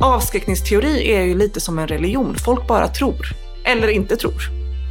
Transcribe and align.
avskräckningsteori 0.00 1.12
är 1.12 1.22
ju 1.22 1.38
lite 1.38 1.60
som 1.60 1.78
en 1.78 1.88
religion. 1.88 2.36
Folk 2.44 2.66
bara 2.66 2.88
tror. 2.88 3.26
Eller 3.64 3.88
inte 3.88 4.16
tror. 4.16 4.42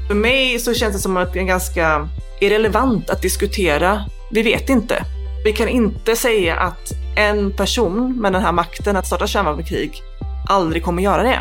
För 0.08 0.16
mig 0.16 0.60
så 0.60 0.74
känns 0.74 0.96
det 0.96 1.02
som 1.02 1.18
att 1.18 1.34
det 1.34 1.40
är 1.40 1.44
ganska 1.44 2.10
irrelevant 2.42 3.10
att 3.10 3.22
diskutera. 3.22 4.06
Vi 4.32 4.44
vet 4.44 4.70
inte. 4.70 5.04
Vi 5.46 5.54
kan 5.54 5.68
inte 5.68 6.16
säga 6.16 6.56
att 6.56 6.92
en 7.16 7.52
person 7.52 8.22
med 8.22 8.34
den 8.34 8.42
här 8.42 8.52
makten 8.52 8.96
att 8.96 9.08
starta 9.08 9.28
kärnvapenkrig 9.28 10.02
aldrig 10.50 10.84
kommer 10.84 11.04
göra 11.04 11.24
det. 11.24 11.40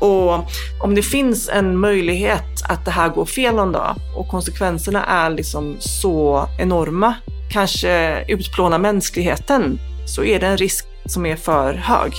Och 0.00 0.44
om 0.80 0.94
det 0.94 1.02
finns 1.02 1.48
en 1.48 1.78
möjlighet 1.78 2.62
att 2.68 2.84
det 2.84 2.90
här 2.90 3.08
går 3.08 3.24
fel 3.24 3.54
någon 3.54 3.72
dag 3.72 3.94
och 4.16 4.28
konsekvenserna 4.28 5.04
är 5.04 5.30
liksom 5.30 5.76
så 5.78 6.48
enorma, 6.58 7.14
kanske 7.52 8.24
utplåna 8.28 8.78
mänskligheten, 8.78 9.78
så 10.06 10.24
är 10.24 10.40
det 10.40 10.46
en 10.46 10.56
risk 10.56 10.86
som 11.06 11.26
är 11.26 11.36
för 11.36 11.74
hög. 11.74 12.12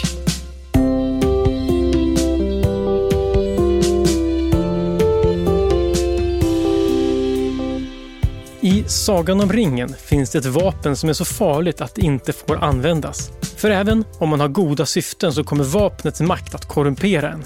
I 8.69 8.83
Sagan 8.87 9.41
om 9.41 9.51
ringen 9.51 9.95
finns 10.05 10.29
det 10.29 10.39
ett 10.39 10.45
vapen 10.45 10.95
som 10.95 11.09
är 11.09 11.13
så 11.13 11.25
farligt 11.25 11.81
att 11.81 11.95
det 11.95 12.01
inte 12.01 12.33
får 12.33 12.57
användas. 12.57 13.31
För 13.57 13.69
även 13.69 14.03
om 14.19 14.29
man 14.29 14.39
har 14.39 14.47
goda 14.47 14.85
syften 14.85 15.33
så 15.33 15.43
kommer 15.43 15.63
vapnets 15.63 16.21
makt 16.21 16.55
att 16.55 16.65
korrumpera 16.65 17.29
en. 17.29 17.45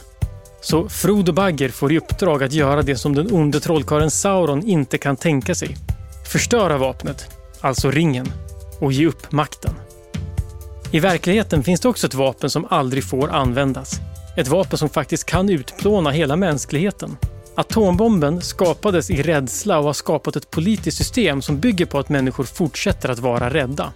Så 0.62 0.90
Frodo 0.90 1.32
Bagger 1.32 1.70
får 1.70 1.92
i 1.92 1.98
uppdrag 1.98 2.44
att 2.44 2.54
göra 2.54 2.82
det 2.82 2.96
som 2.96 3.16
den 3.16 3.32
onde 3.32 3.60
trollkarlen 3.60 4.12
Sauron 4.12 4.68
inte 4.68 4.98
kan 4.98 5.16
tänka 5.16 5.56
sig. 5.56 5.78
Förstöra 6.32 6.78
vapnet, 6.78 7.38
alltså 7.62 7.92
ringen, 7.92 8.32
och 8.80 8.92
ge 8.92 9.08
upp 9.08 9.32
makten. 9.32 9.74
I 10.92 11.00
verkligheten 11.00 11.64
finns 11.64 11.80
det 11.80 11.90
också 11.90 12.08
ett 12.08 12.14
vapen 12.14 12.50
som 12.50 12.68
aldrig 12.70 13.04
får 13.04 13.30
användas. 13.30 14.00
Ett 14.38 14.48
vapen 14.48 14.78
som 14.78 14.90
faktiskt 14.90 15.26
kan 15.26 15.50
utplåna 15.50 16.12
hela 16.12 16.36
mänskligheten. 16.36 17.18
Atombomben 17.56 18.42
skapades 18.42 19.10
i 19.10 19.22
rädsla 19.22 19.80
och 19.80 19.86
har 19.86 19.94
skapat 19.94 20.36
ett 20.36 20.52
politiskt 20.52 20.98
system 20.98 21.42
som 21.42 21.60
bygger 21.60 21.86
på 21.86 22.00
att 22.00 22.10
människor 22.10 22.44
fortsätter 22.44 23.10
att 23.10 23.20
vara 23.20 23.50
rädda. 23.50 23.94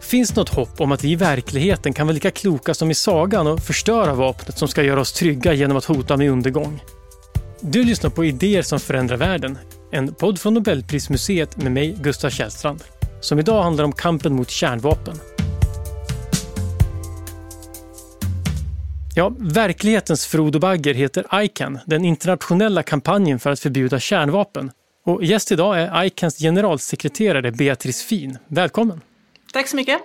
Finns 0.00 0.36
något 0.36 0.48
hopp 0.48 0.80
om 0.80 0.92
att 0.92 1.04
vi 1.04 1.10
i 1.10 1.16
verkligheten 1.16 1.92
kan 1.92 2.06
vara 2.06 2.14
lika 2.14 2.30
kloka 2.30 2.74
som 2.74 2.90
i 2.90 2.94
sagan 2.94 3.46
och 3.46 3.60
förstöra 3.60 4.14
vapnet 4.14 4.58
som 4.58 4.68
ska 4.68 4.82
göra 4.82 5.00
oss 5.00 5.12
trygga 5.12 5.52
genom 5.52 5.76
att 5.76 5.84
hota 5.84 6.16
med 6.16 6.30
undergång? 6.30 6.82
Du 7.60 7.84
lyssnar 7.84 8.10
på 8.10 8.24
Idéer 8.24 8.62
som 8.62 8.80
förändrar 8.80 9.16
världen, 9.16 9.58
en 9.90 10.14
podd 10.14 10.40
från 10.40 10.54
Nobelprismuseet 10.54 11.56
med 11.56 11.72
mig, 11.72 11.96
Gustav 12.00 12.30
Källstrand, 12.30 12.84
som 13.20 13.38
idag 13.38 13.62
handlar 13.62 13.84
om 13.84 13.92
kampen 13.92 14.32
mot 14.32 14.50
kärnvapen. 14.50 15.18
Ja, 19.18 19.32
verklighetens 19.38 20.26
Frodo 20.26 20.58
Bagger 20.58 20.94
heter 20.94 21.42
ICAN, 21.42 21.78
den 21.86 22.04
internationella 22.04 22.82
kampanjen 22.82 23.38
för 23.38 23.50
att 23.50 23.60
förbjuda 23.60 24.00
kärnvapen. 24.00 24.70
Och 25.04 25.24
gäst 25.24 25.52
idag 25.52 25.80
är 25.80 26.04
ICANs 26.04 26.38
generalsekreterare 26.38 27.52
Beatrice 27.52 28.02
Fin. 28.02 28.38
Välkommen! 28.48 29.00
Tack 29.52 29.68
så 29.68 29.76
mycket! 29.76 30.00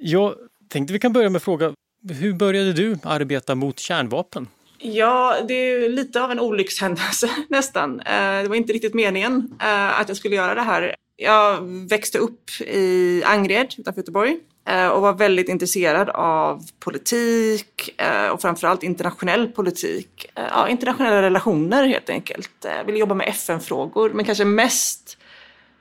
Jag 0.00 0.34
tänkte 0.68 0.92
vi 0.92 0.98
kan 0.98 1.12
börja 1.12 1.30
med 1.30 1.36
att 1.36 1.42
fråga, 1.42 1.72
hur 2.10 2.32
började 2.32 2.72
du 2.72 2.98
arbeta 3.02 3.54
mot 3.54 3.78
kärnvapen? 3.78 4.48
Ja, 4.78 5.36
det 5.48 5.54
är 5.54 5.88
lite 5.88 6.22
av 6.22 6.30
en 6.30 6.40
olyckshändelse 6.40 7.30
nästan. 7.48 8.00
Eh, 8.00 8.42
det 8.42 8.48
var 8.48 8.56
inte 8.56 8.72
riktigt 8.72 8.94
meningen 8.94 9.56
eh, 9.60 10.00
att 10.00 10.08
jag 10.08 10.16
skulle 10.16 10.36
göra 10.36 10.54
det 10.54 10.62
här. 10.62 10.96
Jag 11.16 11.62
växte 11.88 12.18
upp 12.18 12.50
i 12.60 13.22
Angered 13.24 13.74
utanför 13.78 14.00
Göteborg 14.00 14.38
Eh, 14.68 14.88
och 14.88 15.02
var 15.02 15.12
väldigt 15.12 15.48
intresserad 15.48 16.08
av 16.08 16.62
politik 16.78 17.90
eh, 17.96 18.28
och 18.28 18.42
framförallt 18.42 18.82
internationell 18.82 19.48
politik. 19.48 20.30
Eh, 20.34 20.44
ja, 20.50 20.68
internationella 20.68 21.22
relationer 21.22 21.86
helt 21.86 22.10
enkelt. 22.10 22.50
Jag 22.62 22.84
ville 22.84 22.98
jobba 22.98 23.14
med 23.14 23.28
FN-frågor, 23.28 24.10
men 24.10 24.24
kanske 24.24 24.44
mest 24.44 25.18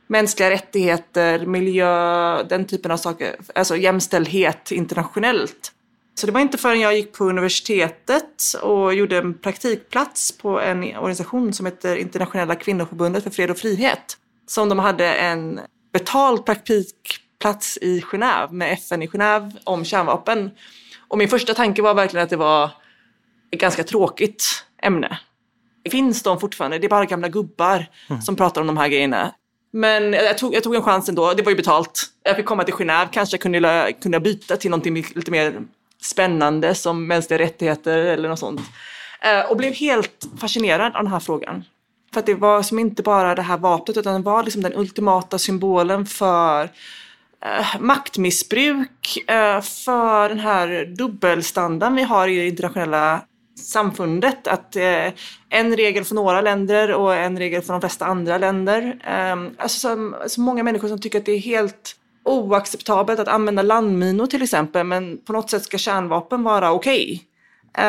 mänskliga 0.07 0.49
rättigheter, 0.49 1.45
miljö, 1.45 2.43
den 2.43 2.65
typen 2.65 2.91
av 2.91 2.97
saker. 2.97 3.35
Alltså 3.55 3.77
jämställdhet 3.77 4.71
internationellt. 4.71 5.71
Så 6.15 6.25
det 6.25 6.31
var 6.31 6.41
inte 6.41 6.57
förrän 6.57 6.79
jag 6.79 6.95
gick 6.95 7.13
på 7.13 7.25
universitetet 7.25 8.43
och 8.61 8.93
gjorde 8.93 9.17
en 9.17 9.33
praktikplats 9.33 10.37
på 10.37 10.59
en 10.59 10.83
organisation 10.83 11.53
som 11.53 11.65
heter 11.65 11.95
Internationella 11.95 12.55
kvinnoförbundet 12.55 13.23
för 13.23 13.29
fred 13.29 13.51
och 13.51 13.57
frihet. 13.57 14.17
Som 14.47 14.69
de 14.69 14.79
hade 14.79 15.13
en 15.13 15.59
betald 15.93 16.45
praktik 16.45 16.95
plats 17.39 17.77
i 17.81 18.01
Genève 18.01 18.51
med 18.51 18.73
FN 18.73 19.01
i 19.01 19.07
Genève 19.07 19.51
om 19.63 19.85
kärnvapen. 19.85 20.51
Och 21.07 21.17
min 21.17 21.29
första 21.29 21.53
tanke 21.53 21.81
var 21.81 21.93
verkligen 21.93 22.23
att 22.23 22.29
det 22.29 22.37
var 22.37 22.69
ett 23.51 23.59
ganska 23.59 23.83
tråkigt 23.83 24.65
ämne. 24.81 25.19
Finns 25.91 26.23
de 26.23 26.39
fortfarande? 26.39 26.79
Det 26.79 26.87
är 26.87 26.89
bara 26.89 27.05
gamla 27.05 27.27
gubbar 27.27 27.85
mm. 28.09 28.21
som 28.21 28.35
pratar 28.35 28.61
om 28.61 28.67
de 28.67 28.77
här 28.77 28.87
grejerna. 28.87 29.33
Men 29.71 30.13
jag 30.13 30.37
tog, 30.37 30.55
jag 30.55 30.63
tog 30.63 30.75
en 30.75 30.83
chans 30.83 31.09
ändå. 31.09 31.33
Det 31.33 31.43
var 31.43 31.49
ju 31.49 31.55
betalt. 31.55 32.05
Jag 32.23 32.35
fick 32.35 32.45
komma 32.45 32.63
till 32.63 32.73
Genève. 32.73 33.07
Kanske 33.11 33.37
kunde 33.37 33.93
jag 34.03 34.23
byta 34.23 34.57
till 34.57 34.71
någonting 34.71 35.05
lite 35.15 35.31
mer 35.31 35.61
spännande 36.01 36.75
som 36.75 37.07
mänskliga 37.07 37.39
rättigheter 37.39 37.97
eller 37.97 38.29
något 38.29 38.39
sånt. 38.39 38.61
Eh, 39.21 39.51
och 39.51 39.57
blev 39.57 39.73
helt 39.73 40.27
fascinerad 40.39 40.95
av 40.95 41.03
den 41.03 41.11
här 41.11 41.19
frågan. 41.19 41.63
För 42.13 42.19
att 42.19 42.25
det 42.25 42.33
var 42.33 42.61
som 42.61 42.79
inte 42.79 43.03
bara 43.03 43.35
det 43.35 43.41
här 43.41 43.57
vapnet 43.57 43.97
utan 43.97 44.21
det 44.21 44.25
var 44.25 44.43
liksom 44.43 44.61
den 44.61 44.73
ultimata 44.75 45.39
symbolen 45.39 46.05
för 46.05 46.69
eh, 47.45 47.79
maktmissbruk 47.81 49.17
eh, 49.27 49.61
för 49.61 50.29
den 50.29 50.39
här 50.39 50.95
dubbelstandarden 50.97 51.95
vi 51.95 52.03
har 52.03 52.27
i 52.27 52.37
det 52.37 52.47
internationella 52.47 53.21
samfundet. 53.59 54.47
Att 54.47 54.75
eh, 54.75 55.07
en 55.49 55.75
regel 55.75 56.05
för 56.05 56.15
några 56.15 56.41
länder 56.41 56.93
och 56.93 57.15
en 57.15 57.39
regel 57.39 57.61
för 57.61 57.73
de 57.73 57.81
flesta 57.81 58.05
andra 58.05 58.37
länder. 58.37 58.99
Eh, 59.07 59.51
alltså 59.57 59.79
så, 59.79 60.15
så 60.27 60.41
många 60.41 60.63
människor 60.63 60.87
som 60.87 61.01
tycker 61.01 61.19
att 61.19 61.25
det 61.25 61.31
är 61.31 61.39
helt 61.39 61.95
oacceptabelt 62.25 63.19
att 63.19 63.27
använda 63.27 63.61
landminor 63.61 64.27
till 64.27 64.41
exempel, 64.41 64.85
men 64.85 65.17
på 65.17 65.33
något 65.33 65.49
sätt 65.49 65.63
ska 65.63 65.77
kärnvapen 65.77 66.43
vara 66.43 66.71
okej. 66.71 67.03
Okay. 67.13 67.25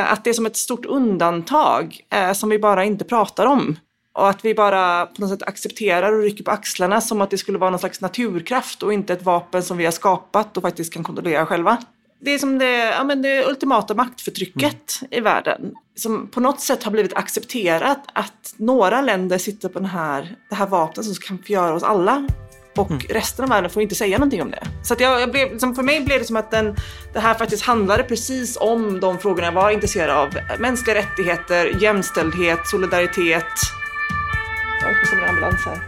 Att 0.03 0.25
det 0.25 0.31
är 0.31 0.35
som 0.35 0.47
ett 0.47 0.57
stort 0.57 0.87
undantag 0.87 2.01
eh, 2.13 2.33
som 2.33 2.49
vi 2.49 2.59
bara 2.59 2.85
inte 2.85 3.05
pratar 3.05 3.47
om. 3.47 3.77
Och 4.13 4.29
att 4.29 4.45
vi 4.45 4.55
bara 4.55 5.07
på 5.07 5.21
något 5.21 5.31
sätt 5.31 5.43
accepterar 5.43 6.13
och 6.13 6.23
rycker 6.23 6.45
på 6.45 6.51
axlarna 6.51 7.01
som 7.01 7.21
att 7.21 7.31
det 7.31 7.39
skulle 7.39 7.59
vara 7.59 7.71
någon 7.71 7.79
slags 7.79 8.01
naturkraft 8.01 8.83
och 8.83 8.93
inte 8.93 9.13
ett 9.13 9.23
vapen 9.23 9.63
som 9.63 9.77
vi 9.77 9.85
har 9.85 9.93
skapat 9.93 10.57
och 10.57 10.63
faktiskt 10.63 10.93
kan 10.93 11.05
kontrollera 11.05 11.47
själva. 11.47 11.79
Det 12.23 12.31
är 12.31 12.39
som 12.39 12.59
det, 12.59 12.77
ja, 12.77 13.05
men 13.05 13.23
det 13.23 13.45
ultimata 13.45 13.95
maktförtrycket 13.95 15.01
mm. 15.01 15.11
i 15.11 15.21
världen. 15.21 15.75
Som 15.95 16.29
på 16.29 16.41
något 16.41 16.61
sätt 16.61 16.83
har 16.83 16.91
blivit 16.91 17.17
accepterat 17.17 18.05
att 18.13 18.55
några 18.57 19.01
länder 19.01 19.39
sitter 19.39 19.69
på 19.69 19.79
den 19.79 19.89
här, 19.89 20.37
det 20.49 20.55
här 20.55 20.67
vapnet 20.67 21.07
som 21.07 21.15
kan 21.15 21.39
förgöra 21.39 21.75
oss 21.75 21.83
alla. 21.83 22.29
Och 22.77 22.91
mm. 22.91 23.03
resten 23.09 23.43
av 23.43 23.49
världen 23.49 23.71
får 23.71 23.83
inte 23.83 23.95
säga 23.95 24.19
någonting 24.19 24.43
om 24.43 24.51
det. 24.51 24.63
Så 24.83 24.95
jag, 24.99 25.21
jag 25.21 25.31
blev, 25.31 25.51
liksom 25.53 25.75
för 25.75 25.83
mig 25.83 26.01
blev 26.01 26.19
det 26.19 26.25
som 26.25 26.37
att 26.37 26.51
den, 26.51 26.77
det 27.13 27.21
här 27.21 27.35
faktiskt 27.35 27.63
handlade 27.63 28.03
precis 28.03 28.57
om 28.61 29.01
de 29.01 29.19
frågorna 29.19 29.47
jag 29.47 29.53
var 29.53 29.71
intresserad 29.71 30.11
av. 30.11 30.29
Mänskliga 30.59 30.97
rättigheter, 30.97 31.83
jämställdhet, 31.83 32.67
solidaritet, 32.67 33.45
Oj, 34.87 34.97
nu 35.03 35.11
kommer 35.11 35.29
ambulans 35.29 35.65
här. 35.65 35.81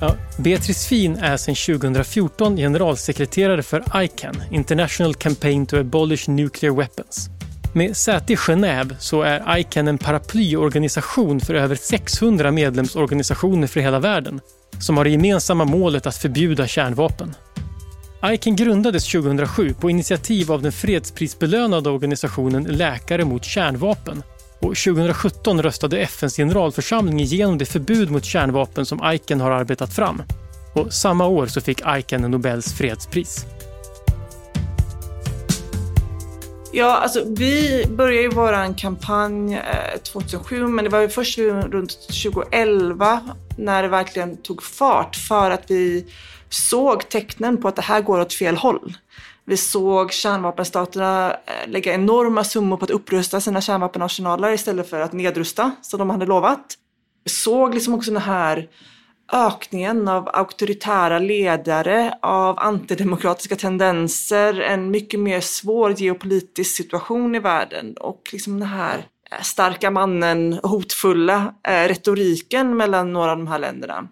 Ja, 0.00 0.16
Beatrice 0.36 0.86
Fin 0.86 1.16
är 1.16 1.36
sedan 1.36 1.54
2014 1.80 2.56
generalsekreterare 2.56 3.62
för 3.62 3.84
ICAN, 4.02 4.42
International 4.50 5.14
Campaign 5.14 5.66
to 5.66 5.76
Abolish 5.76 6.30
Nuclear 6.30 6.74
Weapons. 6.74 7.28
Med 7.74 7.96
säte 7.96 8.32
i 8.32 8.36
Genève 8.36 8.96
så 8.98 9.22
är 9.22 9.58
ICAN 9.58 9.88
en 9.88 9.98
paraplyorganisation 9.98 11.40
för 11.40 11.54
över 11.54 11.76
600 11.76 12.50
medlemsorganisationer 12.50 13.66
för 13.66 13.80
hela 13.80 13.98
världen 13.98 14.40
som 14.80 14.96
har 14.96 15.04
det 15.04 15.10
gemensamma 15.10 15.64
målet 15.64 16.06
att 16.06 16.16
förbjuda 16.16 16.66
kärnvapen. 16.66 17.34
ICAN 18.24 18.56
grundades 18.56 19.12
2007 19.12 19.74
på 19.74 19.90
initiativ 19.90 20.52
av 20.52 20.62
den 20.62 20.72
fredsprisbelönade 20.72 21.90
organisationen 21.90 22.64
Läkare 22.64 23.24
mot 23.24 23.44
kärnvapen 23.44 24.22
och 24.60 24.76
2017 24.76 25.62
röstade 25.62 25.98
FNs 25.98 26.36
generalförsamling 26.36 27.20
igenom 27.20 27.58
det 27.58 27.66
förbud 27.66 28.10
mot 28.10 28.24
kärnvapen 28.24 28.86
som 28.86 29.12
ICAN 29.12 29.40
har 29.40 29.50
arbetat 29.50 29.94
fram. 29.94 30.22
Och 30.74 30.92
samma 30.92 31.26
år 31.26 31.46
så 31.46 31.60
fick 31.60 31.80
ICAN 31.86 32.30
Nobels 32.30 32.74
fredspris. 32.74 33.46
Ja, 36.72 36.96
alltså 36.96 37.24
vi 37.26 37.86
började 37.88 38.22
ju 38.22 38.28
vår 38.28 38.78
kampanj 38.78 39.54
eh, 39.54 40.00
2007, 40.12 40.66
men 40.66 40.84
det 40.84 40.90
var 40.90 41.00
ju 41.00 41.08
först 41.08 41.38
runt 41.38 42.08
2011 42.22 43.20
när 43.56 43.82
det 43.82 43.88
verkligen 43.88 44.36
tog 44.36 44.62
fart 44.62 45.16
för 45.16 45.50
att 45.50 45.70
vi 45.70 46.06
såg 46.48 47.08
tecknen 47.08 47.62
på 47.62 47.68
att 47.68 47.76
det 47.76 47.82
här 47.82 48.00
går 48.00 48.20
åt 48.20 48.32
fel 48.32 48.56
håll. 48.56 48.96
Vi 49.48 49.56
såg 49.56 50.12
kärnvapenstaterna 50.12 51.30
eh, 51.30 51.70
lägga 51.70 51.94
enorma 51.94 52.44
summor 52.44 52.76
på 52.76 52.84
att 52.84 52.90
upprusta 52.90 53.40
sina 53.40 53.60
kärnvapenarsenaler 53.60 54.52
istället 54.52 54.90
för 54.90 55.00
att 55.00 55.12
nedrusta 55.12 55.70
som 55.82 55.98
de 55.98 56.10
hade 56.10 56.26
lovat. 56.26 56.74
Vi 57.24 57.30
såg 57.30 57.74
liksom 57.74 57.94
också 57.94 58.10
den 58.10 58.22
här 58.22 58.68
ökningen 59.32 60.08
av 60.08 60.28
auktoritära 60.32 61.18
ledare, 61.18 62.18
av 62.22 62.58
antidemokratiska 62.58 63.56
tendenser, 63.56 64.60
en 64.60 64.90
mycket 64.90 65.20
mer 65.20 65.40
svår 65.40 65.92
geopolitisk 65.92 66.76
situation 66.76 67.34
i 67.34 67.38
världen 67.38 67.94
och 67.96 68.28
liksom 68.32 68.60
den 68.60 68.68
här 68.68 69.06
eh, 69.30 69.42
starka 69.42 69.90
mannen, 69.90 70.60
hotfulla 70.62 71.54
eh, 71.68 71.88
retoriken 71.88 72.76
mellan 72.76 73.12
några 73.12 73.30
av 73.30 73.38
de 73.38 73.46
här 73.46 73.58
länderna. 73.58 74.08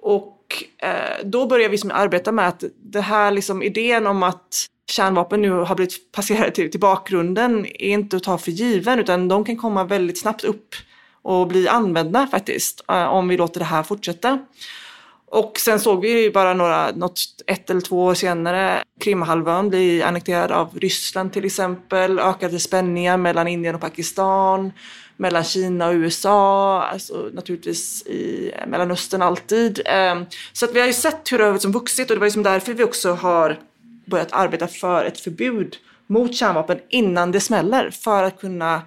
Och 0.00 0.64
eh, 0.82 1.24
då 1.24 1.46
började 1.46 1.70
vi 1.70 1.78
som 1.78 1.90
arbeta 1.90 2.32
med 2.32 2.48
att 2.48 2.64
det 2.82 3.00
här 3.00 3.30
liksom 3.30 3.62
idén 3.62 4.06
om 4.06 4.22
att 4.22 4.66
kärnvapen 4.90 5.42
nu 5.42 5.50
har 5.50 5.74
blivit 5.74 6.12
passerade 6.12 6.50
till, 6.50 6.70
till 6.70 6.80
bakgrunden 6.80 7.66
är 7.66 7.88
inte 7.88 8.16
att 8.16 8.22
ta 8.22 8.38
för 8.38 8.50
given 8.50 8.98
utan 8.98 9.28
de 9.28 9.44
kan 9.44 9.56
komma 9.56 9.84
väldigt 9.84 10.18
snabbt 10.18 10.44
upp 10.44 10.74
och 11.22 11.46
bli 11.46 11.68
använda 11.68 12.26
faktiskt 12.26 12.84
eh, 12.88 13.06
om 13.06 13.28
vi 13.28 13.36
låter 13.36 13.60
det 13.60 13.66
här 13.66 13.82
fortsätta. 13.82 14.38
Och 15.28 15.58
sen 15.58 15.80
såg 15.80 16.00
vi 16.00 16.22
ju 16.22 16.32
bara 16.32 16.54
några, 16.54 16.90
något, 16.90 17.20
ett 17.46 17.70
eller 17.70 17.80
två 17.80 18.04
år 18.04 18.14
senare 18.14 18.82
Krimhalvön 19.00 19.68
bli 19.68 20.02
annekterad 20.02 20.52
av 20.52 20.78
Ryssland 20.78 21.32
till 21.32 21.44
exempel, 21.44 22.18
ökade 22.18 22.60
spänningar 22.60 23.16
mellan 23.16 23.48
Indien 23.48 23.74
och 23.74 23.80
Pakistan, 23.80 24.72
mellan 25.16 25.44
Kina 25.44 25.88
och 25.88 25.94
USA, 25.94 26.82
alltså 26.82 27.30
naturligtvis 27.32 28.06
i 28.06 28.52
Mellanöstern 28.66 29.22
alltid. 29.22 29.80
Eh, 29.86 30.22
så 30.52 30.64
att 30.64 30.74
vi 30.74 30.80
har 30.80 30.86
ju 30.86 30.92
sett 30.92 31.32
hur 31.32 31.38
det 31.38 31.44
har 31.44 31.72
vuxit 31.72 32.10
och 32.10 32.16
det 32.16 32.20
var 32.20 32.36
ju 32.36 32.42
därför 32.42 32.74
vi 32.74 32.84
också 32.84 33.12
har 33.12 33.58
börjat 34.06 34.32
arbeta 34.32 34.66
för 34.66 35.04
ett 35.04 35.20
förbud 35.20 35.76
mot 36.06 36.34
kärnvapen 36.34 36.78
innan 36.88 37.32
det 37.32 37.40
smäller 37.40 37.90
för 37.90 38.22
att 38.22 38.40
kunna 38.40 38.82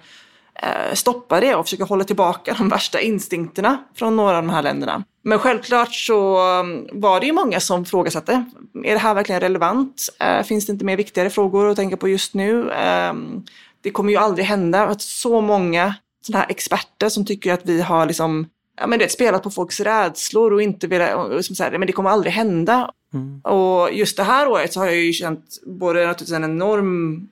Eh, 0.62 0.94
stoppa 0.94 1.40
det 1.40 1.54
och 1.54 1.64
försöka 1.64 1.84
hålla 1.84 2.04
tillbaka 2.04 2.54
de 2.58 2.68
värsta 2.68 3.00
instinkterna 3.00 3.84
från 3.94 4.16
några 4.16 4.36
av 4.36 4.42
de 4.42 4.50
här 4.50 4.62
länderna. 4.62 5.04
Men 5.22 5.38
självklart 5.38 5.94
så 5.94 6.38
mm, 6.38 6.86
var 6.92 7.20
det 7.20 7.26
ju 7.26 7.32
många 7.32 7.60
som 7.60 7.84
frågasatte. 7.84 8.44
Är 8.84 8.92
det 8.92 8.98
här 8.98 9.14
verkligen 9.14 9.40
relevant? 9.40 10.08
Eh, 10.20 10.42
finns 10.42 10.66
det 10.66 10.72
inte 10.72 10.84
mer 10.84 10.96
viktigare 10.96 11.30
frågor 11.30 11.70
att 11.70 11.76
tänka 11.76 11.96
på 11.96 12.08
just 12.08 12.34
nu? 12.34 12.70
Ehm, 12.70 13.44
det 13.82 13.90
kommer 13.90 14.10
ju 14.10 14.16
aldrig 14.16 14.46
hända 14.46 14.86
att 14.86 15.02
så 15.02 15.40
många 15.40 15.94
sådana 16.26 16.42
här 16.42 16.50
experter 16.50 17.08
som 17.08 17.26
tycker 17.26 17.52
att 17.52 17.62
vi 17.64 17.80
har 17.80 18.06
liksom 18.06 18.46
ja, 18.76 18.86
men 18.86 18.98
det, 18.98 19.08
spelat 19.08 19.42
på 19.42 19.50
folks 19.50 19.80
rädslor 19.80 20.52
och 20.52 20.62
inte 20.62 20.86
velat, 20.86 21.44
som 21.44 21.56
säger, 21.56 21.78
men 21.78 21.86
det 21.86 21.92
kommer 21.92 22.10
aldrig 22.10 22.32
hända. 22.32 22.90
Mm. 23.14 23.40
Och 23.40 23.92
just 23.92 24.16
det 24.16 24.22
här 24.22 24.48
året 24.48 24.72
så 24.72 24.80
har 24.80 24.86
jag 24.86 24.96
ju 24.96 25.12
känt 25.12 25.44
både 25.66 26.06
naturligtvis 26.06 26.36
en 26.36 26.44
enorm 26.44 27.28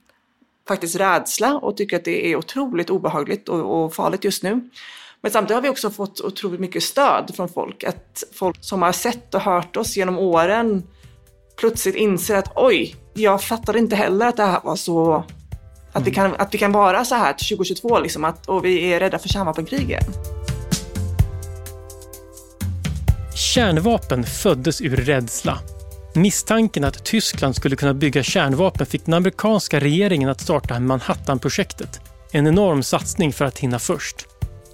faktiskt 0.69 0.97
rädsla 0.97 1.59
och 1.59 1.77
tycker 1.77 1.97
att 1.97 2.05
det 2.05 2.33
är 2.33 2.37
otroligt 2.37 2.91
obehagligt 2.91 3.49
och, 3.49 3.85
och 3.85 3.95
farligt 3.95 4.25
just 4.25 4.43
nu. 4.43 4.71
Men 5.21 5.33
samtidigt 5.33 5.55
har 5.55 5.63
vi 5.63 5.69
också 5.69 5.91
fått 5.91 6.21
otroligt 6.21 6.61
mycket 6.61 6.83
stöd 6.83 7.33
från 7.37 7.49
folk. 7.49 7.85
Att 7.85 8.25
folk 8.33 8.57
som 8.61 8.83
har 8.83 8.93
sett 8.93 9.35
och 9.35 9.41
hört 9.41 9.77
oss 9.77 9.97
genom 9.97 10.19
åren 10.19 10.83
plötsligt 11.59 11.95
inser 11.95 12.37
att 12.37 12.53
oj, 12.57 12.97
jag 13.15 13.43
fattade 13.43 13.79
inte 13.79 13.97
heller 13.97 14.27
att 14.27 14.37
det 14.37 14.43
här 14.43 14.61
var 14.65 14.77
så... 14.77 15.25
Att, 15.93 16.05
det 16.05 16.11
kan, 16.11 16.35
att 16.35 16.55
vi 16.55 16.59
kan 16.59 16.73
vara 16.73 17.05
så 17.05 17.15
här 17.15 17.33
till 17.33 17.57
2022 17.57 17.99
liksom, 17.99 18.25
att, 18.25 18.49
och 18.49 18.65
vi 18.65 18.93
är 18.93 19.01
rädda 19.01 19.19
för 19.19 19.29
kärnvapenkrig 19.29 19.81
igen. 19.81 20.05
Kärnvapen 23.55 24.25
föddes 24.25 24.81
ur 24.81 24.97
rädsla 24.97 25.59
Misstanken 26.15 26.85
att 26.85 27.05
Tyskland 27.05 27.57
skulle 27.57 27.77
kunna 27.77 27.95
bygga 27.95 28.23
kärnvapen 28.23 28.87
fick 28.87 29.05
den 29.05 29.15
amerikanska 29.15 29.81
regeringen 29.81 30.29
att 30.29 30.41
starta 30.41 30.81
Manhattanprojektet. 30.81 32.01
En 32.33 32.47
enorm 32.47 32.83
satsning 32.83 33.33
för 33.33 33.45
att 33.45 33.59
hinna 33.59 33.79
först. 33.79 34.17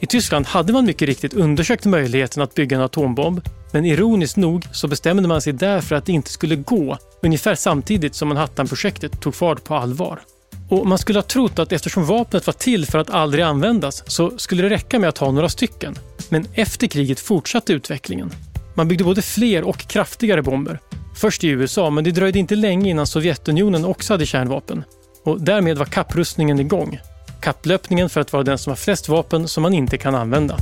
I 0.00 0.06
Tyskland 0.06 0.46
hade 0.46 0.72
man 0.72 0.86
mycket 0.86 1.08
riktigt 1.08 1.34
undersökt 1.34 1.84
möjligheten 1.84 2.42
att 2.42 2.54
bygga 2.54 2.76
en 2.76 2.82
atombomb, 2.82 3.40
men 3.72 3.84
ironiskt 3.84 4.36
nog 4.36 4.66
så 4.72 4.88
bestämde 4.88 5.28
man 5.28 5.40
sig 5.40 5.52
där 5.52 5.80
för 5.80 5.94
att 5.94 6.06
det 6.06 6.12
inte 6.12 6.30
skulle 6.30 6.56
gå, 6.56 6.98
ungefär 7.22 7.54
samtidigt 7.54 8.14
som 8.14 8.28
Manhattanprojektet 8.28 9.20
tog 9.20 9.34
fart 9.34 9.64
på 9.64 9.74
allvar. 9.74 10.20
Och 10.68 10.86
man 10.86 10.98
skulle 10.98 11.18
ha 11.18 11.24
trott 11.24 11.58
att 11.58 11.72
eftersom 11.72 12.06
vapnet 12.06 12.46
var 12.46 12.54
till 12.54 12.86
för 12.86 12.98
att 12.98 13.10
aldrig 13.10 13.44
användas 13.44 14.02
så 14.06 14.38
skulle 14.38 14.62
det 14.62 14.70
räcka 14.70 14.98
med 14.98 15.08
att 15.08 15.18
ha 15.18 15.30
några 15.30 15.48
stycken. 15.48 15.94
Men 16.28 16.46
efter 16.54 16.86
kriget 16.86 17.20
fortsatte 17.20 17.72
utvecklingen. 17.72 18.30
Man 18.74 18.88
byggde 18.88 19.04
både 19.04 19.22
fler 19.22 19.62
och 19.62 19.78
kraftigare 19.78 20.42
bomber 20.42 20.80
Först 21.14 21.44
i 21.44 21.48
USA, 21.48 21.90
men 21.90 22.04
det 22.04 22.10
dröjde 22.10 22.38
inte 22.38 22.56
länge 22.56 22.90
innan 22.90 23.06
Sovjetunionen 23.06 23.84
också 23.84 24.14
hade 24.14 24.26
kärnvapen. 24.26 24.84
Och 25.24 25.40
därmed 25.40 25.78
var 25.78 25.86
kapprustningen 25.86 26.60
igång. 26.60 27.00
Kapplöpningen 27.40 28.10
för 28.10 28.20
att 28.20 28.32
vara 28.32 28.42
den 28.42 28.58
som 28.58 28.70
har 28.70 28.76
flest 28.76 29.08
vapen 29.08 29.48
som 29.48 29.62
man 29.62 29.74
inte 29.74 29.98
kan 29.98 30.14
använda. 30.14 30.56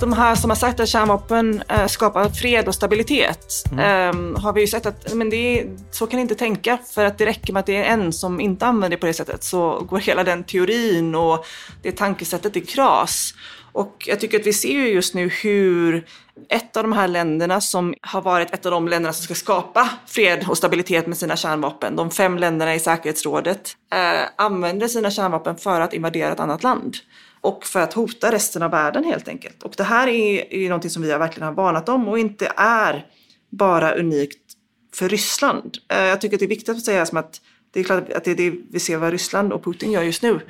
De 0.00 0.12
här 0.12 0.34
som 0.34 0.50
har 0.50 0.56
sagt 0.56 0.80
att 0.80 0.88
kärnvapen 0.88 1.62
äh, 1.68 1.86
skapar 1.86 2.28
fred 2.28 2.68
och 2.68 2.74
stabilitet 2.74 3.64
mm. 3.72 4.34
äh, 4.34 4.40
har 4.42 4.52
vi 4.52 4.60
ju 4.60 4.66
sett 4.66 4.86
att 4.86 5.14
men 5.14 5.30
det 5.30 5.36
är, 5.36 5.66
så 5.90 6.06
kan 6.06 6.20
inte 6.20 6.34
tänka 6.34 6.78
för 6.94 7.04
att 7.04 7.18
det 7.18 7.26
räcker 7.26 7.52
med 7.52 7.60
att 7.60 7.66
det 7.66 7.76
är 7.76 7.84
en 7.84 8.12
som 8.12 8.40
inte 8.40 8.66
använder 8.66 8.96
det 8.96 9.00
på 9.00 9.06
det 9.06 9.14
sättet 9.14 9.44
så 9.44 9.80
går 9.80 9.98
hela 9.98 10.24
den 10.24 10.44
teorin 10.44 11.14
och 11.14 11.46
det 11.82 11.92
tankesättet 11.92 12.56
i 12.56 12.60
kras. 12.60 13.34
Och 13.76 14.04
jag 14.06 14.20
tycker 14.20 14.40
att 14.40 14.46
vi 14.46 14.52
ser 14.52 14.68
ju 14.68 14.88
just 14.88 15.14
nu 15.14 15.28
hur 15.28 16.06
ett 16.48 16.76
av 16.76 16.82
de 16.82 16.92
här 16.92 17.08
länderna 17.08 17.60
som 17.60 17.94
har 18.00 18.22
varit 18.22 18.54
ett 18.54 18.66
av 18.66 18.72
de 18.72 18.88
länderna 18.88 19.12
som 19.12 19.24
ska 19.24 19.34
skapa 19.34 19.90
fred 20.06 20.44
och 20.48 20.58
stabilitet 20.58 21.06
med 21.06 21.18
sina 21.18 21.36
kärnvapen, 21.36 21.96
de 21.96 22.10
fem 22.10 22.38
länderna 22.38 22.74
i 22.74 22.80
säkerhetsrådet, 22.80 23.76
eh, 23.92 24.28
använder 24.36 24.88
sina 24.88 25.10
kärnvapen 25.10 25.56
för 25.56 25.80
att 25.80 25.92
invadera 25.92 26.32
ett 26.32 26.40
annat 26.40 26.62
land 26.62 26.96
och 27.40 27.64
för 27.64 27.80
att 27.80 27.92
hota 27.92 28.32
resten 28.32 28.62
av 28.62 28.70
världen 28.70 29.04
helt 29.04 29.28
enkelt. 29.28 29.62
Och 29.62 29.74
det 29.76 29.84
här 29.84 30.08
är 30.08 30.54
ju 30.54 30.68
någonting 30.68 30.90
som 30.90 31.02
vi 31.02 31.08
verkligen 31.08 31.46
har 31.46 31.54
varnat 31.54 31.88
om 31.88 32.08
och 32.08 32.18
inte 32.18 32.52
är 32.56 33.06
bara 33.50 33.94
unikt 33.94 34.52
för 34.94 35.08
Ryssland. 35.08 35.78
Eh, 35.88 36.04
jag 36.04 36.20
tycker 36.20 36.36
att 36.36 36.40
det 36.40 36.46
är 36.46 36.48
viktigt 36.48 36.76
att 36.76 36.84
säga 36.84 37.06
som 37.06 37.18
att 37.18 37.40
det 37.70 37.80
är 37.80 37.84
klart 37.84 38.12
att 38.12 38.24
det 38.24 38.30
är 38.30 38.36
det 38.36 38.52
vi 38.70 38.80
ser 38.80 38.96
vad 38.96 39.10
Ryssland 39.10 39.52
och 39.52 39.64
Putin 39.64 39.92
gör 39.92 40.02
just 40.02 40.22
nu. 40.22 40.40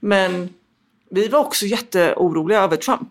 Men 0.00 0.48
vi 1.10 1.28
var 1.28 1.38
också 1.38 1.66
jätteoroliga 1.66 2.62
över 2.62 2.76
Trump. 2.76 3.10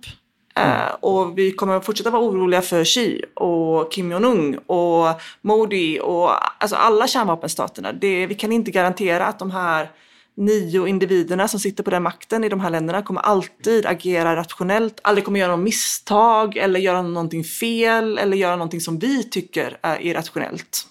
Mm. 0.56 0.81
Uh, 0.81 0.94
och 1.00 1.38
vi 1.38 1.51
kommer 1.51 1.80
fortsätta 1.80 2.09
vara 2.09 2.24
oroliga 2.24 2.62
för 2.62 2.83
Xi 2.83 3.21
och 3.33 3.92
Kim 3.92 4.12
Jong-Un 4.12 4.59
och 4.65 5.21
Modi 5.42 6.00
och 6.00 6.30
alltså 6.63 6.75
alla 6.75 7.07
kärnvapenstaterna. 7.07 7.94
Det, 7.94 8.27
vi 8.27 8.36
kan 8.36 8.51
inte 8.51 8.71
garantera 8.71 9.25
att 9.25 9.39
de 9.39 9.51
här 9.51 9.92
nio 10.38 10.88
individerna 10.88 11.47
som 11.47 11.59
sitter 11.59 11.83
på 11.83 11.89
den 11.89 12.03
makten 12.03 12.44
i 12.44 12.50
de 12.50 12.59
här 12.59 12.69
länderna 12.69 13.01
kommer 13.01 13.21
alltid 13.21 13.86
agera 13.86 14.36
rationellt, 14.36 15.00
aldrig 15.03 15.25
kommer 15.25 15.39
göra 15.39 15.56
något 15.56 15.63
misstag 15.63 16.57
eller 16.57 16.80
göra 16.80 17.01
någonting 17.01 17.44
fel 17.44 18.18
eller 18.18 18.38
göra 18.38 18.56
någonting 18.56 18.81
som 18.81 19.00
vi 19.00 19.24
tycker 19.24 19.77
är 19.81 20.01
irrationellt. 20.01 20.88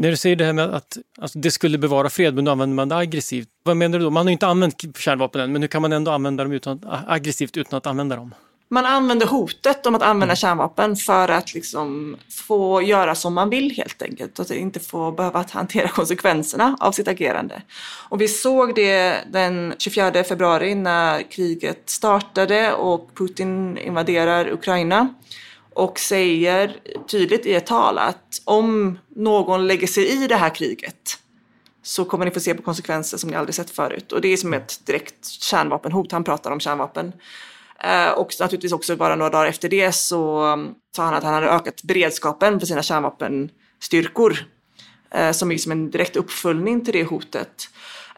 När 0.00 0.10
du 0.10 0.16
säger 0.16 0.36
det 0.36 0.44
här 0.44 0.52
med 0.52 0.74
att 0.74 0.98
alltså, 1.20 1.38
det 1.38 1.50
skulle 1.50 1.78
bevara 1.78 2.10
fred, 2.10 2.34
men 2.34 2.44
då 2.44 2.50
använder 2.50 2.74
man 2.74 2.88
det 2.88 2.96
aggressivt. 2.96 3.48
Vad 3.62 3.76
menar 3.76 3.98
du 3.98 4.04
då? 4.04 4.10
Man 4.10 4.26
har 4.26 4.30
ju 4.30 4.32
inte 4.32 4.46
använt 4.46 4.98
kärnvapen 4.98 5.40
än, 5.40 5.52
men 5.52 5.62
hur 5.62 5.68
kan 5.68 5.82
man 5.82 5.92
ändå 5.92 6.10
använda 6.10 6.44
dem 6.44 6.52
utan, 6.52 6.80
aggressivt 7.06 7.56
utan 7.56 7.76
att 7.76 7.86
använda 7.86 8.16
dem? 8.16 8.34
Man 8.70 8.86
använder 8.86 9.26
hotet 9.26 9.86
om 9.86 9.94
att 9.94 10.02
använda 10.02 10.24
mm. 10.24 10.36
kärnvapen 10.36 10.96
för 10.96 11.28
att 11.28 11.54
liksom 11.54 12.16
få 12.30 12.82
göra 12.82 13.14
som 13.14 13.34
man 13.34 13.50
vill 13.50 13.70
helt 13.76 14.02
enkelt. 14.02 14.40
Att 14.40 14.50
inte 14.50 14.80
få 14.80 15.12
behöva 15.12 15.44
hantera 15.50 15.88
konsekvenserna 15.98 16.76
av 16.80 16.92
sitt 16.92 17.08
agerande. 17.08 17.62
Och 18.08 18.20
vi 18.20 18.28
såg 18.28 18.74
det 18.74 19.16
den 19.32 19.74
24 19.78 20.24
februari 20.24 20.74
när 20.74 21.30
kriget 21.30 21.82
startade 21.90 22.72
och 22.72 23.10
Putin 23.14 23.78
invaderar 23.78 24.52
Ukraina 24.52 25.14
och 25.80 25.98
säger 25.98 26.76
tydligt 27.10 27.46
i 27.46 27.54
ett 27.54 27.66
tal 27.66 27.98
att 27.98 28.42
om 28.44 28.98
någon 29.16 29.66
lägger 29.66 29.86
sig 29.86 30.08
i 30.08 30.26
det 30.26 30.36
här 30.36 30.54
kriget 30.54 31.18
så 31.82 32.04
kommer 32.04 32.24
ni 32.24 32.30
få 32.30 32.40
se 32.40 32.54
på 32.54 32.62
konsekvenser 32.62 33.18
som 33.18 33.30
ni 33.30 33.36
aldrig 33.36 33.54
sett 33.54 33.70
förut. 33.70 34.12
Och 34.12 34.20
det 34.20 34.28
är 34.28 34.36
som 34.36 34.54
ett 34.54 34.86
direkt 34.86 35.26
kärnvapenhot. 35.26 36.12
Han 36.12 36.24
pratar 36.24 36.50
om 36.50 36.60
kärnvapen. 36.60 37.12
Eh, 37.84 38.10
och 38.10 38.34
naturligtvis 38.40 38.72
också 38.72 38.96
bara 38.96 39.16
några 39.16 39.30
dagar 39.30 39.46
efter 39.46 39.68
det 39.68 39.92
så 39.92 40.42
mm, 40.42 40.74
sa 40.96 41.04
han 41.04 41.14
att 41.14 41.24
han 41.24 41.34
hade 41.34 41.50
ökat 41.50 41.82
beredskapen 41.82 42.60
för 42.60 42.66
sina 42.66 42.82
kärnvapenstyrkor. 42.82 44.38
Eh, 45.10 45.32
som 45.32 45.52
är 45.52 45.58
som 45.58 45.72
en 45.72 45.90
direkt 45.90 46.16
uppföljning 46.16 46.84
till 46.84 46.92
det 46.92 47.04
hotet. 47.04 47.68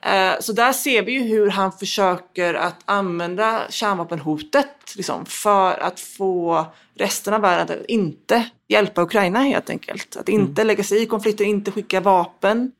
Eh, 0.06 0.40
så 0.40 0.52
där 0.52 0.72
ser 0.72 1.02
vi 1.02 1.12
ju 1.12 1.20
hur 1.20 1.50
han 1.50 1.72
försöker 1.72 2.54
att 2.54 2.80
använda 2.84 3.62
kärnvapenhotet 3.70 4.94
liksom, 4.96 5.26
för 5.26 5.82
att 5.82 6.00
få 6.00 6.66
resten 6.94 7.34
av 7.34 7.40
världen 7.40 7.80
att 7.80 7.86
inte 7.86 8.44
hjälpa 8.68 9.02
Ukraina 9.02 9.38
helt 9.38 9.70
enkelt. 9.70 10.16
Att 10.16 10.28
inte 10.28 10.62
mm. 10.62 10.66
lägga 10.66 10.84
sig 10.84 11.02
i 11.02 11.06
konflikter, 11.06 11.44
inte 11.44 11.70
skicka 11.70 12.00
vapen. 12.00 12.72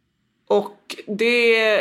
Och 0.48 0.96
det 1.06 1.80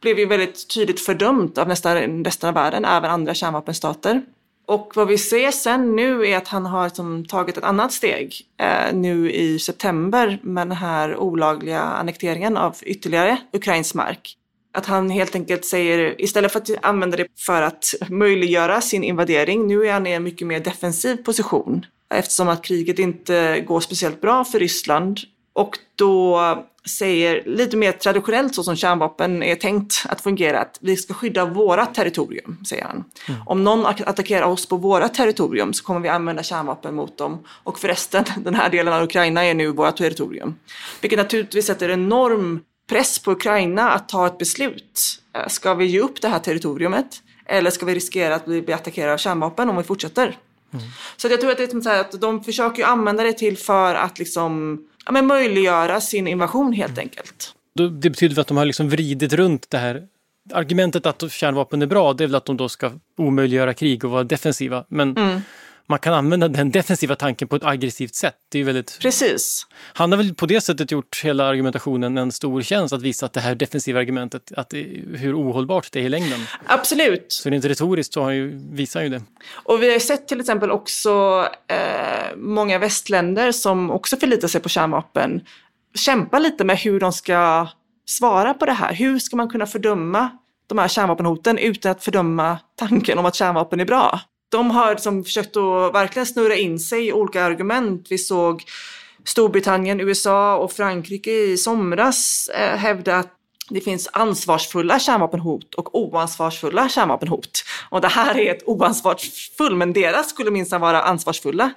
blev 0.00 0.18
ju 0.18 0.26
väldigt 0.26 0.74
tydligt 0.74 1.00
fördömt 1.00 1.58
av 1.58 1.68
nästan 1.68 2.24
resten 2.24 2.48
av 2.48 2.54
världen, 2.54 2.84
även 2.84 3.10
andra 3.10 3.34
kärnvapenstater. 3.34 4.22
Och 4.66 4.92
vad 4.96 5.08
vi 5.08 5.18
ser 5.18 5.50
sen 5.50 5.96
nu 5.96 6.26
är 6.26 6.36
att 6.36 6.48
han 6.48 6.66
har 6.66 6.84
liksom 6.84 7.24
tagit 7.24 7.58
ett 7.58 7.64
annat 7.64 7.92
steg 7.92 8.34
eh, 8.60 8.94
nu 8.94 9.32
i 9.32 9.58
september 9.58 10.38
med 10.42 10.68
den 10.68 10.76
här 10.76 11.16
olagliga 11.16 11.80
annekteringen 11.80 12.56
av 12.56 12.76
ytterligare 12.82 13.38
ukrainsk 13.52 13.94
mark. 13.94 14.36
Att 14.76 14.86
han 14.86 15.10
helt 15.10 15.34
enkelt 15.34 15.64
säger, 15.64 16.20
istället 16.20 16.52
för 16.52 16.60
att 16.60 16.70
använda 16.82 17.16
det 17.16 17.26
för 17.38 17.62
att 17.62 17.94
möjliggöra 18.08 18.80
sin 18.80 19.04
invadering, 19.04 19.66
nu 19.66 19.86
är 19.86 19.92
han 19.92 20.06
i 20.06 20.10
en 20.10 20.22
mycket 20.22 20.46
mer 20.46 20.60
defensiv 20.60 21.16
position. 21.16 21.86
Eftersom 22.14 22.48
att 22.48 22.64
kriget 22.64 22.98
inte 22.98 23.60
går 23.60 23.80
speciellt 23.80 24.20
bra 24.20 24.44
för 24.44 24.58
Ryssland. 24.58 25.20
Och 25.52 25.78
då 25.96 26.40
säger 26.88 27.42
lite 27.46 27.76
mer 27.76 27.92
traditionellt 27.92 28.54
så 28.54 28.62
som 28.62 28.76
kärnvapen 28.76 29.42
är 29.42 29.54
tänkt 29.54 30.06
att 30.08 30.20
fungera, 30.20 30.60
att 30.60 30.78
vi 30.80 30.96
ska 30.96 31.14
skydda 31.14 31.44
våra 31.44 31.86
territorium, 31.86 32.64
säger 32.68 32.84
han. 32.84 33.04
Mm. 33.28 33.40
Om 33.46 33.64
någon 33.64 33.86
attackerar 33.86 34.46
oss 34.46 34.68
på 34.68 34.76
våra 34.76 35.08
territorium 35.08 35.72
så 35.72 35.84
kommer 35.84 36.00
vi 36.00 36.08
använda 36.08 36.42
kärnvapen 36.42 36.94
mot 36.94 37.18
dem. 37.18 37.44
Och 37.64 37.78
förresten, 37.78 38.24
den 38.44 38.54
här 38.54 38.70
delen 38.70 38.94
av 38.94 39.02
Ukraina 39.02 39.44
är 39.44 39.54
nu 39.54 39.72
våra 39.72 39.92
territorium. 39.92 40.54
Vilket 41.00 41.18
naturligtvis 41.18 41.66
sätter 41.66 41.88
enorm 41.88 42.60
press 42.88 43.18
på 43.18 43.32
Ukraina 43.32 43.90
att 43.90 44.08
ta 44.08 44.26
ett 44.26 44.38
beslut. 44.38 45.22
Eh, 45.36 45.48
ska 45.48 45.74
vi 45.74 45.84
ge 45.86 46.00
upp 46.00 46.20
det 46.20 46.28
här 46.28 46.38
territoriumet? 46.38 47.22
Eller 47.46 47.70
ska 47.70 47.86
vi 47.86 47.94
riskera 47.94 48.34
att 48.34 48.46
bli 48.46 48.72
attackerade 48.72 49.12
av 49.12 49.18
kärnvapen 49.18 49.70
om 49.70 49.76
vi 49.76 49.82
fortsätter? 49.82 50.24
Mm. 50.24 50.84
Så 51.16 51.28
jag 51.28 51.40
tror 51.40 51.50
att, 51.50 51.56
det 51.56 51.72
är 51.72 51.80
så 51.80 51.90
att 51.90 52.20
de 52.20 52.44
försöker 52.44 52.84
använda 52.84 53.22
det 53.22 53.32
till 53.32 53.58
för 53.58 53.94
att 53.94 54.18
liksom 54.18 54.78
ja, 55.06 55.12
men 55.12 55.26
möjliggöra 55.26 56.00
sin 56.00 56.26
invasion 56.26 56.72
helt 56.72 56.98
enkelt. 56.98 57.54
Det 57.74 58.10
betyder 58.10 58.40
att 58.40 58.46
de 58.46 58.56
har 58.56 58.64
liksom 58.64 58.88
vridit 58.88 59.32
runt 59.32 59.70
det 59.70 59.78
här 59.78 60.06
argumentet 60.52 61.06
att 61.06 61.32
kärnvapen 61.32 61.82
är 61.82 61.86
bra, 61.86 62.12
det 62.12 62.24
är 62.24 62.28
väl 62.28 62.34
att 62.34 62.44
de 62.44 62.56
då 62.56 62.68
ska 62.68 62.92
omöjliggöra 63.16 63.74
krig 63.74 64.04
och 64.04 64.10
vara 64.10 64.24
defensiva. 64.24 64.84
Men 64.88 65.16
mm 65.16 65.40
man 65.86 65.98
kan 65.98 66.14
använda 66.14 66.48
den 66.48 66.70
defensiva 66.70 67.16
tanken 67.16 67.48
på 67.48 67.56
ett 67.56 67.64
aggressivt 67.64 68.14
sätt. 68.14 68.34
Det 68.48 68.60
är 68.60 68.64
väldigt... 68.64 68.98
Precis. 69.00 69.66
Han 69.92 70.12
har 70.12 70.16
väl 70.16 70.34
på 70.34 70.46
det 70.46 70.60
sättet 70.60 70.90
gjort 70.90 71.20
hela 71.24 71.44
argumentationen 71.44 72.18
en 72.18 72.32
stor 72.32 72.62
tjänst 72.62 72.94
att 72.94 73.02
visa 73.02 73.26
att 73.26 73.32
det 73.32 73.40
här 73.40 73.54
defensiva 73.54 74.00
argumentet, 74.00 74.52
att 74.56 74.70
det, 74.70 74.82
hur 75.14 75.40
ohållbart 75.40 75.92
det 75.92 76.00
är 76.00 76.04
i 76.04 76.08
längden. 76.08 76.40
Absolut. 76.66 77.26
Så 77.32 77.50
rent 77.50 77.64
retoriskt 77.64 78.14
så 78.14 78.22
har 78.22 78.30
ju, 78.30 78.60
visar 78.72 79.02
ju 79.02 79.08
det. 79.08 79.22
Och 79.52 79.82
vi 79.82 79.92
har 79.92 79.98
sett 79.98 80.28
till 80.28 80.40
exempel 80.40 80.70
också 80.70 81.44
eh, 81.68 82.36
många 82.36 82.78
västländer 82.78 83.52
som 83.52 83.90
också 83.90 84.16
förlitar 84.16 84.48
sig 84.48 84.60
på 84.60 84.68
kärnvapen 84.68 85.40
kämpa 85.96 86.38
lite 86.38 86.64
med 86.64 86.78
hur 86.78 87.00
de 87.00 87.12
ska 87.12 87.68
svara 88.06 88.54
på 88.54 88.66
det 88.66 88.72
här. 88.72 88.94
Hur 88.94 89.18
ska 89.18 89.36
man 89.36 89.48
kunna 89.48 89.66
fördöma 89.66 90.30
de 90.66 90.78
här 90.78 90.88
kärnvapenhoten 90.88 91.58
utan 91.58 91.92
att 91.92 92.04
fördöma 92.04 92.58
tanken 92.76 93.18
om 93.18 93.26
att 93.26 93.34
kärnvapen 93.34 93.80
är 93.80 93.84
bra? 93.84 94.20
De 94.48 94.70
har 94.70 94.90
liksom 94.90 95.24
försökt 95.24 95.56
att 95.56 95.94
verkligen 95.94 96.26
snurra 96.26 96.54
in 96.54 96.78
sig 96.78 97.06
i 97.06 97.12
olika 97.12 97.44
argument. 97.44 98.06
Vi 98.10 98.18
såg 98.18 98.64
Storbritannien, 99.24 100.00
USA 100.00 100.56
och 100.56 100.72
Frankrike 100.72 101.30
i 101.30 101.56
somras 101.56 102.50
eh, 102.54 102.76
hävda 102.76 103.16
att 103.16 103.32
det 103.70 103.80
finns 103.80 104.08
ansvarsfulla 104.12 104.98
kärnvapenhot 104.98 105.74
och 105.74 105.98
oansvarsfulla 105.98 106.88
kärnvapenhot. 106.88 107.64
Och 107.90 108.00
det 108.00 108.08
här 108.08 108.38
är 108.38 108.54
ett 108.54 108.62
oansvarsfull, 108.66 109.76
men 109.76 109.92
deras 109.92 110.30
skulle 110.30 110.50
minsann 110.50 110.80
vara 110.80 111.02
ansvarsfulla. 111.02 111.70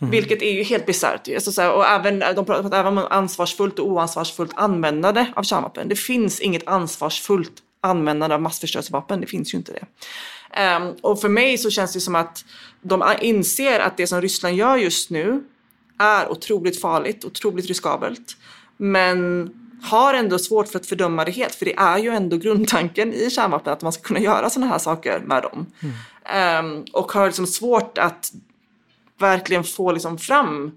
Mm. 0.00 0.10
Vilket 0.10 0.42
är 0.42 0.52
ju 0.52 0.62
helt 0.62 0.86
bisarrt. 0.86 1.28
Alltså, 1.28 1.68
och 1.68 1.86
även, 1.86 2.18
de 2.18 2.44
pratar 2.44 2.80
även 2.80 2.98
om 2.98 3.06
ansvarsfullt 3.10 3.78
och 3.78 3.86
oansvarsfullt 3.86 4.52
användande 4.54 5.26
av 5.36 5.42
kärnvapen. 5.42 5.88
Det 5.88 5.96
finns 5.96 6.40
inget 6.40 6.68
ansvarsfullt 6.68 7.52
användande 7.80 8.34
av 8.34 8.42
massförstörelsevapen, 8.42 9.20
det 9.20 9.26
finns 9.26 9.54
ju 9.54 9.58
inte 9.58 9.72
det. 9.72 9.84
Um, 10.76 10.96
och 11.00 11.20
för 11.20 11.28
mig 11.28 11.58
så 11.58 11.70
känns 11.70 11.92
det 11.92 12.00
som 12.00 12.14
att 12.14 12.44
de 12.82 13.04
inser 13.20 13.80
att 13.80 13.96
det 13.96 14.06
som 14.06 14.20
Ryssland 14.20 14.56
gör 14.56 14.76
just 14.76 15.10
nu 15.10 15.44
är 15.98 16.32
otroligt 16.32 16.80
farligt, 16.80 17.24
otroligt 17.24 17.66
riskabelt. 17.66 18.36
Men 18.76 19.50
har 19.82 20.14
ändå 20.14 20.38
svårt 20.38 20.68
för 20.68 20.78
att 20.78 20.86
fördöma 20.86 21.24
det 21.24 21.30
helt, 21.30 21.54
för 21.54 21.64
det 21.64 21.74
är 21.74 21.98
ju 21.98 22.10
ändå 22.10 22.36
grundtanken 22.36 23.12
i 23.12 23.30
kärnvapen 23.30 23.72
att 23.72 23.82
man 23.82 23.92
ska 23.92 24.02
kunna 24.02 24.20
göra 24.20 24.50
sådana 24.50 24.72
här 24.72 24.78
saker 24.78 25.18
med 25.18 25.42
dem. 25.42 25.66
Mm. 25.80 26.66
Um, 26.66 26.84
och 26.92 27.12
har 27.12 27.26
liksom 27.26 27.46
svårt 27.46 27.98
att 27.98 28.32
verkligen 29.18 29.64
få 29.64 29.92
liksom 29.92 30.18
fram 30.18 30.72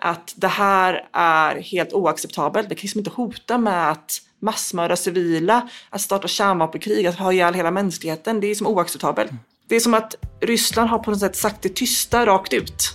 att 0.00 0.34
det 0.36 0.48
här 0.48 1.08
är 1.12 1.60
helt 1.60 1.92
oacceptabelt. 1.92 2.68
Det 2.68 2.74
kan 2.74 2.82
liksom 2.82 2.98
inte 2.98 3.10
hota 3.10 3.58
med 3.58 3.90
att 3.90 4.20
massmörda 4.42 4.96
civila, 4.96 5.68
att 5.90 6.00
starta 6.00 6.28
kärnvapenkrig, 6.28 7.06
att 7.06 7.18
ha 7.18 7.32
ihjäl 7.32 7.54
hela 7.54 7.70
mänskligheten. 7.70 8.40
Det 8.40 8.46
är 8.46 8.54
som 8.54 8.66
oacceptabelt. 8.66 9.30
Det 9.68 9.76
är 9.76 9.80
som 9.80 9.94
att 9.94 10.14
Ryssland 10.40 10.90
har 10.90 10.98
på 10.98 11.10
något 11.10 11.20
sätt 11.20 11.36
sagt 11.36 11.62
det 11.62 11.74
tysta 11.74 12.26
rakt 12.26 12.52
ut. 12.52 12.92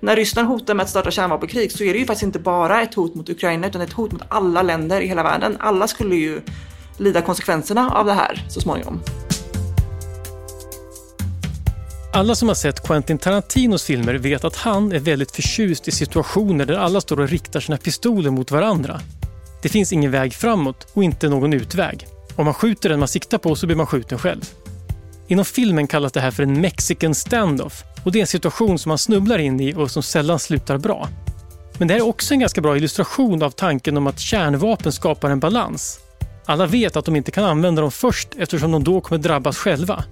När 0.00 0.16
Ryssland 0.16 0.48
hotar 0.48 0.74
med 0.74 0.84
att 0.84 0.90
starta 0.90 1.10
kärnvapenkrig 1.10 1.72
så 1.72 1.84
är 1.84 1.92
det 1.92 1.98
ju 1.98 2.06
faktiskt 2.06 2.22
inte 2.22 2.38
bara 2.38 2.82
ett 2.82 2.94
hot 2.94 3.14
mot 3.14 3.28
Ukraina 3.28 3.66
utan 3.66 3.80
ett 3.80 3.92
hot 3.92 4.12
mot 4.12 4.22
alla 4.28 4.62
länder 4.62 5.00
i 5.00 5.06
hela 5.06 5.22
världen. 5.22 5.56
Alla 5.60 5.88
skulle 5.88 6.16
ju 6.16 6.40
lida 6.96 7.22
konsekvenserna 7.22 7.90
av 7.90 8.06
det 8.06 8.12
här 8.12 8.44
så 8.48 8.60
småningom. 8.60 9.00
Alla 12.12 12.34
som 12.34 12.48
har 12.48 12.54
sett 12.54 12.86
Quentin 12.86 13.18
Tarantinos 13.18 13.84
filmer 13.84 14.14
vet 14.14 14.44
att 14.44 14.56
han 14.56 14.92
är 14.92 14.98
väldigt 14.98 15.30
förtjust 15.30 15.88
i 15.88 15.90
situationer 15.90 16.66
där 16.66 16.74
alla 16.74 17.00
står 17.00 17.20
och 17.20 17.28
riktar 17.28 17.60
sina 17.60 17.76
pistoler 17.76 18.30
mot 18.30 18.50
varandra. 18.50 19.00
Det 19.62 19.68
finns 19.68 19.92
ingen 19.92 20.10
väg 20.10 20.34
framåt 20.34 20.86
och 20.92 21.04
inte 21.04 21.28
någon 21.28 21.52
utväg. 21.52 22.06
Om 22.36 22.44
man 22.44 22.54
skjuter 22.54 22.88
den 22.88 22.98
man 22.98 23.08
siktar 23.08 23.38
på 23.38 23.56
så 23.56 23.66
blir 23.66 23.76
man 23.76 23.86
skjuten 23.86 24.18
själv. 24.18 24.42
Inom 25.28 25.44
filmen 25.44 25.86
kallas 25.86 26.12
det 26.12 26.20
här 26.20 26.30
för 26.30 26.42
en 26.42 26.60
mexican 26.60 27.14
standoff 27.14 27.84
och 28.04 28.12
det 28.12 28.18
är 28.18 28.20
en 28.20 28.26
situation 28.26 28.78
som 28.78 28.88
man 28.88 28.98
snubblar 28.98 29.38
in 29.38 29.60
i 29.60 29.74
och 29.74 29.90
som 29.90 30.02
sällan 30.02 30.38
slutar 30.38 30.78
bra. 30.78 31.08
Men 31.78 31.88
det 31.88 31.94
här 31.94 32.00
är 32.00 32.06
också 32.06 32.34
en 32.34 32.40
ganska 32.40 32.60
bra 32.60 32.76
illustration 32.76 33.42
av 33.42 33.50
tanken 33.50 33.96
om 33.96 34.06
att 34.06 34.18
kärnvapen 34.18 34.92
skapar 34.92 35.30
en 35.30 35.40
balans. 35.40 36.00
Alla 36.44 36.66
vet 36.66 36.96
att 36.96 37.04
de 37.04 37.16
inte 37.16 37.30
kan 37.30 37.44
använda 37.44 37.82
dem 37.82 37.90
först 37.90 38.28
eftersom 38.38 38.72
de 38.72 38.84
då 38.84 39.00
kommer 39.00 39.22
drabbas 39.22 39.58
själva. 39.58 40.04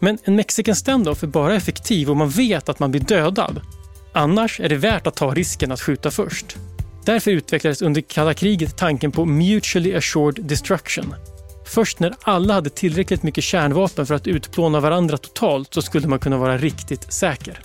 Men 0.00 0.18
en 0.24 0.36
mexican 0.36 0.76
standoff 0.76 1.22
är 1.22 1.26
bara 1.26 1.54
effektiv 1.54 2.10
om 2.10 2.18
man 2.18 2.30
vet 2.30 2.68
att 2.68 2.78
man 2.78 2.90
blir 2.90 3.00
dödad. 3.00 3.60
Annars 4.12 4.60
är 4.60 4.68
det 4.68 4.76
värt 4.76 5.06
att 5.06 5.16
ta 5.16 5.34
risken 5.34 5.72
att 5.72 5.80
skjuta 5.80 6.10
först. 6.10 6.56
Därför 7.04 7.30
utvecklades 7.30 7.82
under 7.82 8.00
kalla 8.00 8.34
kriget 8.34 8.76
tanken 8.76 9.12
på 9.12 9.24
mutually 9.24 9.94
assured 9.94 10.44
destruction. 10.44 11.14
Först 11.66 12.00
när 12.00 12.14
alla 12.22 12.54
hade 12.54 12.70
tillräckligt 12.70 13.22
mycket 13.22 13.44
kärnvapen 13.44 14.06
för 14.06 14.14
att 14.14 14.26
utplåna 14.26 14.80
varandra 14.80 15.16
totalt 15.16 15.74
så 15.74 15.82
skulle 15.82 16.08
man 16.08 16.18
kunna 16.18 16.36
vara 16.36 16.58
riktigt 16.58 17.12
säker. 17.12 17.60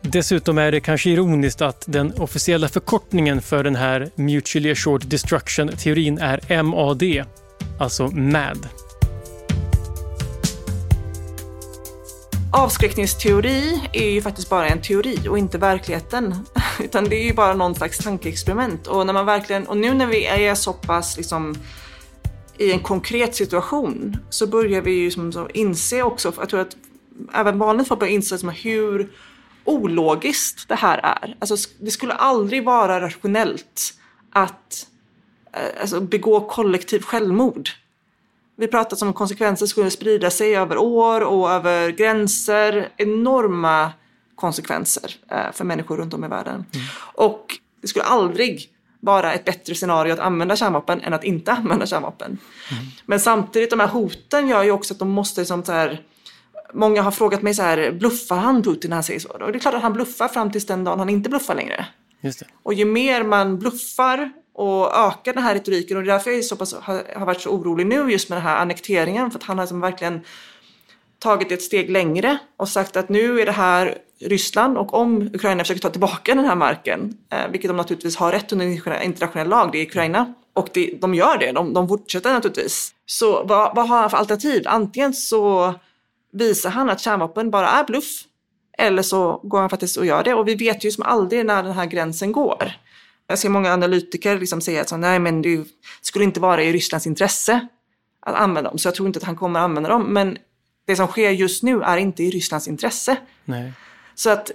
Dessutom 0.00 0.58
är 0.58 0.72
det 0.72 0.80
kanske 0.80 1.10
ironiskt 1.10 1.62
att 1.62 1.84
den 1.86 2.12
officiella 2.12 2.68
förkortningen 2.68 3.42
för 3.42 3.64
den 3.64 3.76
här 3.76 4.10
mutually 4.14 4.70
assured 4.70 5.06
destruction-teorin 5.08 6.18
är 6.18 6.62
MAD, 6.62 7.02
alltså 7.78 8.06
MAD. 8.06 8.68
Avskräckningsteori 12.52 13.88
är 13.92 14.10
ju 14.10 14.22
faktiskt 14.22 14.50
bara 14.50 14.68
en 14.68 14.82
teori 14.82 15.28
och 15.28 15.38
inte 15.38 15.58
verkligheten. 15.58 16.34
Utan 16.80 17.04
det 17.04 17.16
är 17.16 17.24
ju 17.24 17.34
bara 17.34 17.54
någon 17.54 17.74
slags 17.74 17.98
tankeexperiment. 17.98 18.86
Och, 18.86 19.06
när 19.06 19.12
man 19.12 19.26
verkligen, 19.26 19.66
och 19.66 19.76
nu 19.76 19.94
när 19.94 20.06
vi 20.06 20.26
är 20.26 20.54
så 20.54 20.72
pass 20.72 21.16
liksom, 21.16 21.54
i 22.58 22.72
en 22.72 22.80
konkret 22.80 23.34
situation 23.34 24.16
så 24.30 24.46
börjar 24.46 24.82
vi 24.82 24.90
ju 24.90 25.10
som 25.10 25.32
så 25.32 25.48
inse 25.48 26.02
också, 26.02 26.32
jag 26.38 26.48
tror 26.48 26.60
att 26.60 26.76
även 27.34 27.58
vanligt 27.58 27.88
folk 27.88 28.00
börjar 28.00 28.12
inse 28.12 28.38
som 28.38 28.48
hur 28.48 29.12
ologiskt 29.64 30.68
det 30.68 30.74
här 30.74 30.98
är. 30.98 31.36
Alltså, 31.38 31.70
det 31.80 31.90
skulle 31.90 32.12
aldrig 32.12 32.64
vara 32.64 33.00
rationellt 33.00 33.94
att 34.32 34.86
eh, 35.52 35.80
alltså, 35.80 36.00
begå 36.00 36.40
kollektiv 36.40 37.00
självmord. 37.02 37.68
Vi 38.60 38.68
pratat 38.68 39.02
om 39.02 39.12
konsekvenser 39.12 39.66
skulle 39.66 39.90
sprida 39.90 40.30
sig 40.30 40.56
över 40.56 40.78
år 40.78 41.20
och 41.20 41.50
över 41.50 41.90
gränser. 41.90 42.88
Enorma 42.96 43.92
konsekvenser 44.34 45.14
eh, 45.30 45.52
för 45.52 45.64
människor 45.64 45.96
runt 45.96 46.14
om 46.14 46.24
i 46.24 46.28
världen. 46.28 46.54
Mm. 46.54 46.86
Och 47.14 47.46
det 47.82 47.88
skulle 47.88 48.04
aldrig 48.04 48.68
vara 49.00 49.32
ett 49.32 49.44
bättre 49.44 49.74
scenario 49.74 50.12
att 50.12 50.18
använda 50.18 50.56
kärnvapen 50.56 51.00
än 51.00 51.14
att 51.14 51.24
inte 51.24 51.52
använda 51.58 51.86
kärnvapen. 51.86 52.38
Mm. 52.70 52.84
Men 53.06 53.20
samtidigt, 53.20 53.70
de 53.70 53.80
här 53.80 53.86
hoten 53.86 54.48
gör 54.48 54.62
ju 54.62 54.70
också 54.70 54.94
att 54.94 54.98
de 54.98 55.10
måste 55.10 55.40
liksom 55.40 55.64
så 55.64 55.72
här, 55.72 56.02
Många 56.72 57.02
har 57.02 57.10
frågat 57.10 57.42
mig 57.42 57.54
så 57.54 57.62
här, 57.62 57.92
bluffar 57.92 58.36
han 58.36 58.62
Putin 58.62 58.88
när 58.88 58.96
han 58.96 59.04
säger 59.04 59.20
så? 59.20 59.28
Och 59.28 59.52
det 59.52 59.58
är 59.58 59.60
klart 59.60 59.74
att 59.74 59.82
han 59.82 59.92
bluffar 59.92 60.28
fram 60.28 60.52
tills 60.52 60.66
den 60.66 60.84
dagen 60.84 60.98
han 60.98 61.08
inte 61.08 61.30
bluffar 61.30 61.54
längre. 61.54 61.86
Och 62.62 62.74
ju 62.74 62.84
mer 62.84 63.22
man 63.24 63.58
bluffar 63.58 64.32
och 64.58 64.96
öka 64.96 65.32
den 65.32 65.42
här 65.42 65.54
retoriken 65.54 65.96
och 65.96 66.02
det 66.02 66.10
är 66.10 66.12
därför 66.12 66.30
jag 66.30 66.38
är 66.38 66.42
så 66.42 66.56
pass, 66.56 66.74
har, 66.74 67.02
har 67.16 67.26
varit 67.26 67.40
så 67.40 67.50
orolig 67.50 67.86
nu 67.86 68.10
just 68.10 68.28
med 68.28 68.38
den 68.38 68.42
här 68.42 68.56
annekteringen 68.56 69.30
för 69.30 69.38
att 69.38 69.44
han 69.44 69.58
har 69.58 69.64
liksom 69.64 69.80
verkligen 69.80 70.20
tagit 71.18 71.52
ett 71.52 71.62
steg 71.62 71.90
längre 71.90 72.38
och 72.56 72.68
sagt 72.68 72.96
att 72.96 73.08
nu 73.08 73.40
är 73.40 73.46
det 73.46 73.52
här 73.52 73.98
Ryssland 74.20 74.78
och 74.78 74.94
om 74.94 75.22
Ukraina 75.22 75.64
försöker 75.64 75.80
ta 75.80 75.90
tillbaka 75.90 76.34
den 76.34 76.44
här 76.44 76.56
marken, 76.56 77.16
eh, 77.32 77.48
vilket 77.50 77.70
de 77.70 77.76
naturligtvis 77.76 78.16
har 78.16 78.32
rätt 78.32 78.52
under 78.52 79.02
internationell 79.02 79.48
lag, 79.48 79.72
det 79.72 79.78
är 79.78 79.86
Ukraina, 79.86 80.34
och 80.52 80.68
det, 80.72 80.90
de 81.00 81.14
gör 81.14 81.38
det, 81.38 81.52
de, 81.52 81.74
de 81.74 81.88
fortsätter 81.88 82.32
naturligtvis. 82.32 82.94
Så 83.06 83.44
vad, 83.44 83.76
vad 83.76 83.88
har 83.88 84.00
han 84.00 84.10
för 84.10 84.16
alternativ? 84.16 84.62
Antingen 84.66 85.14
så 85.14 85.74
visar 86.32 86.70
han 86.70 86.90
att 86.90 87.00
kärnvapen 87.00 87.50
bara 87.50 87.68
är 87.68 87.84
bluff, 87.84 88.24
eller 88.78 89.02
så 89.02 89.40
går 89.42 89.60
han 89.60 89.70
faktiskt 89.70 89.96
och 89.96 90.06
gör 90.06 90.24
det. 90.24 90.34
Och 90.34 90.48
vi 90.48 90.54
vet 90.54 90.84
ju 90.84 90.90
som 90.90 91.04
aldrig 91.04 91.46
när 91.46 91.62
den 91.62 91.72
här 91.72 91.86
gränsen 91.86 92.32
går. 92.32 92.72
Jag 93.28 93.38
ser 93.38 93.48
många 93.48 93.72
analytiker 93.72 94.38
liksom 94.38 94.60
säga 94.60 94.80
att 94.80 94.88
så, 94.88 94.96
nej 94.96 95.18
men 95.18 95.42
det 95.42 95.64
skulle 96.00 96.24
inte 96.24 96.40
vara 96.40 96.62
i 96.62 96.72
Rysslands 96.72 97.06
intresse 97.06 97.68
att 98.20 98.34
använda 98.34 98.70
dem. 98.70 98.78
Så 98.78 98.88
jag 98.88 98.94
tror 98.94 99.06
inte 99.06 99.18
att 99.18 99.24
han 99.24 99.36
kommer 99.36 99.60
använda 99.60 99.88
dem. 99.88 100.02
Men 100.02 100.38
det 100.86 100.96
som 100.96 101.06
sker 101.06 101.30
just 101.30 101.62
nu 101.62 101.82
är 101.82 101.96
inte 101.96 102.22
i 102.22 102.30
Rysslands 102.30 102.68
intresse. 102.68 103.16
Nej. 103.44 103.72
Så 104.14 104.30
att 104.30 104.50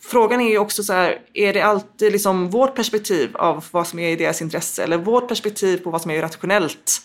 frågan 0.00 0.40
är 0.40 0.50
ju 0.50 0.58
också 0.58 0.82
så 0.82 0.92
här, 0.92 1.18
är 1.34 1.52
det 1.52 1.60
alltid 1.60 2.12
liksom 2.12 2.50
vårt 2.50 2.74
perspektiv 2.74 3.36
av 3.36 3.64
vad 3.70 3.86
som 3.86 3.98
är 3.98 4.08
i 4.08 4.16
deras 4.16 4.42
intresse 4.42 4.84
eller 4.84 4.96
vårt 4.96 5.28
perspektiv 5.28 5.78
på 5.78 5.90
vad 5.90 6.02
som 6.02 6.10
är 6.10 6.20
rationellt? 6.20 7.02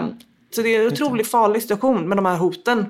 Um, 0.00 0.18
så 0.50 0.62
det 0.62 0.76
är 0.76 0.80
en 0.80 0.92
otroligt 0.92 1.30
farlig 1.30 1.62
situation 1.62 2.08
med 2.08 2.18
de 2.18 2.26
här 2.26 2.36
hoten. 2.36 2.86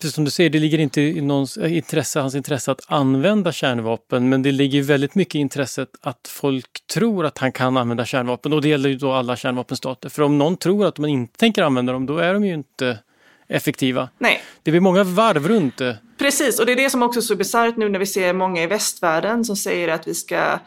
Precis 0.00 0.14
som 0.14 0.24
du 0.24 0.30
säger, 0.30 0.50
det 0.50 0.58
ligger 0.58 0.78
inte 0.78 1.00
i 1.00 1.20
någons 1.20 1.56
intresse, 1.56 2.20
hans 2.20 2.34
intresse 2.34 2.72
att 2.72 2.80
använda 2.86 3.52
kärnvapen, 3.52 4.28
men 4.28 4.42
det 4.42 4.52
ligger 4.52 4.82
väldigt 4.82 5.14
mycket 5.14 5.34
i 5.34 5.38
intresset 5.38 5.88
att 6.00 6.28
folk 6.28 6.86
tror 6.86 7.26
att 7.26 7.38
han 7.38 7.52
kan 7.52 7.76
använda 7.76 8.04
kärnvapen 8.04 8.52
och 8.52 8.62
det 8.62 8.68
gäller 8.68 8.88
ju 8.88 8.96
då 8.96 9.12
alla 9.12 9.36
kärnvapenstater. 9.36 10.08
För 10.08 10.22
om 10.22 10.38
någon 10.38 10.56
tror 10.56 10.86
att 10.86 10.98
man 10.98 11.10
inte 11.10 11.38
tänker 11.38 11.62
använda 11.62 11.92
dem, 11.92 12.06
då 12.06 12.18
är 12.18 12.34
de 12.34 12.44
ju 12.44 12.54
inte 12.54 12.98
effektiva. 13.48 14.08
Nej. 14.18 14.42
Det 14.62 14.70
blir 14.70 14.80
många 14.80 15.04
varv 15.04 15.48
runt 15.48 15.76
det. 15.76 15.98
Precis, 16.18 16.60
och 16.60 16.66
det 16.66 16.72
är 16.72 16.76
det 16.76 16.90
som 16.90 17.02
också 17.02 17.20
är 17.20 17.22
så 17.22 17.36
bisarrt 17.36 17.76
nu 17.76 17.88
när 17.88 17.98
vi 17.98 18.06
ser 18.06 18.32
många 18.32 18.62
i 18.62 18.66
västvärlden 18.66 19.44
som 19.44 19.56
säger 19.56 19.88
att 19.88 20.08
vi 20.08 20.14
ska 20.14 20.58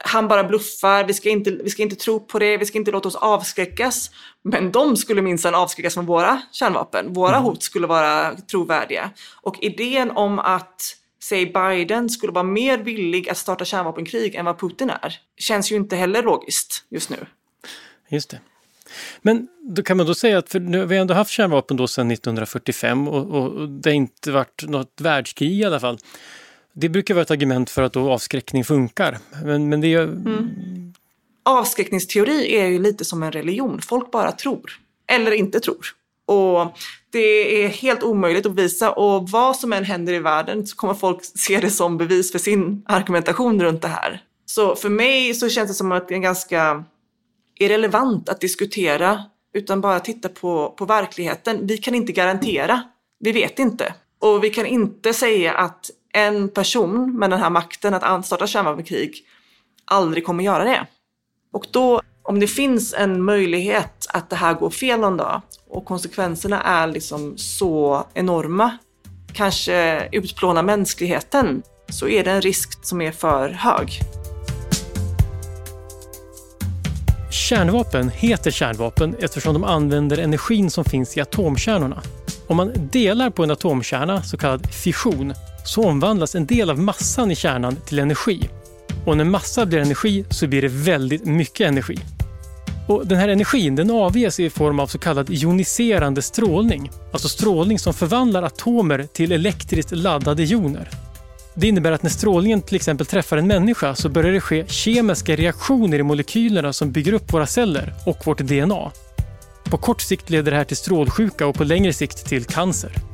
han 0.00 0.28
bara 0.28 0.44
bluffar, 0.44 1.04
vi 1.04 1.14
ska, 1.14 1.28
inte, 1.28 1.50
vi 1.50 1.70
ska 1.70 1.82
inte 1.82 1.96
tro 1.96 2.20
på 2.20 2.38
det, 2.38 2.56
vi 2.56 2.66
ska 2.66 2.78
inte 2.78 2.90
låta 2.90 3.08
oss 3.08 3.14
avskräckas. 3.14 4.10
Men 4.42 4.72
de 4.72 4.96
skulle 4.96 5.22
minsann 5.22 5.54
avskräckas 5.54 5.94
från 5.94 6.06
våra 6.06 6.42
kärnvapen. 6.52 7.12
Våra 7.12 7.36
mm. 7.36 7.42
hot 7.42 7.62
skulle 7.62 7.86
vara 7.86 8.36
trovärdiga. 8.36 9.10
Och 9.42 9.58
idén 9.60 10.10
om 10.10 10.38
att, 10.38 10.82
säg 11.22 11.46
Biden, 11.46 12.08
skulle 12.08 12.32
vara 12.32 12.44
mer 12.44 12.78
villig 12.78 13.28
att 13.28 13.38
starta 13.38 13.64
kärnvapenkrig 13.64 14.34
än 14.34 14.44
vad 14.44 14.60
Putin 14.60 14.90
är, 14.90 15.18
känns 15.36 15.72
ju 15.72 15.76
inte 15.76 15.96
heller 15.96 16.22
logiskt 16.22 16.84
just 16.90 17.10
nu. 17.10 17.26
Just 18.08 18.30
det. 18.30 18.40
Men 19.22 19.48
då 19.60 19.82
kan 19.82 19.96
man 19.96 20.06
då 20.06 20.14
säga 20.14 20.38
att 20.38 20.48
för 20.48 20.60
nu, 20.60 20.86
vi 20.86 20.94
har 20.96 21.00
ändå 21.00 21.14
haft 21.14 21.30
kärnvapen 21.30 21.76
då 21.76 21.86
sedan 21.86 22.10
1945 22.10 23.08
och, 23.08 23.30
och 23.30 23.68
det 23.68 23.90
har 23.90 23.94
inte 23.94 24.32
varit 24.32 24.64
något 24.68 25.00
världskrig 25.00 25.60
i 25.60 25.64
alla 25.64 25.80
fall. 25.80 25.98
Det 26.72 26.88
brukar 26.88 27.14
vara 27.14 27.22
ett 27.22 27.30
argument 27.30 27.70
för 27.70 27.82
att 27.82 27.92
då 27.92 28.12
avskräckning 28.12 28.64
funkar. 28.64 29.18
Men, 29.44 29.68
men 29.68 29.80
det 29.80 29.94
är... 29.94 30.02
Mm. 30.02 30.92
Avskräckningsteori 31.44 32.56
är 32.56 32.66
ju 32.66 32.78
lite 32.78 33.04
som 33.04 33.22
en 33.22 33.32
religion. 33.32 33.80
Folk 33.82 34.10
bara 34.10 34.32
tror. 34.32 34.72
Eller 35.06 35.32
inte 35.32 35.60
tror. 35.60 35.86
Och 36.26 36.78
det 37.10 37.64
är 37.64 37.68
helt 37.68 38.02
omöjligt 38.02 38.46
att 38.46 38.54
visa 38.54 38.92
och 38.92 39.30
vad 39.30 39.56
som 39.56 39.72
än 39.72 39.84
händer 39.84 40.12
i 40.12 40.18
världen 40.18 40.66
så 40.66 40.76
kommer 40.76 40.94
folk 40.94 41.24
se 41.24 41.60
det 41.60 41.70
som 41.70 41.98
bevis 41.98 42.32
för 42.32 42.38
sin 42.38 42.82
argumentation 42.86 43.62
runt 43.62 43.82
det 43.82 43.88
här. 43.88 44.22
Så 44.46 44.76
för 44.76 44.88
mig 44.88 45.34
så 45.34 45.48
känns 45.48 45.70
det 45.70 45.74
som 45.74 45.92
att 45.92 46.08
det 46.08 46.14
är 46.14 46.18
ganska 46.18 46.84
irrelevant 47.58 48.28
att 48.28 48.40
diskutera 48.40 49.24
utan 49.54 49.80
bara 49.80 50.00
titta 50.00 50.28
på, 50.28 50.74
på 50.78 50.84
verkligheten. 50.84 51.66
Vi 51.66 51.78
kan 51.78 51.94
inte 51.94 52.12
garantera. 52.12 52.82
Vi 53.20 53.32
vet 53.32 53.58
inte. 53.58 53.94
Och 54.18 54.44
vi 54.44 54.50
kan 54.50 54.66
inte 54.66 55.12
säga 55.12 55.52
att 55.52 55.90
en 56.12 56.48
person 56.48 57.18
med 57.18 57.30
den 57.30 57.40
här 57.40 57.50
makten 57.50 57.94
att 57.94 58.26
starta 58.26 58.46
kärnvapenkrig 58.46 59.24
aldrig 59.84 60.26
kommer 60.26 60.44
göra 60.44 60.64
det. 60.64 60.86
Och 61.52 61.66
då, 61.70 62.00
om 62.22 62.40
det 62.40 62.46
finns 62.46 62.94
en 62.94 63.24
möjlighet 63.24 64.06
att 64.08 64.30
det 64.30 64.36
här 64.36 64.54
går 64.54 64.70
fel 64.70 65.00
någon 65.00 65.16
dag 65.16 65.40
och 65.68 65.84
konsekvenserna 65.84 66.62
är 66.62 66.86
liksom 66.86 67.34
så 67.36 68.06
enorma, 68.14 68.78
kanske 69.32 70.08
utplåna 70.12 70.62
mänskligheten, 70.62 71.62
så 71.88 72.08
är 72.08 72.24
det 72.24 72.30
en 72.30 72.42
risk 72.42 72.84
som 72.84 73.00
är 73.00 73.12
för 73.12 73.48
hög. 73.48 74.00
Kärnvapen 77.30 78.08
heter 78.08 78.50
kärnvapen 78.50 79.16
eftersom 79.18 79.54
de 79.54 79.64
använder 79.64 80.18
energin 80.18 80.70
som 80.70 80.84
finns 80.84 81.16
i 81.16 81.20
atomkärnorna. 81.20 82.02
Om 82.46 82.56
man 82.56 82.72
delar 82.92 83.30
på 83.30 83.42
en 83.44 83.50
atomkärna, 83.50 84.22
så 84.22 84.36
kallad 84.36 84.74
fission, 84.74 85.34
så 85.64 85.82
omvandlas 85.82 86.34
en 86.34 86.46
del 86.46 86.70
av 86.70 86.78
massan 86.78 87.30
i 87.30 87.34
kärnan 87.34 87.76
till 87.86 87.98
energi. 87.98 88.50
Och 89.06 89.16
när 89.16 89.24
massa 89.24 89.66
blir 89.66 89.78
energi 89.78 90.24
så 90.30 90.46
blir 90.46 90.62
det 90.62 90.68
väldigt 90.68 91.24
mycket 91.24 91.68
energi. 91.68 91.98
Och 92.88 93.06
den 93.06 93.18
här 93.18 93.28
energin 93.28 93.76
den 93.76 93.90
avges 93.90 94.40
i 94.40 94.50
form 94.50 94.80
av 94.80 94.86
så 94.86 94.98
kallad 94.98 95.30
joniserande 95.30 96.22
strålning. 96.22 96.90
Alltså 97.12 97.28
strålning 97.28 97.78
som 97.78 97.94
förvandlar 97.94 98.42
atomer 98.42 99.06
till 99.12 99.32
elektriskt 99.32 99.92
laddade 99.92 100.44
joner. 100.44 100.88
Det 101.54 101.68
innebär 101.68 101.92
att 101.92 102.02
när 102.02 102.10
strålningen 102.10 102.62
till 102.62 102.76
exempel 102.76 103.06
träffar 103.06 103.36
en 103.36 103.46
människa 103.46 103.94
så 103.94 104.08
börjar 104.08 104.32
det 104.32 104.40
ske 104.40 104.64
kemiska 104.66 105.36
reaktioner 105.36 105.98
i 105.98 106.02
molekylerna 106.02 106.72
som 106.72 106.92
bygger 106.92 107.12
upp 107.12 107.32
våra 107.32 107.46
celler 107.46 107.94
och 108.06 108.26
vårt 108.26 108.38
DNA. 108.38 108.90
På 109.64 109.76
kort 109.76 110.00
sikt 110.00 110.30
leder 110.30 110.50
det 110.50 110.56
här 110.56 110.64
till 110.64 110.76
strålsjuka 110.76 111.46
och 111.46 111.54
på 111.54 111.64
längre 111.64 111.92
sikt 111.92 112.26
till 112.26 112.44
cancer. 112.44 113.11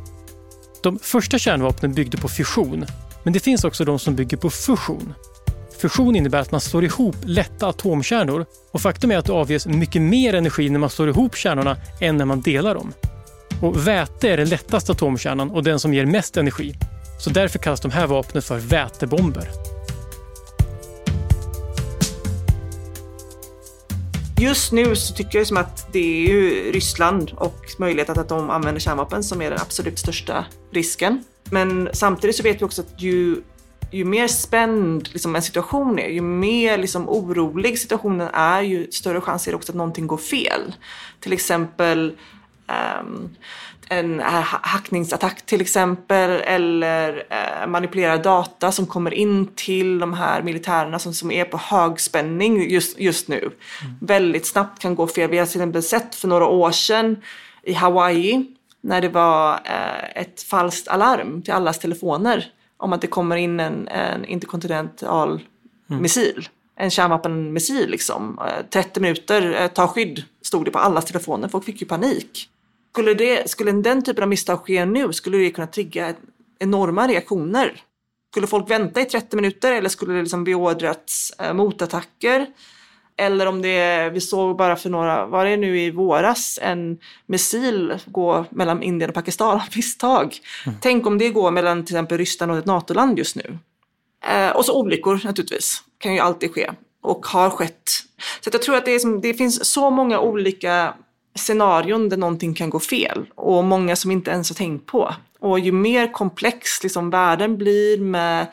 De 0.82 0.98
första 0.98 1.38
kärnvapnen 1.38 1.94
byggde 1.94 2.18
på 2.18 2.28
fission, 2.28 2.86
men 3.22 3.32
det 3.32 3.40
finns 3.40 3.64
också 3.64 3.84
de 3.84 3.98
som 3.98 4.16
bygger 4.16 4.36
på 4.36 4.50
fusion. 4.50 5.14
Fusion 5.80 6.16
innebär 6.16 6.38
att 6.38 6.50
man 6.50 6.60
slår 6.60 6.84
ihop 6.84 7.16
lätta 7.24 7.68
atomkärnor 7.68 8.46
och 8.72 8.80
faktum 8.80 9.10
är 9.10 9.16
att 9.16 9.24
det 9.24 9.32
avges 9.32 9.66
mycket 9.66 10.02
mer 10.02 10.34
energi 10.34 10.70
när 10.70 10.78
man 10.78 10.90
slår 10.90 11.08
ihop 11.08 11.36
kärnorna 11.36 11.76
än 12.00 12.16
när 12.16 12.24
man 12.24 12.40
delar 12.40 12.74
dem. 12.74 12.92
Och 13.62 13.86
väte 13.86 14.28
är 14.28 14.36
den 14.36 14.48
lättaste 14.48 14.92
atomkärnan 14.92 15.50
och 15.50 15.64
den 15.64 15.80
som 15.80 15.94
ger 15.94 16.06
mest 16.06 16.36
energi. 16.36 16.74
Så 17.20 17.30
därför 17.30 17.58
kallas 17.58 17.80
de 17.80 17.90
här 17.90 18.06
vapnen 18.06 18.42
för 18.42 18.58
vätebomber. 18.58 19.48
Just 24.40 24.72
nu 24.72 24.96
så 24.96 25.14
tycker 25.14 25.38
jag 25.38 25.46
som 25.46 25.56
att 25.56 25.92
det 25.92 25.98
är 25.98 26.28
ju 26.28 26.72
Ryssland 26.72 27.32
och 27.36 27.64
möjligheten 27.78 28.18
att 28.18 28.28
de 28.28 28.50
använder 28.50 28.80
kärnvapen 28.80 29.24
som 29.24 29.42
är 29.42 29.50
den 29.50 29.60
absolut 29.60 29.98
största 29.98 30.44
risken. 30.70 31.24
Men 31.50 31.88
samtidigt 31.92 32.36
så 32.36 32.42
vet 32.42 32.60
vi 32.60 32.64
också 32.64 32.82
att 32.82 33.02
ju, 33.02 33.42
ju 33.92 34.04
mer 34.04 34.28
spänd 34.28 35.08
liksom, 35.12 35.36
en 35.36 35.42
situation 35.42 35.98
är, 35.98 36.08
ju 36.08 36.20
mer 36.20 36.78
liksom, 36.78 37.08
orolig 37.08 37.78
situationen 37.78 38.28
är, 38.32 38.62
ju 38.62 38.90
större 38.90 39.20
chans 39.20 39.46
är 39.46 39.52
det 39.52 39.56
också 39.56 39.72
att 39.72 39.76
någonting 39.76 40.06
går 40.06 40.16
fel. 40.16 40.74
Till 41.20 41.32
exempel 41.32 42.16
en 43.88 44.20
hackningsattack 44.62 45.46
till 45.46 45.60
exempel 45.60 46.30
eller 46.30 47.24
eh, 47.30 47.66
manipulerad 47.66 48.22
data 48.22 48.72
som 48.72 48.86
kommer 48.86 49.14
in 49.14 49.46
till 49.54 49.98
de 49.98 50.14
här 50.14 50.42
militärerna 50.42 50.98
som, 50.98 51.14
som 51.14 51.30
är 51.30 51.44
på 51.44 51.56
högspänning 51.56 52.70
just, 52.70 52.98
just 52.98 53.28
nu. 53.28 53.38
Mm. 53.38 53.94
Väldigt 54.00 54.46
snabbt 54.46 54.82
kan 54.82 54.94
gå 54.94 55.06
fel. 55.06 55.30
Vi 55.30 55.38
har 55.38 55.46
till 55.46 55.60
exempel 55.60 55.82
sett 55.82 56.14
för 56.14 56.28
några 56.28 56.46
år 56.46 56.70
sedan 56.70 57.16
i 57.62 57.72
Hawaii 57.72 58.46
när 58.80 59.00
det 59.00 59.08
var 59.08 59.52
eh, 59.52 60.22
ett 60.22 60.42
falskt 60.42 60.88
alarm 60.88 61.42
till 61.42 61.52
allas 61.52 61.78
telefoner 61.78 62.46
om 62.76 62.92
att 62.92 63.00
det 63.00 63.06
kommer 63.06 63.36
in 63.36 63.60
en, 63.60 63.88
en 63.88 64.24
interkontinental 64.24 65.40
mm. 65.90 66.02
missil. 66.02 66.48
En 66.76 66.90
kärnvapenmissil 66.90 67.90
liksom. 67.90 68.40
30 68.70 68.90
eh, 68.98 69.02
minuter, 69.02 69.68
ta 69.68 69.88
skydd, 69.88 70.22
stod 70.42 70.64
det 70.64 70.70
på 70.70 70.78
allas 70.78 71.04
telefoner. 71.04 71.48
Folk 71.48 71.64
fick 71.64 71.80
ju 71.80 71.86
panik. 71.86 72.48
Skulle, 72.98 73.14
det, 73.14 73.50
skulle 73.50 73.72
den 73.72 74.02
typen 74.02 74.22
av 74.22 74.28
misstag 74.28 74.60
ske 74.66 74.84
nu 74.84 75.12
skulle 75.12 75.38
det 75.38 75.50
kunna 75.50 75.66
trigga 75.66 76.14
enorma 76.58 77.08
reaktioner. 77.08 77.82
Skulle 78.30 78.46
folk 78.46 78.70
vänta 78.70 79.00
i 79.00 79.04
30 79.04 79.36
minuter 79.36 79.72
eller 79.72 79.88
skulle 79.88 80.14
det 80.14 80.20
liksom 80.20 80.44
beordrats 80.44 81.30
eh, 81.38 81.52
motattacker? 81.52 82.46
Eller 83.16 83.46
om 83.46 83.62
det, 83.62 84.10
vi 84.10 84.20
såg 84.20 84.56
bara 84.56 84.76
för 84.76 84.90
några, 84.90 85.26
var 85.26 85.44
det 85.44 85.56
nu 85.56 85.80
i 85.80 85.90
våras, 85.90 86.58
en 86.62 86.98
missil 87.26 87.94
gå 88.06 88.44
mellan 88.50 88.82
Indien 88.82 89.10
och 89.10 89.14
Pakistan 89.14 89.54
av 89.54 89.76
misstag. 89.76 90.36
Mm. 90.66 90.78
Tänk 90.82 91.06
om 91.06 91.18
det 91.18 91.28
går 91.28 91.50
mellan 91.50 91.84
till 91.84 91.94
exempel 91.94 92.18
Ryssland 92.18 92.52
och 92.52 92.58
ett 92.58 92.66
NATO-land 92.66 93.18
just 93.18 93.36
nu. 93.36 93.58
Eh, 94.28 94.50
och 94.50 94.64
så 94.64 94.80
olyckor 94.80 95.20
naturligtvis, 95.24 95.82
kan 95.98 96.14
ju 96.14 96.20
alltid 96.20 96.54
ske 96.54 96.70
och 97.02 97.26
har 97.26 97.50
skett. 97.50 97.90
Så 98.40 98.50
jag 98.52 98.62
tror 98.62 98.76
att 98.76 98.84
det, 98.84 98.94
är 98.94 98.98
som, 98.98 99.20
det 99.20 99.34
finns 99.34 99.64
så 99.64 99.90
många 99.90 100.20
olika 100.20 100.94
scenarion 101.38 102.08
där 102.08 102.16
någonting 102.16 102.54
kan 102.54 102.70
gå 102.70 102.80
fel 102.80 103.26
och 103.34 103.64
många 103.64 103.96
som 103.96 104.10
inte 104.10 104.30
ens 104.30 104.50
har 104.50 104.54
tänkt 104.54 104.86
på. 104.86 105.14
Och 105.40 105.58
ju 105.58 105.72
mer 105.72 106.12
komplex 106.12 106.82
liksom 106.82 107.10
världen 107.10 107.58
blir 107.58 107.98
med 107.98 108.46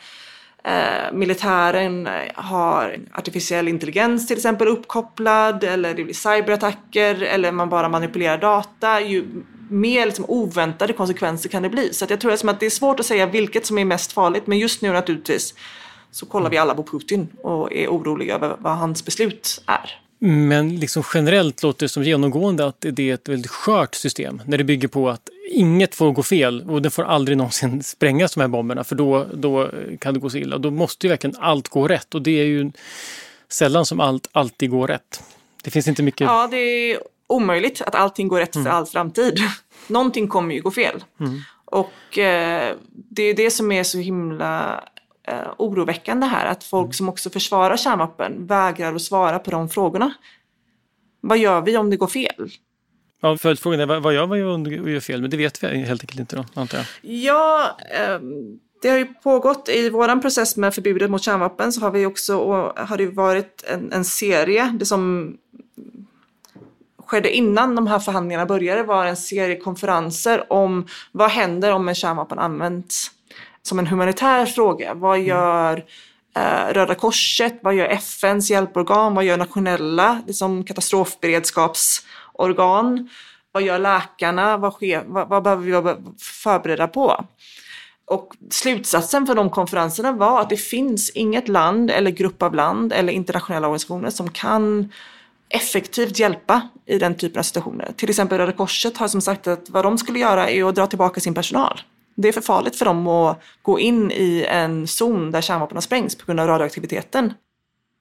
eh, 0.63 1.13
militären 1.13 2.09
har 2.35 2.97
artificiell 3.13 3.67
intelligens 3.67 4.27
till 4.27 4.37
exempel 4.37 4.67
uppkopplad 4.67 5.63
eller 5.63 5.93
det 5.93 6.03
blir 6.03 6.13
cyberattacker 6.13 7.21
eller 7.21 7.51
man 7.51 7.69
bara 7.69 7.89
manipulerar 7.89 8.37
data, 8.37 9.01
ju 9.01 9.25
mer 9.69 10.05
liksom 10.05 10.25
oväntade 10.27 10.93
konsekvenser 10.93 11.49
kan 11.49 11.63
det 11.63 11.69
bli. 11.69 11.93
Så 11.93 12.05
jag 12.09 12.19
tror 12.19 12.31
liksom 12.31 12.49
att 12.49 12.59
det 12.59 12.65
är 12.65 12.69
svårt 12.69 12.99
att 12.99 13.05
säga 13.05 13.25
vilket 13.25 13.65
som 13.65 13.77
är 13.77 13.85
mest 13.85 14.11
farligt 14.11 14.47
men 14.47 14.57
just 14.57 14.81
nu 14.81 14.91
naturligtvis 14.91 15.53
så 16.11 16.25
kollar 16.25 16.49
vi 16.49 16.57
alla 16.57 16.75
på 16.75 16.83
Putin 16.83 17.27
och 17.43 17.73
är 17.73 17.87
oroliga 17.87 18.35
över 18.35 18.55
vad 18.59 18.77
hans 18.77 19.05
beslut 19.05 19.63
är. 19.65 20.04
Men 20.25 20.75
liksom 20.75 21.03
generellt 21.13 21.63
låter 21.63 21.85
det 21.85 21.89
som 21.89 22.03
genomgående 22.03 22.65
att 22.65 22.85
det 22.91 23.09
är 23.09 23.13
ett 23.13 23.29
väldigt 23.29 23.51
skört 23.51 23.95
system 23.95 24.41
när 24.45 24.57
det 24.57 24.63
bygger 24.63 24.87
på 24.87 25.09
att 25.09 25.29
inget 25.51 25.95
får 25.95 26.11
gå 26.11 26.23
fel 26.23 26.69
och 26.69 26.81
det 26.81 26.89
får 26.89 27.03
aldrig 27.03 27.37
någonsin 27.37 27.83
sprängas 27.83 28.33
de 28.33 28.41
här 28.41 28.47
bomberna 28.47 28.83
för 28.83 28.95
då, 28.95 29.25
då 29.33 29.71
kan 29.99 30.13
det 30.13 30.19
gå 30.19 30.29
så 30.29 30.37
illa. 30.37 30.57
Då 30.57 30.71
måste 30.71 31.07
ju 31.07 31.09
verkligen 31.09 31.35
allt 31.39 31.67
gå 31.67 31.87
rätt 31.87 32.15
och 32.15 32.21
det 32.21 32.31
är 32.31 32.45
ju 32.45 32.71
sällan 33.49 33.85
som 33.85 33.99
allt 33.99 34.29
alltid 34.31 34.69
går 34.69 34.87
rätt. 34.87 35.23
Det 35.63 35.71
finns 35.71 35.87
inte 35.87 36.03
mycket... 36.03 36.25
Ja, 36.25 36.47
det 36.51 36.57
är 36.57 36.99
omöjligt 37.27 37.81
att 37.81 37.95
allting 37.95 38.27
går 38.27 38.39
rätt 38.39 38.53
för 38.53 38.67
all 38.67 38.85
framtid. 38.85 39.39
Någonting 39.87 40.27
kommer 40.27 40.55
ju 40.55 40.61
gå 40.61 40.71
fel. 40.71 41.03
Och 41.65 42.17
eh, 42.17 42.75
det 42.91 43.23
är 43.23 43.33
det 43.33 43.51
som 43.51 43.71
är 43.71 43.83
så 43.83 43.97
himla 43.97 44.83
eh, 45.27 45.53
oroväckande 45.57 46.27
här, 46.27 46.45
att 46.45 46.63
folk 46.63 46.93
som 46.93 47.09
också 47.09 47.29
försvarar 47.29 47.77
kärnvapen 47.77 48.47
vägrar 48.47 48.95
att 48.95 49.01
svara 49.01 49.39
på 49.39 49.51
de 49.51 49.69
frågorna. 49.69 50.13
Vad 51.21 51.37
gör 51.37 51.61
vi 51.61 51.77
om 51.77 51.89
det 51.89 51.97
går 51.97 52.07
fel? 52.07 52.49
Ja, 53.21 53.37
följdfrågan 53.37 53.79
är 53.79 53.99
vad 53.99 54.13
gör 54.13 54.27
man 54.27 54.43
om 54.43 54.63
det 54.63 54.91
gör 54.91 54.99
fel? 54.99 55.21
Men 55.21 55.29
det 55.29 55.37
vet 55.37 55.63
vi 55.63 55.67
helt 55.67 56.03
enkelt 56.03 56.19
inte 56.19 56.35
då, 56.35 56.45
antar 56.53 56.77
jag. 56.77 56.87
Ja, 57.01 57.77
ehm, 57.91 58.59
det 58.81 58.89
har 58.89 58.97
ju 58.97 59.05
pågått 59.05 59.69
i 59.69 59.89
vår 59.89 60.21
process 60.21 60.57
med 60.57 60.75
förbudet 60.75 61.09
mot 61.09 61.23
kärnvapen 61.23 61.73
så 61.73 61.81
har 61.81 61.91
vi 61.91 62.05
också 62.05 62.37
har 62.77 62.97
det 62.97 63.07
varit 63.07 63.63
en, 63.67 63.91
en 63.91 64.05
serie. 64.05 64.75
Det 64.79 64.85
som 64.85 65.33
skedde 67.05 67.35
innan 67.35 67.75
de 67.75 67.87
här 67.87 67.99
förhandlingarna 67.99 68.45
började 68.45 68.83
var 68.83 69.05
en 69.05 69.17
serie 69.17 69.57
konferenser 69.57 70.53
om 70.53 70.87
vad 71.11 71.29
händer 71.29 71.71
om 71.71 71.87
en 71.87 71.95
kärnvapen 71.95 72.39
används 72.39 73.11
som 73.67 73.79
en 73.79 73.87
humanitär 73.87 74.45
fråga. 74.45 74.93
Vad 74.93 75.19
gör 75.19 75.85
eh, 76.35 76.73
Röda 76.73 76.95
Korset? 76.95 77.59
Vad 77.61 77.75
gör 77.75 77.85
FNs 77.85 78.49
hjälporgan? 78.49 79.15
Vad 79.15 79.23
gör 79.23 79.37
nationella 79.37 80.21
liksom 80.27 80.63
katastrofberedskapsorgan? 80.63 83.09
Vad 83.51 83.63
gör 83.63 83.79
läkarna? 83.79 84.57
Vad, 84.57 84.73
sker, 84.73 85.03
vad, 85.07 85.29
vad 85.29 85.43
behöver 85.43 85.63
vi 85.63 85.71
vara 85.71 85.97
förberedda 86.19 86.87
på? 86.87 87.25
Och 88.07 88.33
slutsatsen 88.49 89.25
för 89.25 89.35
de 89.35 89.49
konferenserna 89.49 90.11
var 90.11 90.41
att 90.41 90.49
det 90.49 90.57
finns 90.57 91.09
inget 91.09 91.47
land 91.47 91.91
eller 91.91 92.11
grupp 92.11 92.43
av 92.43 92.55
land 92.55 92.93
eller 92.93 93.13
internationella 93.13 93.67
organisationer 93.67 94.09
som 94.09 94.29
kan 94.29 94.91
effektivt 95.49 96.19
hjälpa 96.19 96.69
i 96.85 96.97
den 96.97 97.15
typen 97.15 97.39
av 97.39 97.43
situationer. 97.43 97.91
Till 97.97 98.09
exempel 98.09 98.37
Röda 98.37 98.51
Korset 98.51 98.97
har 98.97 99.07
som 99.07 99.21
sagt 99.21 99.47
att 99.47 99.69
vad 99.69 99.85
de 99.85 99.97
skulle 99.97 100.19
göra 100.19 100.49
är 100.49 100.69
att 100.69 100.75
dra 100.75 100.87
tillbaka 100.87 101.21
sin 101.21 101.33
personal. 101.33 101.81
Det 102.15 102.27
är 102.27 102.31
för 102.31 102.41
farligt 102.41 102.75
för 102.75 102.85
dem 102.85 103.07
att 103.07 103.41
gå 103.61 103.79
in 103.79 104.11
i 104.11 104.45
en 104.49 104.87
zon 104.87 105.31
där 105.31 105.41
kärnvapen 105.41 105.77
har 105.77 105.81
sprängts 105.81 106.15
på 106.15 106.25
grund 106.25 106.39
av 106.39 106.47
radioaktiviteten. 106.47 107.33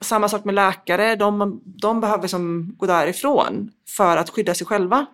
Samma 0.05 0.29
sak 0.29 0.45
med 0.45 0.55
läkare, 0.55 1.17
de, 1.17 1.61
de 1.65 2.01
behöver 2.01 2.29
som 2.29 2.75
gå 2.79 2.87
därifrån 2.87 3.71
för 3.97 4.17
att 4.17 4.31
skydda 4.31 4.55
sig 4.55 4.67
själva. 4.67 5.07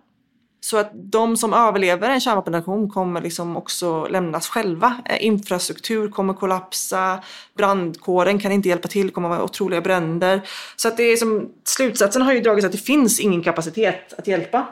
Så 0.60 0.76
att 0.76 0.90
de 0.94 1.36
som 1.36 1.54
överlever 1.54 2.10
en 2.10 2.20
kärnvapenreaktion 2.20 2.90
kommer 2.90 3.20
liksom 3.20 3.56
också 3.56 4.06
lämnas 4.06 4.48
själva. 4.48 4.96
Eh, 5.04 5.24
infrastruktur 5.26 6.08
kommer 6.08 6.34
kollapsa, 6.34 7.22
brandkåren 7.56 8.38
kan 8.38 8.52
inte 8.52 8.68
hjälpa 8.68 8.88
till, 8.88 9.06
det 9.06 9.12
kommer 9.12 9.28
vara 9.28 9.42
otroliga 9.42 9.80
bränder. 9.80 10.40
Så 10.76 10.88
att 10.88 10.96
det 10.96 11.02
är 11.02 11.16
som, 11.16 11.48
slutsatsen 11.64 12.22
har 12.22 12.32
ju 12.32 12.40
dragits 12.40 12.66
att 12.66 12.72
det 12.72 12.78
finns 12.78 13.20
ingen 13.20 13.42
kapacitet 13.42 14.14
att 14.18 14.26
hjälpa. 14.26 14.66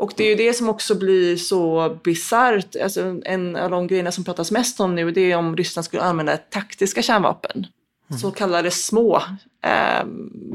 Och 0.00 0.12
det 0.16 0.24
är 0.24 0.28
ju 0.28 0.34
det 0.34 0.54
som 0.54 0.68
också 0.68 0.94
blir 0.94 1.36
så 1.36 1.96
bisarrt. 2.04 2.76
Alltså 2.76 3.20
en 3.24 3.56
av 3.56 3.70
de 3.70 3.86
grejerna 3.86 4.12
som 4.12 4.24
pratas 4.24 4.50
mest 4.50 4.80
om 4.80 4.94
nu 4.94 5.10
det 5.10 5.32
är 5.32 5.36
om 5.36 5.56
Ryssland 5.56 5.84
skulle 5.84 6.02
använda 6.02 6.36
taktiska 6.36 7.02
kärnvapen. 7.02 7.66
Så 8.20 8.30
kallade 8.30 8.70
små 8.70 9.22
eh, 9.64 10.04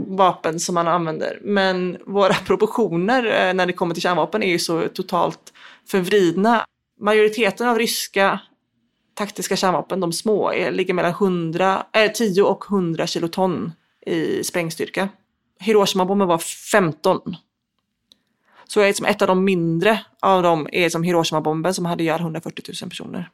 vapen 0.08 0.60
som 0.60 0.75
man 0.75 0.88
använder. 0.88 1.39
Men 1.43 1.97
våra 2.05 2.34
proportioner 2.45 3.25
eh, 3.25 3.53
när 3.53 3.65
det 3.65 3.73
kommer 3.73 3.93
till 3.93 4.01
kärnvapen 4.01 4.43
är 4.43 4.49
ju 4.49 4.60
så 4.60 4.88
totalt 4.88 5.53
förvridna. 5.88 6.65
Majoriteten 6.99 7.67
av 7.67 7.77
ryska 7.77 8.39
taktiska 9.13 9.55
kärnvapen, 9.55 9.99
de 9.99 10.13
små, 10.13 10.51
är, 10.51 10.71
ligger 10.71 10.93
mellan 10.93 11.12
100, 11.12 11.86
eh, 11.93 12.12
10 12.12 12.41
och 12.41 12.65
100 12.69 13.08
kiloton 13.08 13.71
i 14.05 14.43
sprängstyrka. 14.43 15.10
Hiroshima-bomben 15.60 16.27
var 16.27 16.38
15. 16.71 17.36
Så 18.67 18.82
är 18.82 18.93
som 18.93 19.06
ett 19.06 19.21
av 19.21 19.28
de 19.28 19.43
mindre 19.43 19.99
av 20.21 20.43
dem 20.43 20.67
är 20.71 20.89
som 20.89 21.04
Hiroshima-bomben 21.04 21.73
som 21.73 21.86
hade 21.86 22.04
ihjäl 22.04 22.19
140 22.19 22.63
000 22.82 22.89
personer. 22.89 23.30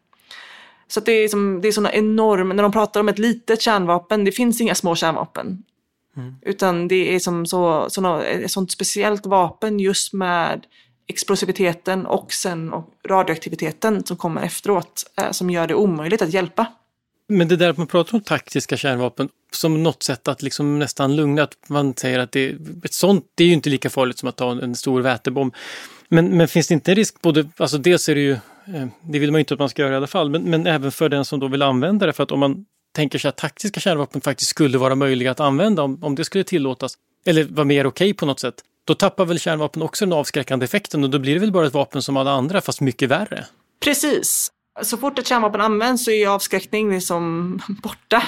Så 0.88 1.00
det 1.00 1.12
är, 1.12 1.28
som, 1.28 1.62
det 1.62 1.68
är 1.68 1.72
såna 1.72 1.94
enorma, 1.94 2.54
när 2.54 2.64
de 2.64 2.72
pratar 2.72 3.00
om 3.00 3.10
ett 3.10 3.20
litet 3.20 3.62
kärnvapen, 3.62 4.24
det 4.24 4.32
finns 4.32 4.62
inga 4.62 4.76
små 4.76 4.96
kärnvapen. 4.96 5.64
Utan 6.42 6.88
det 6.88 7.16
är 7.16 7.20
som 7.20 7.46
så, 7.46 7.90
såna, 7.90 8.24
ett 8.24 8.52
sånt 8.52 8.72
speciellt 8.72 9.26
vapen 9.26 9.80
just 9.80 10.14
med 10.14 10.66
explosiviteten 11.08 12.06
och 12.06 12.34
sen 12.34 12.74
och 12.74 12.90
radioaktiviteten 13.08 14.04
som 14.04 14.18
kommer 14.18 14.42
efteråt 14.42 15.04
eh, 15.22 15.32
som 15.32 15.50
gör 15.50 15.68
det 15.68 15.76
omöjligt 15.76 16.22
att 16.22 16.34
hjälpa. 16.34 16.66
Men 17.32 17.48
det 17.48 17.56
där 17.56 17.70
att 17.70 17.78
man 17.78 17.88
pratar 17.88 18.14
om 18.14 18.22
taktiska 18.22 18.78
kärnvapen 18.78 19.30
som 19.52 19.84
något 19.84 20.04
sätt 20.04 20.28
att 20.28 20.42
liksom 20.42 20.80
nästan 20.80 21.16
lugna, 21.16 21.44
att 21.44 21.58
man 21.68 21.94
säger 21.94 22.20
att 22.20 22.32
det, 22.32 22.56
ett 22.84 22.94
sånt, 22.94 23.26
det 23.36 23.44
är 23.44 23.48
ju 23.48 23.54
inte 23.54 23.70
lika 23.70 23.90
farligt 23.90 24.20
som 24.20 24.30
att 24.30 24.36
ta 24.36 24.52
en, 24.52 24.60
en 24.60 24.76
stor 24.76 25.02
vätebomb. 25.02 25.56
Men, 26.10 26.38
men 26.38 26.48
finns 26.48 26.68
det 26.68 26.74
inte 26.74 26.92
en 26.92 26.96
risk, 26.96 27.22
både, 27.22 27.50
alltså 27.58 27.78
dels 27.78 28.10
är 28.10 28.16
det 28.16 28.22
ju, 28.22 28.32
eh, 28.32 28.88
det 29.02 29.20
vill 29.20 29.32
man 29.32 29.40
ju 29.40 29.42
inte 29.42 29.54
att 29.54 29.60
man 29.60 29.70
ska 29.70 29.82
göra 29.82 29.94
i 29.94 29.98
alla 29.98 30.08
fall, 30.08 30.30
men, 30.30 30.44
men 30.44 30.68
även 30.68 30.92
för 30.92 31.10
den 31.10 31.26
som 31.26 31.40
då 31.40 31.48
vill 31.48 31.62
använda 31.62 32.06
det, 32.06 32.14
för 32.14 32.24
att 32.24 32.32
om 32.32 32.40
man 32.40 32.66
tänker 32.96 33.20
sig 33.20 33.30
att 33.30 33.38
taktiska 33.38 33.80
kärnvapen 33.80 34.22
faktiskt 34.22 34.50
skulle 34.50 34.78
vara 34.78 34.96
möjliga 34.96 35.32
att 35.32 35.40
använda, 35.40 35.84
om, 35.84 36.04
om 36.04 36.16
det 36.16 36.26
skulle 36.26 36.44
tillåtas, 36.44 36.94
eller 37.26 37.44
vara 37.44 37.66
mer 37.66 37.86
okej 37.86 38.14
på 38.14 38.26
något 38.26 38.40
sätt, 38.40 38.56
då 38.86 38.96
tappar 38.96 39.26
väl 39.26 39.40
kärnvapen 39.40 39.82
också 39.82 40.06
den 40.06 40.14
avskräckande 40.14 40.64
effekten 40.64 41.04
och 41.04 41.10
då 41.10 41.20
blir 41.20 41.34
det 41.34 41.40
väl 41.40 41.52
bara 41.52 41.68
ett 41.68 41.74
vapen 41.74 42.02
som 42.02 42.18
alla 42.18 42.32
andra, 42.32 42.62
fast 42.62 42.82
mycket 42.82 43.10
värre. 43.10 43.46
Precis. 43.84 44.52
Så 44.82 44.98
fort 44.98 45.20
ett 45.20 45.28
kärnvapen 45.28 45.62
används 45.62 46.06
så 46.06 46.12
är 46.12 46.28
avskräckning 46.28 46.92
liksom 46.92 47.60
borta. 47.84 48.24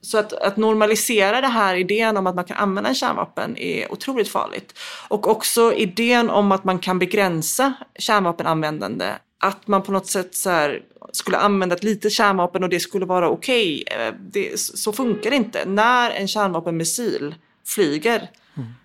Så 0.00 0.18
att, 0.18 0.32
att 0.32 0.56
normalisera 0.56 1.40
det 1.40 1.46
här 1.46 1.74
idén 1.74 2.16
om 2.16 2.26
att 2.26 2.34
man 2.34 2.44
kan 2.44 2.56
använda 2.56 2.88
en 2.88 2.94
kärnvapen 2.94 3.56
är 3.56 3.92
otroligt 3.92 4.28
farligt. 4.28 4.78
Och 5.08 5.28
också 5.30 5.72
idén 5.74 6.30
om 6.30 6.52
att 6.52 6.64
man 6.64 6.78
kan 6.78 6.98
begränsa 6.98 7.72
kärnvapenanvändande. 7.98 9.06
Att 9.40 9.66
man 9.66 9.82
på 9.82 9.92
något 9.92 10.06
sätt 10.06 10.34
så 10.34 10.74
skulle 11.12 11.36
använda 11.38 11.74
ett 11.76 11.84
litet 11.84 12.12
kärnvapen 12.12 12.62
och 12.64 12.68
det 12.68 12.80
skulle 12.80 13.06
vara 13.06 13.28
okej. 13.28 13.84
Eh, 13.86 14.14
det- 14.32 14.60
Så 14.60 14.92
funkar 14.92 15.30
det 15.30 15.36
inte. 15.36 15.64
När 15.66 16.10
en 16.10 16.28
kärnvapenmissil 16.28 17.34
flyger 17.66 18.30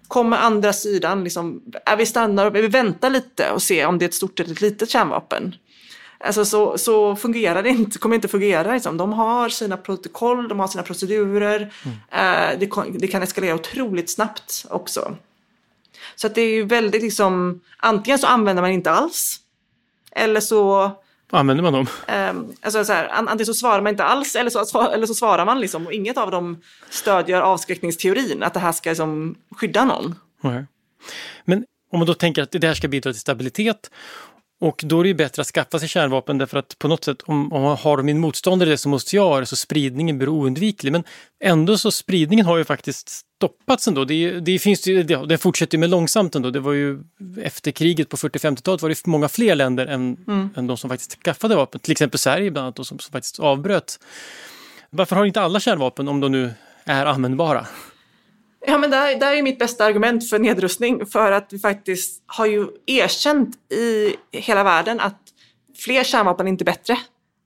kommer 0.07 0.37
andra 0.37 0.73
sidan, 0.73 1.23
liksom, 1.23 1.61
är 1.85 1.95
vi 1.97 2.05
stannar, 2.05 2.51
vi 2.51 2.67
väntar 2.67 3.09
lite 3.09 3.51
och 3.51 3.61
ser 3.61 3.85
om 3.85 3.97
det 3.97 4.05
är 4.05 4.07
ett 4.07 4.13
stort 4.13 4.39
eller 4.39 4.51
ett 4.51 4.61
litet 4.61 4.89
kärnvapen. 4.89 5.55
Alltså 6.23 6.45
så, 6.45 6.77
så 6.77 7.15
fungerar 7.15 7.63
det 7.63 7.69
inte, 7.69 7.97
kommer 7.99 8.15
inte 8.15 8.27
fungera. 8.27 8.73
Liksom. 8.73 8.97
De 8.97 9.13
har 9.13 9.49
sina 9.49 9.77
protokoll, 9.77 10.47
de 10.47 10.59
har 10.59 10.67
sina 10.67 10.83
procedurer. 10.83 11.73
Eh, 12.11 12.59
det, 12.59 12.71
kan- 12.71 12.97
det 12.97 13.07
kan 13.07 13.23
eskalera 13.23 13.55
otroligt 13.55 14.09
snabbt 14.09 14.65
också. 14.69 15.15
Så 16.15 16.27
att 16.27 16.35
det 16.35 16.41
är 16.41 16.53
ju 16.53 16.63
väldigt 16.65 17.01
liksom, 17.01 17.61
antingen 17.77 18.19
så 18.19 18.27
använder 18.27 18.61
man 18.63 18.71
inte 18.71 18.91
alls. 18.91 19.37
Eller 20.11 20.39
så, 20.39 20.91
Använder 21.31 21.63
man 21.63 21.73
dem? 21.73 21.87
ehm, 22.07 22.53
alltså 22.61 22.85
så 22.85 22.93
här, 22.93 23.07
an- 23.07 23.27
antingen 23.27 23.45
så 23.45 23.53
svarar 23.53 23.81
man 23.81 23.89
inte 23.93 24.03
alls 24.03 24.35
eller 24.35 24.49
så, 24.49 24.81
eller 24.91 25.05
så 25.05 25.13
svarar 25.13 25.45
man 25.45 25.59
liksom. 25.59 25.85
Och 25.87 25.93
inget 25.93 26.17
av 26.17 26.31
dem 26.31 26.61
stödjer 26.89 27.41
avskräckningsteorin, 27.41 28.43
att 28.43 28.53
det 28.53 28.59
här 28.59 28.71
ska 28.71 28.89
liksom 28.89 29.35
skydda 29.55 29.85
någon. 29.85 30.15
Nej. 30.41 30.65
Men 31.45 31.65
om 31.91 31.99
man 31.99 32.07
då 32.07 32.13
tänker 32.13 32.41
att 32.43 32.51
det 32.51 32.67
här 32.67 32.73
ska 32.73 32.87
bidra 32.87 33.11
till 33.11 33.21
stabilitet 33.21 33.91
och 34.61 34.81
då 34.85 34.99
är 34.99 35.03
det 35.03 35.07
ju 35.07 35.13
bättre 35.13 35.41
att 35.41 35.47
skaffa 35.47 35.79
sig 35.79 35.87
kärnvapen 35.87 36.37
därför 36.37 36.57
att 36.57 36.79
på 36.79 36.87
något 36.87 37.03
sätt 37.03 37.21
om, 37.21 37.53
om 37.53 37.61
man 37.61 37.77
har 37.77 38.01
min 38.01 38.19
motståndare 38.19 38.69
det 38.69 38.77
som 38.77 38.91
måste 38.91 39.15
jag 39.15 39.23
ha 39.23 39.39
det 39.39 39.45
så 39.45 39.55
spridningen 39.55 40.17
blir 40.17 40.29
oundviklig. 40.29 40.91
Men 40.91 41.03
ändå 41.43 41.77
så 41.77 41.91
spridningen 41.91 42.45
har 42.45 42.57
ju 42.57 42.63
faktiskt 42.63 43.09
stoppats 43.09 43.87
ändå. 43.87 44.05
Det, 44.05 44.39
det 44.39 44.59
finns 44.59 44.87
ju, 44.87 45.03
det, 45.03 45.25
det 45.25 45.37
fortsätter 45.37 45.77
ju 45.77 45.79
med 45.79 45.89
långsamt 45.89 46.35
ändå. 46.35 46.49
Det 46.49 46.59
var 46.59 46.73
ju 46.73 46.99
efter 47.41 47.71
kriget 47.71 48.09
på 48.09 48.17
40-50-talet 48.17 48.81
var 48.81 48.89
det 48.89 49.05
många 49.05 49.29
fler 49.29 49.55
länder 49.55 49.85
än, 49.87 50.17
än 50.55 50.67
de 50.67 50.77
som 50.77 50.89
faktiskt 50.89 51.23
skaffade 51.23 51.55
vapen. 51.55 51.79
Till 51.81 51.91
exempel 51.91 52.19
Sverige 52.19 52.51
bland 52.51 52.65
annat 52.65 52.75
då, 52.75 52.83
som, 52.83 52.99
som 52.99 53.11
faktiskt 53.11 53.39
avbröt. 53.39 53.99
Varför 54.89 55.15
har 55.15 55.25
inte 55.25 55.41
alla 55.41 55.59
kärnvapen 55.59 56.07
om 56.07 56.19
de 56.19 56.31
nu 56.31 56.53
är 56.85 57.05
användbara? 57.05 57.67
Ja, 58.65 58.77
men 58.77 58.91
där, 58.91 59.15
där 59.19 59.33
är 59.33 59.41
mitt 59.41 59.59
bästa 59.59 59.85
argument 59.85 60.29
för 60.29 60.39
nedrustning. 60.39 61.05
För 61.05 61.31
att 61.31 61.53
vi 61.53 61.59
faktiskt 61.59 62.23
har 62.25 62.45
ju 62.45 62.67
erkänt 62.85 63.55
i 63.71 64.15
hela 64.31 64.63
världen 64.63 64.99
att 64.99 65.19
fler 65.77 66.03
kärnvapen 66.03 66.47
är 66.47 66.51
inte 66.51 66.63
bättre. 66.63 66.97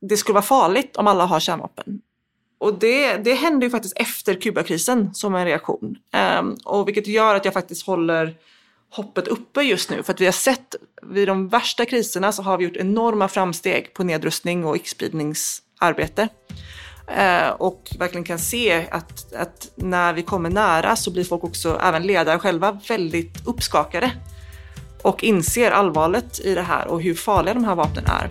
Det 0.01 0.17
skulle 0.17 0.33
vara 0.33 0.43
farligt 0.43 0.97
om 0.97 1.07
alla 1.07 1.25
har 1.25 1.39
kärnvapen. 1.39 2.01
Och 2.57 2.79
det, 2.79 3.17
det 3.17 3.33
hände 3.33 3.65
ju 3.65 3.69
faktiskt 3.69 3.97
efter 3.97 4.33
Kubakrisen 4.33 5.13
som 5.13 5.35
en 5.35 5.45
reaktion. 5.45 5.95
Um, 6.39 6.57
och 6.65 6.87
vilket 6.87 7.07
gör 7.07 7.35
att 7.35 7.45
jag 7.45 7.53
faktiskt 7.53 7.87
håller 7.87 8.35
hoppet 8.89 9.27
uppe 9.27 9.61
just 9.61 9.89
nu. 9.89 10.03
För 10.03 10.13
att 10.13 10.21
vi 10.21 10.25
har 10.25 10.31
sett 10.31 10.75
vid 11.01 11.27
de 11.27 11.47
värsta 11.47 11.85
kriserna 11.85 12.31
så 12.31 12.41
har 12.41 12.57
vi 12.57 12.63
gjort 12.63 12.75
enorma 12.75 13.27
framsteg 13.27 13.93
på 13.93 14.03
nedrustning 14.03 14.65
och 14.65 14.75
icke-spridningsarbete. 14.75 16.29
Eh, 17.07 17.49
och 17.49 17.81
verkligen 17.99 18.23
kan 18.23 18.39
se 18.39 18.87
att, 18.91 19.33
att 19.33 19.71
när 19.75 20.13
vi 20.13 20.23
kommer 20.23 20.49
nära 20.49 20.95
så 20.95 21.11
blir 21.11 21.23
folk 21.23 21.43
också, 21.43 21.79
även 21.83 22.03
ledare 22.03 22.39
själva, 22.39 22.79
väldigt 22.87 23.47
uppskakade. 23.47 24.11
Och 25.01 25.23
inser 25.23 25.71
allvaret 25.71 26.39
i 26.39 26.55
det 26.55 26.61
här 26.61 26.87
och 26.87 27.01
hur 27.01 27.13
farliga 27.13 27.53
de 27.53 27.63
här 27.65 27.75
vapnen 27.75 28.05
är. 28.05 28.29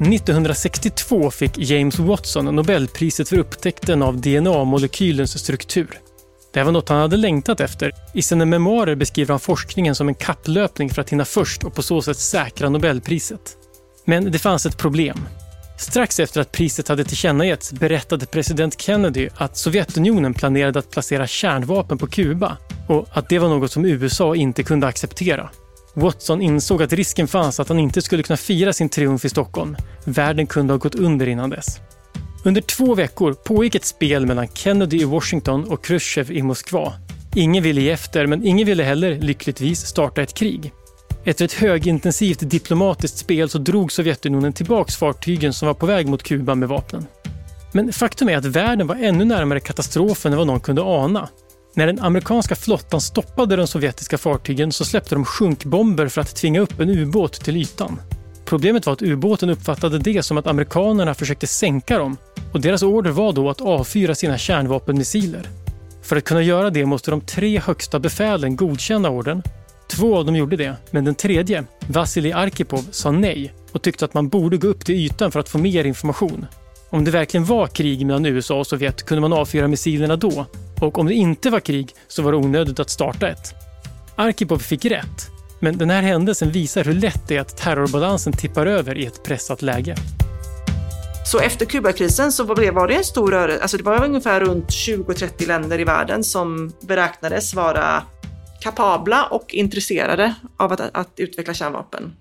1962 0.00 1.30
fick 1.30 1.58
James 1.58 1.98
Watson 1.98 2.44
Nobelpriset 2.56 3.28
för 3.28 3.38
upptäckten 3.38 4.02
av 4.02 4.16
DNA-molekylens 4.16 5.38
struktur. 5.38 6.00
Det 6.52 6.60
här 6.60 6.64
var 6.64 6.72
något 6.72 6.88
han 6.88 7.00
hade 7.00 7.16
längtat 7.16 7.60
efter. 7.60 7.92
I 8.14 8.22
sina 8.22 8.44
memoarer 8.44 8.94
beskriver 8.94 9.32
han 9.32 9.40
forskningen 9.40 9.94
som 9.94 10.08
en 10.08 10.14
kapplöpning 10.14 10.90
för 10.90 11.00
att 11.00 11.10
hinna 11.10 11.24
först 11.24 11.64
och 11.64 11.74
på 11.74 11.82
så 11.82 12.02
sätt 12.02 12.18
säkra 12.18 12.68
Nobelpriset. 12.68 13.56
Men 14.08 14.32
det 14.32 14.38
fanns 14.38 14.66
ett 14.66 14.76
problem. 14.76 15.28
Strax 15.78 16.20
efter 16.20 16.40
att 16.40 16.52
priset 16.52 16.88
hade 16.88 17.04
tillkännagetts 17.04 17.72
berättade 17.72 18.26
president 18.26 18.80
Kennedy 18.80 19.28
att 19.36 19.56
Sovjetunionen 19.56 20.34
planerade 20.34 20.78
att 20.78 20.90
placera 20.90 21.26
kärnvapen 21.26 21.98
på 21.98 22.06
Kuba 22.06 22.56
och 22.86 23.08
att 23.12 23.28
det 23.28 23.38
var 23.38 23.48
något 23.48 23.72
som 23.72 23.84
USA 23.84 24.36
inte 24.36 24.62
kunde 24.62 24.86
acceptera. 24.86 25.50
Watson 25.94 26.42
insåg 26.42 26.82
att 26.82 26.92
risken 26.92 27.28
fanns 27.28 27.60
att 27.60 27.68
han 27.68 27.78
inte 27.78 28.02
skulle 28.02 28.22
kunna 28.22 28.36
fira 28.36 28.72
sin 28.72 28.88
triumf 28.88 29.24
i 29.24 29.28
Stockholm. 29.28 29.76
Världen 30.04 30.46
kunde 30.46 30.72
ha 30.72 30.78
gått 30.78 30.94
under 30.94 31.28
innan 31.28 31.50
dess. 31.50 31.80
Under 32.44 32.60
två 32.60 32.94
veckor 32.94 33.32
pågick 33.32 33.74
ett 33.74 33.84
spel 33.84 34.26
mellan 34.26 34.48
Kennedy 34.48 35.00
i 35.00 35.04
Washington 35.04 35.64
och 35.64 35.84
Khrushchev 35.84 36.32
i 36.32 36.42
Moskva. 36.42 36.92
Ingen 37.34 37.62
ville 37.62 37.80
ge 37.80 37.90
efter, 37.90 38.26
men 38.26 38.46
ingen 38.46 38.66
ville 38.66 38.82
heller, 38.82 39.14
lyckligtvis, 39.14 39.86
starta 39.86 40.22
ett 40.22 40.34
krig. 40.34 40.72
Efter 41.28 41.44
ett 41.44 41.52
högintensivt 41.52 42.50
diplomatiskt 42.50 43.18
spel 43.18 43.48
så 43.48 43.58
drog 43.58 43.92
Sovjetunionen 43.92 44.52
tillbaks 44.52 44.96
fartygen 44.96 45.52
som 45.52 45.66
var 45.66 45.74
på 45.74 45.86
väg 45.86 46.08
mot 46.08 46.22
Kuba 46.22 46.54
med 46.54 46.68
vapnen. 46.68 47.06
Men 47.72 47.92
faktum 47.92 48.28
är 48.28 48.36
att 48.36 48.44
världen 48.44 48.86
var 48.86 48.96
ännu 48.96 49.24
närmare 49.24 49.60
katastrofen 49.60 50.32
än 50.32 50.38
vad 50.38 50.46
någon 50.46 50.60
kunde 50.60 50.82
ana. 50.82 51.28
När 51.74 51.86
den 51.86 52.00
amerikanska 52.00 52.56
flottan 52.56 53.00
stoppade 53.00 53.56
de 53.56 53.66
sovjetiska 53.66 54.18
fartygen 54.18 54.72
så 54.72 54.84
släppte 54.84 55.14
de 55.14 55.24
sjunkbomber 55.24 56.08
för 56.08 56.20
att 56.20 56.36
tvinga 56.36 56.60
upp 56.60 56.80
en 56.80 56.90
ubåt 56.90 57.32
till 57.32 57.56
ytan. 57.56 58.00
Problemet 58.44 58.86
var 58.86 58.92
att 58.92 59.02
ubåten 59.02 59.50
uppfattade 59.50 59.98
det 59.98 60.22
som 60.22 60.38
att 60.38 60.46
amerikanerna 60.46 61.14
försökte 61.14 61.46
sänka 61.46 61.98
dem 61.98 62.16
och 62.52 62.60
deras 62.60 62.82
order 62.82 63.10
var 63.10 63.32
då 63.32 63.50
att 63.50 63.60
avfyra 63.60 64.14
sina 64.14 64.38
kärnvapenmissiler. 64.38 65.48
För 66.02 66.16
att 66.16 66.24
kunna 66.24 66.42
göra 66.42 66.70
det 66.70 66.86
måste 66.86 67.10
de 67.10 67.20
tre 67.20 67.58
högsta 67.58 67.98
befälen 67.98 68.56
godkänna 68.56 69.10
orden. 69.10 69.42
Två 69.88 70.16
av 70.16 70.24
dem 70.24 70.36
gjorde 70.36 70.56
det, 70.56 70.76
men 70.90 71.04
den 71.04 71.14
tredje, 71.14 71.64
Vasilij 71.86 72.32
Arkipov, 72.32 72.88
sa 72.90 73.10
nej 73.10 73.54
och 73.72 73.82
tyckte 73.82 74.04
att 74.04 74.14
man 74.14 74.28
borde 74.28 74.56
gå 74.56 74.68
upp 74.68 74.84
till 74.84 74.94
ytan 74.94 75.32
för 75.32 75.40
att 75.40 75.48
få 75.48 75.58
mer 75.58 75.84
information. 75.84 76.46
Om 76.90 77.04
det 77.04 77.10
verkligen 77.10 77.44
var 77.44 77.66
krig 77.66 78.06
mellan 78.06 78.26
USA 78.26 78.58
och 78.58 78.66
Sovjet 78.66 79.02
kunde 79.02 79.20
man 79.20 79.32
avfyra 79.32 79.68
missilerna 79.68 80.16
då 80.16 80.46
och 80.80 80.98
om 80.98 81.06
det 81.06 81.14
inte 81.14 81.50
var 81.50 81.60
krig 81.60 81.94
så 82.08 82.22
var 82.22 82.32
det 82.32 82.38
onödigt 82.38 82.80
att 82.80 82.90
starta 82.90 83.28
ett. 83.28 83.54
Arkipov 84.16 84.58
fick 84.58 84.84
rätt, 84.84 85.28
men 85.60 85.78
den 85.78 85.90
här 85.90 86.02
händelsen 86.02 86.50
visar 86.50 86.84
hur 86.84 86.94
lätt 86.94 87.28
det 87.28 87.36
är 87.36 87.40
att 87.40 87.56
terrorbalansen 87.56 88.32
tippar 88.32 88.66
över 88.66 88.98
i 88.98 89.06
ett 89.06 89.24
pressat 89.24 89.62
läge. 89.62 89.96
Så 91.26 91.38
efter 91.38 91.66
Kubakrisen 91.66 92.32
så 92.32 92.44
var 92.44 92.88
det 92.88 92.94
en 92.94 93.04
stor 93.04 93.30
rörelse, 93.30 93.62
alltså 93.62 93.76
det 93.76 93.82
var 93.82 94.04
ungefär 94.04 94.40
runt 94.40 94.68
20-30 94.68 95.46
länder 95.46 95.80
i 95.80 95.84
världen 95.84 96.24
som 96.24 96.72
beräknades 96.80 97.54
vara 97.54 98.02
kapabla 98.60 99.26
och 99.26 99.54
intresserade 99.54 100.34
av 100.56 100.72
att, 100.72 100.80
att 100.80 101.12
utveckla 101.16 101.54
kärnvapen. 101.54 102.16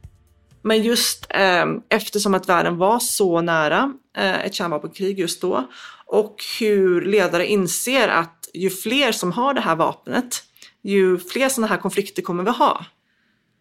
Men 0.61 0.83
just 0.83 1.27
eh, 1.29 1.65
eftersom 1.89 2.33
att 2.33 2.49
världen 2.49 2.77
var 2.77 2.99
så 2.99 3.41
nära 3.41 3.93
eh, 4.17 4.45
ett 4.45 4.53
kärnvapenkrig 4.53 5.19
just 5.19 5.41
då 5.41 5.67
och 6.05 6.35
hur 6.59 7.01
ledare 7.01 7.47
inser 7.47 8.07
att 8.07 8.49
ju 8.53 8.69
fler 8.69 9.11
som 9.11 9.31
har 9.31 9.53
det 9.53 9.61
här 9.61 9.75
vapnet, 9.75 10.43
ju 10.81 11.17
fler 11.17 11.49
sådana 11.49 11.67
här 11.67 11.77
konflikter 11.77 12.21
kommer 12.21 12.43
vi 12.43 12.51
ha. 12.51 12.85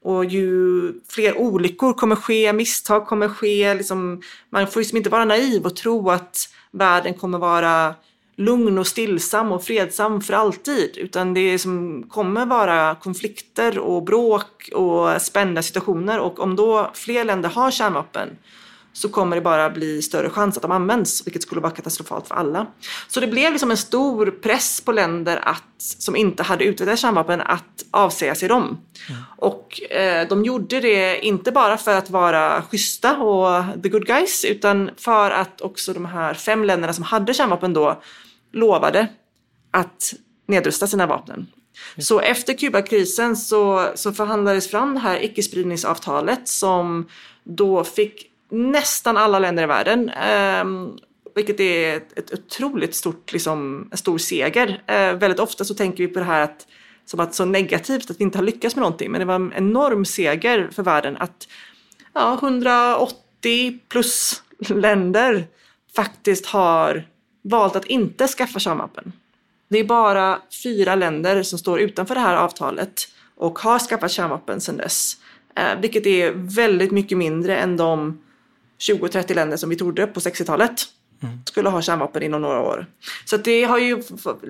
Och 0.04 0.24
ju 0.24 0.92
fler 1.08 1.38
olyckor 1.38 1.92
kommer 1.92 2.16
ske, 2.16 2.52
misstag 2.52 3.06
kommer 3.06 3.28
ske. 3.28 3.74
Liksom, 3.74 4.22
man 4.50 4.66
får 4.66 4.80
liksom 4.80 4.96
inte 4.96 5.10
vara 5.10 5.24
naiv 5.24 5.66
och 5.66 5.76
tro 5.76 6.10
att 6.10 6.48
världen 6.72 7.14
kommer 7.14 7.38
vara 7.38 7.94
lugn 8.36 8.78
och 8.78 8.86
stillsam 8.86 9.52
och 9.52 9.64
fredsam 9.64 10.20
för 10.20 10.34
alltid. 10.34 10.96
Utan 10.96 11.34
det 11.34 11.58
som 11.58 12.04
kommer 12.08 12.46
vara 12.46 12.94
konflikter 12.94 13.78
och 13.78 14.02
bråk 14.02 14.70
och 14.74 15.22
spända 15.22 15.62
situationer. 15.62 16.18
Och 16.18 16.40
om 16.40 16.56
då 16.56 16.90
fler 16.94 17.24
länder 17.24 17.48
har 17.48 17.70
kärnvapen 17.70 18.28
så 18.96 19.08
kommer 19.08 19.36
det 19.36 19.42
bara 19.42 19.70
bli 19.70 20.02
större 20.02 20.30
chans 20.30 20.56
att 20.56 20.62
de 20.62 20.70
används, 20.72 21.26
vilket 21.26 21.42
skulle 21.42 21.60
vara 21.60 21.72
katastrofalt 21.72 22.28
för 22.28 22.34
alla. 22.34 22.66
Så 23.08 23.20
det 23.20 23.26
blev 23.26 23.52
liksom 23.52 23.70
en 23.70 23.76
stor 23.76 24.30
press 24.30 24.80
på 24.80 24.92
länder 24.92 25.40
att, 25.42 25.62
som 25.78 26.16
inte 26.16 26.42
hade 26.42 26.64
utvecklat 26.64 26.98
kärnvapen 26.98 27.40
att 27.40 27.84
avsäga 27.90 28.34
sig 28.34 28.48
dem. 28.48 28.64
Mm. 28.64 29.22
Och 29.36 29.90
eh, 29.90 30.28
de 30.28 30.44
gjorde 30.44 30.80
det 30.80 31.26
inte 31.26 31.52
bara 31.52 31.76
för 31.76 31.94
att 31.94 32.10
vara 32.10 32.62
schyssta 32.62 33.16
och 33.16 33.82
the 33.82 33.88
good 33.88 34.06
guys, 34.06 34.44
utan 34.44 34.90
för 34.96 35.30
att 35.30 35.60
också 35.60 35.92
de 35.92 36.04
här 36.04 36.34
fem 36.34 36.64
länderna 36.64 36.92
som 36.92 37.04
hade 37.04 37.34
kärnvapen 37.34 37.74
då 37.74 38.02
lovade 38.56 39.08
att 39.70 40.14
nedrusta 40.46 40.86
sina 40.86 41.06
vapen. 41.06 41.46
Så 41.98 42.20
efter 42.20 42.54
Kubakrisen 42.54 43.36
så, 43.36 43.88
så 43.94 44.12
förhandlades 44.12 44.70
fram 44.70 44.94
det 44.94 45.00
här 45.00 45.24
icke-spridningsavtalet 45.24 46.48
som 46.48 47.08
då 47.44 47.84
fick 47.84 48.30
nästan 48.50 49.16
alla 49.16 49.38
länder 49.38 49.62
i 49.62 49.66
världen. 49.66 50.08
Eh, 50.08 50.64
vilket 51.34 51.60
är 51.60 51.96
ett, 51.96 52.18
ett 52.18 52.32
otroligt 52.32 52.94
stort, 52.94 53.32
liksom, 53.32 53.88
en 53.90 53.98
stor 53.98 54.18
seger. 54.18 54.82
Eh, 54.86 55.12
väldigt 55.12 55.40
ofta 55.40 55.64
så 55.64 55.74
tänker 55.74 56.06
vi 56.06 56.12
på 56.12 56.18
det 56.18 56.24
här 56.24 56.40
att, 56.40 56.66
som 57.04 57.20
att 57.20 57.34
så 57.34 57.44
negativt 57.44 58.10
att 58.10 58.20
vi 58.20 58.24
inte 58.24 58.38
har 58.38 58.44
lyckats 58.44 58.76
med 58.76 58.82
någonting. 58.82 59.10
Men 59.10 59.18
det 59.18 59.24
var 59.24 59.34
en 59.34 59.52
enorm 59.56 60.04
seger 60.04 60.68
för 60.72 60.82
världen 60.82 61.16
att 61.16 61.48
ja, 62.14 62.34
180 62.42 63.78
plus 63.88 64.42
länder 64.68 65.46
faktiskt 65.96 66.46
har 66.46 67.04
valt 67.48 67.76
att 67.76 67.84
inte 67.84 68.28
skaffa 68.28 68.58
kärnvapen. 68.58 69.12
Det 69.68 69.78
är 69.78 69.84
bara 69.84 70.42
fyra 70.62 70.94
länder 70.94 71.42
som 71.42 71.58
står 71.58 71.80
utanför 71.80 72.14
det 72.14 72.20
här 72.20 72.36
avtalet 72.36 73.08
och 73.36 73.58
har 73.58 73.78
skaffat 73.78 74.10
kärnvapen 74.10 74.60
sedan 74.60 74.76
dess. 74.76 75.16
Eh, 75.56 75.80
vilket 75.80 76.06
är 76.06 76.32
väldigt 76.32 76.90
mycket 76.90 77.18
mindre 77.18 77.56
än 77.56 77.76
de 77.76 78.22
20-30 78.78 79.34
länder 79.34 79.56
som 79.56 79.70
vi 79.70 79.76
trodde 79.76 80.06
på 80.06 80.20
60-talet 80.20 80.84
mm. 81.22 81.38
skulle 81.44 81.68
ha 81.68 81.82
kärnvapen 81.82 82.22
inom 82.22 82.42
några 82.42 82.60
år. 82.60 82.86
Så 83.24 83.36
det 83.36 83.64
har 83.64 83.78
ju 83.78 84.02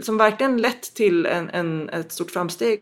som 0.03 0.17
verkligen 0.17 0.57
lett 0.57 0.95
till 0.95 1.27
en, 1.27 1.51
en, 1.51 1.89
ett 1.89 2.13
stort 2.13 2.31
framsteg. 2.31 2.81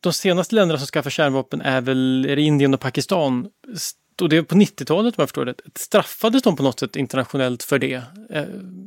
De 0.00 0.12
senaste 0.12 0.54
länderna 0.54 0.78
som 0.78 0.86
skaffar 0.86 1.10
kärnvapen 1.10 1.60
är 1.60 1.80
väl 1.80 2.26
är 2.28 2.38
Indien 2.38 2.74
och 2.74 2.80
Pakistan. 2.80 3.48
Och 4.22 4.28
det 4.28 4.36
är 4.36 4.42
på 4.42 4.54
90-talet 4.54 5.18
om 5.18 5.22
jag 5.22 5.28
förstår 5.28 5.44
det. 5.44 5.54
Straffades 5.74 6.42
de 6.42 6.56
på 6.56 6.62
något 6.62 6.80
sätt 6.80 6.96
internationellt 6.96 7.62
för 7.62 7.78
det? 7.78 8.02
Eh, 8.30 8.44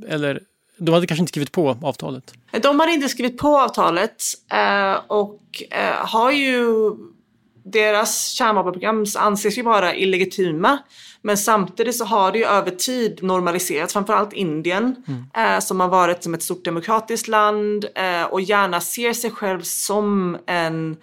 eller 0.07 0.39
de 0.77 0.93
hade 0.93 1.07
kanske 1.07 1.21
inte 1.21 1.31
skrivit 1.31 1.51
på 1.51 1.77
avtalet? 1.81 2.33
De 2.61 2.79
hade 2.79 2.91
inte 2.91 3.09
skrivit 3.09 3.37
på 3.37 3.59
avtalet 3.59 4.23
eh, 4.51 4.99
och 5.07 5.63
eh, 5.71 6.05
har 6.05 6.31
ju 6.31 6.91
deras 7.63 8.27
kärnvapenprogram 8.27 9.05
anses 9.17 9.57
ju 9.57 9.61
vara 9.61 9.95
illegitima. 9.95 10.77
Men 11.21 11.37
samtidigt 11.37 11.95
så 11.95 12.05
har 12.05 12.31
det 12.31 12.37
ju 12.37 12.45
över 12.45 12.71
tid 12.71 13.23
normaliserats, 13.23 13.93
framförallt 13.93 14.33
Indien 14.33 14.95
mm. 15.07 15.53
eh, 15.55 15.59
som 15.59 15.79
har 15.79 15.87
varit 15.87 16.23
som 16.23 16.33
ett 16.33 16.43
stort 16.43 16.65
demokratiskt 16.65 17.27
land 17.27 17.85
eh, 17.95 18.23
och 18.23 18.41
gärna 18.41 18.81
ser 18.81 19.13
sig 19.13 19.31
själv 19.31 19.61
som 19.61 20.37
en 20.45 20.97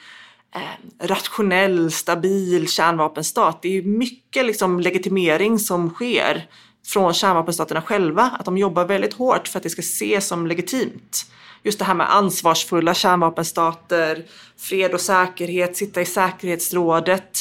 rationell, 1.00 1.90
stabil 1.90 2.68
kärnvapenstat. 2.68 3.62
Det 3.62 3.78
är 3.78 3.82
mycket 3.82 4.46
liksom 4.46 4.80
legitimering 4.80 5.58
som 5.58 5.90
sker 5.90 6.48
från 6.86 7.14
kärnvapenstaterna 7.14 7.82
själva, 7.82 8.22
att 8.22 8.44
de 8.44 8.58
jobbar 8.58 8.84
väldigt 8.84 9.14
hårt 9.14 9.48
för 9.48 9.58
att 9.58 9.62
det 9.62 9.70
ska 9.70 9.80
ses 9.80 10.26
som 10.26 10.46
legitimt 10.46 11.26
just 11.66 11.78
det 11.78 11.84
här 11.84 11.94
med 11.94 12.14
ansvarsfulla 12.14 12.94
kärnvapenstater, 12.94 14.24
fred 14.56 14.94
och 14.94 15.00
säkerhet, 15.00 15.76
sitta 15.76 16.00
i 16.00 16.06
säkerhetsrådet. 16.06 17.38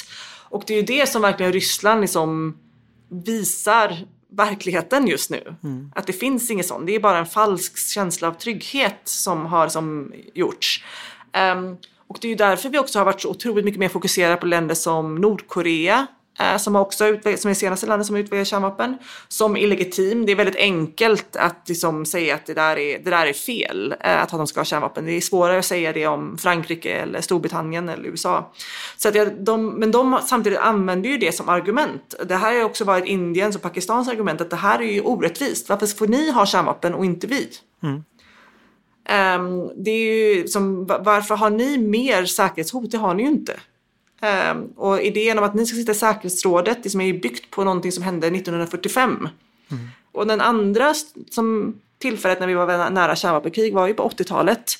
Och 0.49 0.63
det 0.67 0.73
är 0.73 0.77
ju 0.77 0.83
det 0.83 1.09
som 1.09 1.21
verkligen 1.21 1.53
Ryssland 1.53 2.01
liksom 2.01 2.57
visar 3.09 3.97
verkligheten 4.31 5.07
just 5.07 5.29
nu. 5.29 5.55
Mm. 5.63 5.91
Att 5.95 6.07
det 6.07 6.13
finns 6.13 6.51
inget 6.51 6.65
sånt. 6.65 6.87
Det 6.87 6.95
är 6.95 6.99
bara 6.99 7.17
en 7.17 7.25
falsk 7.25 7.77
känsla 7.77 8.27
av 8.27 8.33
trygghet 8.33 8.99
som 9.03 9.45
har 9.45 9.67
som 9.67 10.13
gjorts. 10.33 10.83
Um, 11.53 11.77
och 12.07 12.17
det 12.21 12.27
är 12.27 12.29
ju 12.29 12.35
därför 12.35 12.69
vi 12.69 12.79
också 12.79 12.99
har 12.99 13.05
varit 13.05 13.21
så 13.21 13.29
otroligt 13.29 13.65
mycket 13.65 13.79
mer 13.79 13.89
fokuserade 13.89 14.37
på 14.37 14.45
länder 14.45 14.75
som 14.75 15.15
Nordkorea, 15.15 16.07
eh, 16.39 16.57
som, 16.57 16.75
också 16.75 17.07
utvecklat, 17.07 17.39
som 17.39 17.51
är 17.51 17.55
senaste 17.55 17.87
landet 17.87 18.07
som 18.07 18.15
utvecklar 18.15 18.43
kärnvapen, 18.43 18.97
som 19.27 19.57
illegitim. 19.57 20.25
Det 20.25 20.31
är 20.31 20.35
väldigt 20.35 20.55
enkelt 20.55 21.35
att 21.35 21.69
liksom 21.69 22.05
säga 22.05 22.35
att 22.35 22.45
det 22.45 22.53
där 22.53 22.77
är, 22.77 22.99
det 22.99 23.09
där 23.09 23.25
är 23.25 23.33
fel, 23.33 23.95
eh, 23.99 24.21
att 24.21 24.29
de 24.29 24.47
ska 24.47 24.59
ha 24.59 24.65
kärnvapen. 24.65 25.05
Det 25.05 25.11
är 25.11 25.21
svårare 25.21 25.59
att 25.59 25.65
säga 25.65 25.93
det 25.93 26.07
om 26.07 26.37
Frankrike 26.37 26.93
eller 26.93 27.21
Storbritannien 27.21 27.89
eller 27.89 28.09
USA. 28.09 28.51
Så 28.97 29.07
att 29.07 29.45
de, 29.45 29.67
men 29.67 29.91
de 29.91 30.19
samtidigt 30.25 30.59
använder 30.59 31.09
ju 31.09 31.17
det 31.17 31.35
som 31.35 31.49
argument. 31.49 32.15
Det 32.25 32.35
här 32.35 32.55
har 32.55 32.63
också 32.63 32.83
varit 32.83 33.05
Indiens 33.05 33.55
och 33.55 33.61
Pakistans 33.61 34.07
argument 34.07 34.41
att 34.41 34.49
det 34.49 34.55
här 34.55 34.79
är 34.79 34.91
ju 34.91 35.01
orättvist. 35.01 35.69
Varför 35.69 35.87
får 35.87 36.07
ni 36.07 36.31
ha 36.31 36.45
kärnvapen 36.45 36.93
och 36.93 37.05
inte 37.05 37.27
vi? 37.27 37.49
Mm. 37.83 38.03
Um, 39.09 39.71
det 39.75 39.91
är 39.91 40.35
ju 40.35 40.47
som, 40.47 40.85
varför 40.85 41.35
har 41.35 41.49
ni 41.49 41.77
mer 41.77 42.25
säkerhetshot? 42.25 42.91
Det 42.91 42.97
har 42.97 43.13
ni 43.13 43.23
ju 43.23 43.29
inte. 43.29 43.59
Um, 44.51 44.73
och 44.75 45.01
idén 45.01 45.37
om 45.37 45.43
att 45.43 45.53
ni 45.53 45.65
ska 45.65 45.75
sitta 45.75 45.91
i 45.91 45.95
säkerhetsrådet, 45.95 46.83
det 46.83 46.89
som 46.89 47.01
är 47.01 47.13
byggt 47.13 47.51
på 47.51 47.63
någonting 47.63 47.91
som 47.91 48.03
hände 48.03 48.27
1945. 48.27 49.29
Mm. 49.71 49.87
Och 50.11 50.27
den 50.27 50.41
andra 50.41 50.93
som 51.31 51.75
tillfället 51.97 52.39
när 52.39 52.47
vi 52.47 52.53
var 52.53 52.89
nära 52.89 53.15
kärnvapenkrig 53.15 53.73
var 53.73 53.87
ju 53.87 53.93
på 53.93 54.09
80-talet. 54.09 54.77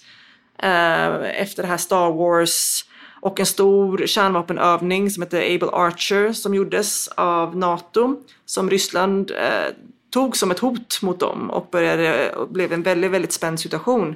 eh, 0.57 1.41
efter 1.41 1.63
det 1.63 1.67
här 1.67 1.77
Star 1.77 2.11
Wars 2.11 2.85
och 3.21 3.39
en 3.39 3.45
stor 3.45 4.05
kärnvapenövning 4.05 5.09
som 5.09 5.23
heter 5.23 5.55
Able 5.55 5.69
Archer 5.71 6.33
som 6.33 6.55
gjordes 6.55 7.07
av 7.07 7.57
NATO 7.57 8.23
som 8.45 8.69
Ryssland 8.69 9.31
eh, 9.31 9.73
tog 10.15 10.37
som 10.37 10.51
ett 10.51 10.59
hot 10.59 11.01
mot 11.01 11.19
dem 11.19 11.49
och 11.49 11.67
började, 11.71 12.31
och 12.31 12.47
blev 12.47 12.73
en 12.73 12.83
väldigt, 12.83 13.11
väldigt 13.11 13.31
spänd 13.31 13.59
situation. 13.59 14.15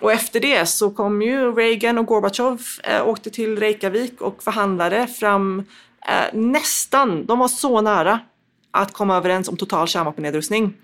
Och 0.00 0.12
efter 0.12 0.40
det 0.40 0.66
så 0.66 0.90
kom 0.90 1.22
ju 1.22 1.52
Reagan 1.52 1.98
och 1.98 2.06
Gorbachev 2.06 2.58
eh, 2.84 3.08
åkte 3.08 3.30
till 3.30 3.58
Reykjavik 3.58 4.20
och 4.20 4.42
förhandlade 4.42 5.06
fram 5.06 5.64
eh, 6.08 6.38
nästan, 6.38 7.26
de 7.26 7.38
var 7.38 7.48
så 7.48 7.80
nära 7.80 8.20
att 8.70 8.92
komma 8.92 9.16
överens 9.16 9.48
om 9.48 9.56
total 9.56 9.88
kärnvapennedrustning. 9.88 10.74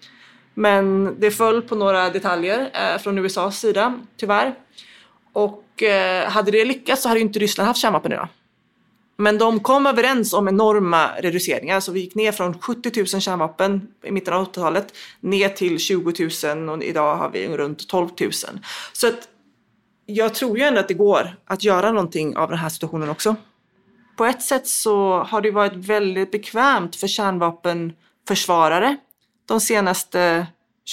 Men 0.55 1.17
det 1.21 1.31
föll 1.31 1.63
på 1.63 1.75
några 1.75 2.11
detaljer 2.11 2.71
eh, 2.73 2.99
från 2.99 3.19
USAs 3.19 3.61
sida, 3.61 3.99
tyvärr. 4.17 4.55
Och 5.33 5.83
eh, 5.83 6.29
hade 6.31 6.51
det 6.51 6.65
lyckats 6.65 7.03
så 7.03 7.09
hade 7.09 7.21
inte 7.21 7.39
Ryssland 7.39 7.69
haft 7.69 7.81
kärnvapen 7.81 8.13
idag. 8.13 8.29
Men 9.23 9.39
de 9.39 9.61
kom 9.61 9.87
överens 9.87 10.33
om 10.33 10.49
enorma 10.49 11.11
reduceringar, 11.19 11.81
så 11.81 11.93
vi 11.93 12.01
gick 12.01 12.15
ner 12.15 12.33
från 12.33 12.59
70 12.59 12.93
000 12.97 13.07
kärnvapen 13.07 13.89
i 14.05 14.11
mitten 14.11 14.35
av 14.35 14.53
80-talet 14.53 14.95
ner 15.21 15.49
till 15.49 15.79
20 15.79 16.29
000 16.55 16.69
och 16.69 16.85
idag 16.85 17.17
har 17.17 17.31
vi 17.31 17.49
runt 17.49 17.89
12 17.89 18.09
000. 18.21 18.33
Så 18.93 19.09
att 19.09 19.29
jag 20.07 20.35
tror 20.35 20.59
ju 20.59 20.65
ändå 20.65 20.81
att 20.81 20.89
det 20.89 20.95
går 20.95 21.37
att 21.47 21.65
göra 21.65 21.93
någonting 21.93 22.37
av 22.37 22.49
den 22.49 22.59
här 22.59 22.69
situationen 22.69 23.11
också. 23.11 23.37
På 24.17 24.25
ett 24.25 24.43
sätt 24.43 24.69
så 24.69 25.19
har 25.19 25.41
det 25.41 25.51
varit 25.51 25.77
väldigt 25.77 26.31
bekvämt 26.31 26.97
för 26.97 27.07
kärnvapenförsvarare 27.07 28.97
de 29.47 29.61
senaste 29.61 30.47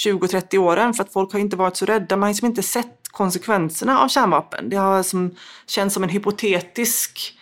20-30 0.06 0.58
åren 0.58 0.94
för 0.94 1.04
att 1.04 1.12
folk 1.12 1.32
har 1.32 1.40
inte 1.40 1.56
varit 1.56 1.76
så 1.76 1.86
rädda. 1.86 2.16
Man 2.16 2.22
har 2.22 2.30
liksom 2.30 2.46
inte 2.46 2.62
sett 2.62 3.08
konsekvenserna 3.10 4.00
av 4.00 4.08
kärnvapen. 4.08 4.68
Det 4.68 4.76
har 4.76 5.02
som, 5.02 5.34
känts 5.66 5.94
som 5.94 6.04
en 6.04 6.10
hypotetisk, 6.10 7.36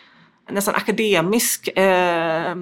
nästan 0.51 0.75
akademisk 0.75 1.69
eh, 1.69 2.57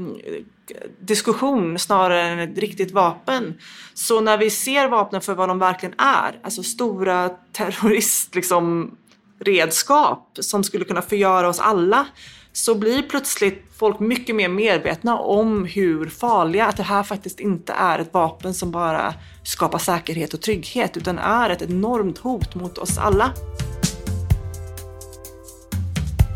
diskussion 1.01 1.79
snarare 1.79 2.23
än 2.23 2.39
ett 2.39 2.59
riktigt 2.59 2.91
vapen. 2.91 3.59
Så 3.95 4.21
när 4.21 4.39
vi 4.39 4.51
ser 4.51 4.89
vapnen 4.89 5.21
för 5.21 5.35
vad 5.35 5.49
de 5.49 5.59
verkligen 5.59 5.95
är, 5.99 6.39
alltså 6.43 6.63
stora 6.63 7.29
terrorist, 7.53 8.35
liksom, 8.35 8.97
redskap 9.39 10.39
som 10.41 10.65
skulle 10.65 10.85
kunna 10.85 11.03
förgöra 11.03 11.49
oss 11.49 11.61
alla, 11.61 12.07
så 12.53 12.75
blir 12.75 13.03
plötsligt 13.03 13.65
folk 13.79 14.01
mycket 14.01 14.35
mer 14.35 14.49
medvetna 14.49 15.19
om 15.19 15.65
hur 15.65 16.09
farliga, 16.09 16.67
att 16.67 16.77
det 16.77 16.83
här 16.83 17.03
faktiskt 17.03 17.41
inte 17.41 17.73
är 17.73 17.99
ett 17.99 18.15
vapen 18.15 18.55
som 18.55 18.71
bara 18.71 19.15
skapar 19.45 19.79
säkerhet 19.79 20.35
och 20.35 20.41
trygghet, 20.41 20.97
utan 20.97 21.19
är 21.19 21.51
ett 21.51 21.63
enormt 21.63 22.19
hot 22.19 22.55
mot 22.55 22.79
oss 22.79 22.99
alla. 22.99 23.33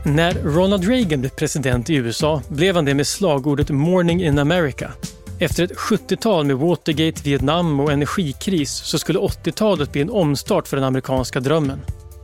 När 0.04 0.34
Ronald 0.34 0.88
Reagan 0.88 1.20
blev 1.20 1.30
president 1.30 1.90
i 1.90 1.94
USA 1.94 2.42
blev 2.48 2.74
han 2.74 2.84
det 2.84 2.94
med 2.94 3.06
slagordet 3.06 3.70
“Morning 3.70 4.22
in 4.22 4.38
America”. 4.38 4.92
Efter 5.38 5.64
ett 5.64 5.76
70-tal 5.76 6.46
med 6.46 6.56
Watergate, 6.56 7.22
Vietnam 7.24 7.80
och 7.80 7.92
energikris 7.92 8.70
så 8.70 8.98
skulle 8.98 9.18
80-talet 9.18 9.92
bli 9.92 10.02
en 10.02 10.10
omstart 10.10 10.68
för 10.68 10.76
den 10.76 10.84
amerikanska 10.84 11.40
drömmen. 11.40 11.80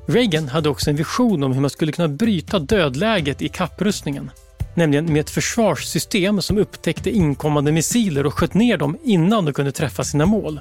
Reagan 0.07 0.49
hade 0.49 0.69
också 0.69 0.91
en 0.91 0.97
vision 0.97 1.43
om 1.43 1.53
hur 1.53 1.61
man 1.61 1.71
skulle 1.71 1.93
kunna 1.93 2.09
bryta 2.09 2.59
dödläget 2.59 3.43
i 3.43 3.49
kapprustningen. 3.49 4.31
Nämligen 4.75 5.13
med 5.13 5.21
ett 5.21 5.31
försvarssystem 5.31 6.43
som 6.43 6.59
upptäckte 6.59 7.11
inkommande 7.11 7.73
missiler 7.73 8.27
och 8.27 8.35
sköt 8.35 8.55
ner 8.55 8.77
dem 8.77 8.99
innan 9.05 9.45
de 9.45 9.55
kunde 9.55 9.73
träffa 9.73 10.05
sina 10.05 10.27
mål. 10.27 10.61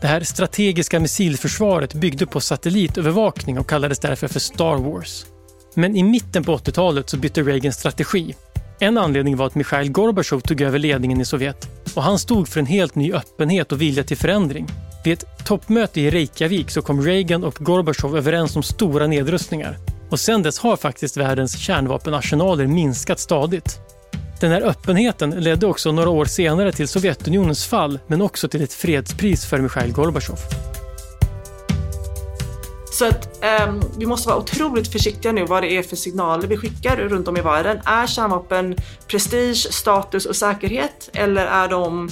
Det 0.00 0.06
här 0.06 0.20
strategiska 0.20 1.00
missilförsvaret 1.00 1.94
byggde 1.94 2.26
på 2.26 2.40
satellitövervakning 2.40 3.58
och 3.58 3.68
kallades 3.68 3.98
därför 3.98 4.28
för 4.28 4.40
Star 4.40 4.76
Wars. 4.76 5.26
Men 5.74 5.96
i 5.96 6.02
mitten 6.02 6.44
på 6.44 6.56
80-talet 6.56 7.10
så 7.10 7.16
bytte 7.16 7.42
Reagan 7.42 7.72
strategi. 7.72 8.34
En 8.80 8.98
anledning 8.98 9.36
var 9.36 9.46
att 9.46 9.54
Mikhail 9.54 9.92
Gorbachev 9.92 10.40
tog 10.40 10.60
över 10.60 10.78
ledningen 10.78 11.20
i 11.20 11.24
Sovjet 11.24 11.68
och 11.94 12.02
han 12.02 12.18
stod 12.18 12.48
för 12.48 12.60
en 12.60 12.66
helt 12.66 12.94
ny 12.94 13.12
öppenhet 13.12 13.72
och 13.72 13.82
vilja 13.82 14.04
till 14.04 14.16
förändring. 14.16 14.66
Vid 15.04 15.12
ett 15.12 15.46
toppmöte 15.46 16.00
i 16.00 16.10
Reykjavik 16.10 16.70
så 16.70 16.82
kom 16.82 17.02
Reagan 17.02 17.44
och 17.44 17.54
Gorbachev 17.54 18.16
överens 18.16 18.56
om 18.56 18.62
stora 18.62 19.06
nedrustningar. 19.06 19.78
Och 20.10 20.20
sedan 20.20 20.42
dess 20.42 20.58
har 20.58 20.76
faktiskt 20.76 21.16
världens 21.16 21.58
kärnvapenarsenaler 21.58 22.66
minskat 22.66 23.20
stadigt. 23.20 23.78
Den 24.40 24.50
här 24.50 24.62
öppenheten 24.62 25.30
ledde 25.30 25.66
också 25.66 25.92
några 25.92 26.10
år 26.10 26.24
senare 26.24 26.72
till 26.72 26.88
Sovjetunionens 26.88 27.66
fall 27.66 27.98
men 28.06 28.22
också 28.22 28.48
till 28.48 28.62
ett 28.62 28.72
fredspris 28.72 29.44
för 29.46 29.58
Mikhail 29.58 29.92
Gorbachev. 29.92 30.38
Så 32.92 33.04
att 33.04 33.44
um, 33.66 33.80
vi 33.98 34.06
måste 34.06 34.28
vara 34.28 34.38
otroligt 34.38 34.92
försiktiga 34.92 35.32
nu 35.32 35.44
vad 35.44 35.62
det 35.62 35.72
är 35.72 35.82
för 35.82 35.96
signaler 35.96 36.48
vi 36.48 36.56
skickar 36.56 36.96
runt 36.96 37.28
om 37.28 37.36
i 37.36 37.40
världen. 37.40 37.80
Är 37.84 38.06
kärnvapen 38.06 38.76
prestige, 39.08 39.72
status 39.72 40.26
och 40.26 40.36
säkerhet 40.36 41.10
eller 41.12 41.46
är 41.46 41.68
de 41.68 42.10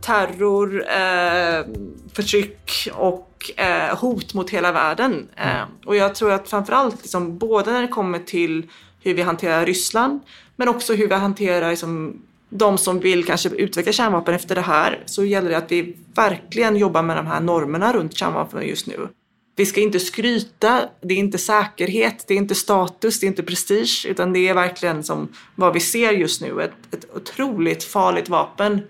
terror, 0.00 0.84
eh, 0.88 1.64
förtryck 2.12 2.88
och 2.94 3.50
eh, 3.56 3.98
hot 3.98 4.34
mot 4.34 4.50
hela 4.50 4.72
världen? 4.72 5.28
Mm. 5.36 5.56
Eh, 5.56 5.64
och 5.86 5.96
jag 5.96 6.14
tror 6.14 6.32
att 6.32 6.48
framförallt 6.48 7.02
liksom, 7.02 7.38
både 7.38 7.72
när 7.72 7.82
det 7.82 7.88
kommer 7.88 8.18
till 8.18 8.70
hur 9.00 9.14
vi 9.14 9.22
hanterar 9.22 9.66
Ryssland 9.66 10.20
men 10.56 10.68
också 10.68 10.94
hur 10.94 11.08
vi 11.08 11.14
hanterar 11.14 11.70
liksom, 11.70 12.22
de 12.50 12.78
som 12.78 13.00
vill 13.00 13.24
kanske 13.24 13.48
utveckla 13.48 13.92
kärnvapen 13.92 14.34
efter 14.34 14.54
det 14.54 14.60
här 14.60 15.02
så 15.06 15.24
gäller 15.24 15.50
det 15.50 15.56
att 15.56 15.72
vi 15.72 15.96
verkligen 16.14 16.76
jobbar 16.76 17.02
med 17.02 17.16
de 17.16 17.26
här 17.26 17.40
normerna 17.40 17.92
runt 17.92 18.16
kärnvapen 18.16 18.66
just 18.66 18.86
nu. 18.86 19.08
Vi 19.56 19.66
ska 19.66 19.80
inte 19.80 20.00
skryta, 20.00 20.88
det 21.00 21.14
är 21.14 21.18
inte 21.18 21.38
säkerhet, 21.38 22.24
det 22.28 22.34
är 22.34 22.38
inte 22.38 22.54
status, 22.54 23.20
det 23.20 23.26
är 23.26 23.28
inte 23.28 23.42
prestige, 23.42 24.06
utan 24.08 24.32
det 24.32 24.48
är 24.48 24.54
verkligen 24.54 25.04
som 25.04 25.28
vad 25.54 25.74
vi 25.74 25.80
ser 25.80 26.12
just 26.12 26.40
nu, 26.40 26.62
ett, 26.62 26.94
ett 26.94 27.16
otroligt 27.16 27.84
farligt 27.84 28.28
vapen 28.28 28.80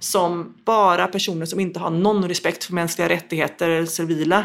som 0.00 0.54
bara 0.64 1.06
personer 1.06 1.46
som 1.46 1.60
inte 1.60 1.80
har 1.80 1.90
någon 1.90 2.28
respekt 2.28 2.64
för 2.64 2.74
mänskliga 2.74 3.08
rättigheter 3.08 3.68
eller 3.68 3.86
civila 3.86 4.44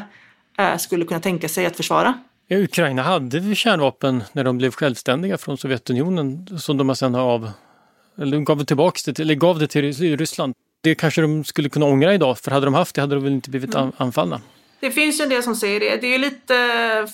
eh, 0.57 0.77
skulle 0.77 1.05
kunna 1.05 1.19
tänka 1.19 1.49
sig 1.49 1.65
att 1.65 1.77
försvara. 1.77 2.13
Ja, 2.47 2.57
Ukraina 2.57 3.01
hade 3.01 3.55
kärnvapen 3.55 4.23
när 4.33 4.43
de 4.43 4.57
blev 4.57 4.71
självständiga 4.71 5.37
från 5.37 5.57
Sovjetunionen 5.57 6.59
som 6.59 6.77
de 6.77 6.95
sen 6.95 7.13
har 7.13 7.21
av, 7.21 7.51
eller 8.17 8.39
gav 8.39 8.63
tillbaka 8.65 8.99
det, 9.05 9.19
eller 9.19 9.35
gav 9.35 9.59
det 9.59 9.67
till 9.67 10.17
Ryssland. 10.17 10.53
Det 10.81 10.95
kanske 10.95 11.21
de 11.21 11.43
skulle 11.43 11.69
kunna 11.69 11.85
ångra 11.85 12.13
idag, 12.13 12.37
för 12.37 12.51
hade 12.51 12.65
de 12.65 12.73
haft 12.73 12.95
det 12.95 13.01
hade 13.01 13.15
de 13.15 13.23
väl 13.23 13.33
inte 13.33 13.49
blivit 13.49 13.75
mm. 13.75 13.91
anfallna. 13.97 14.41
Det 14.83 14.91
finns 14.91 15.19
ju 15.19 15.23
en 15.23 15.29
del 15.29 15.43
som 15.43 15.55
säger 15.55 15.79
det. 15.79 16.01
Det 16.01 16.15
är 16.15 16.19
lite 16.19 16.55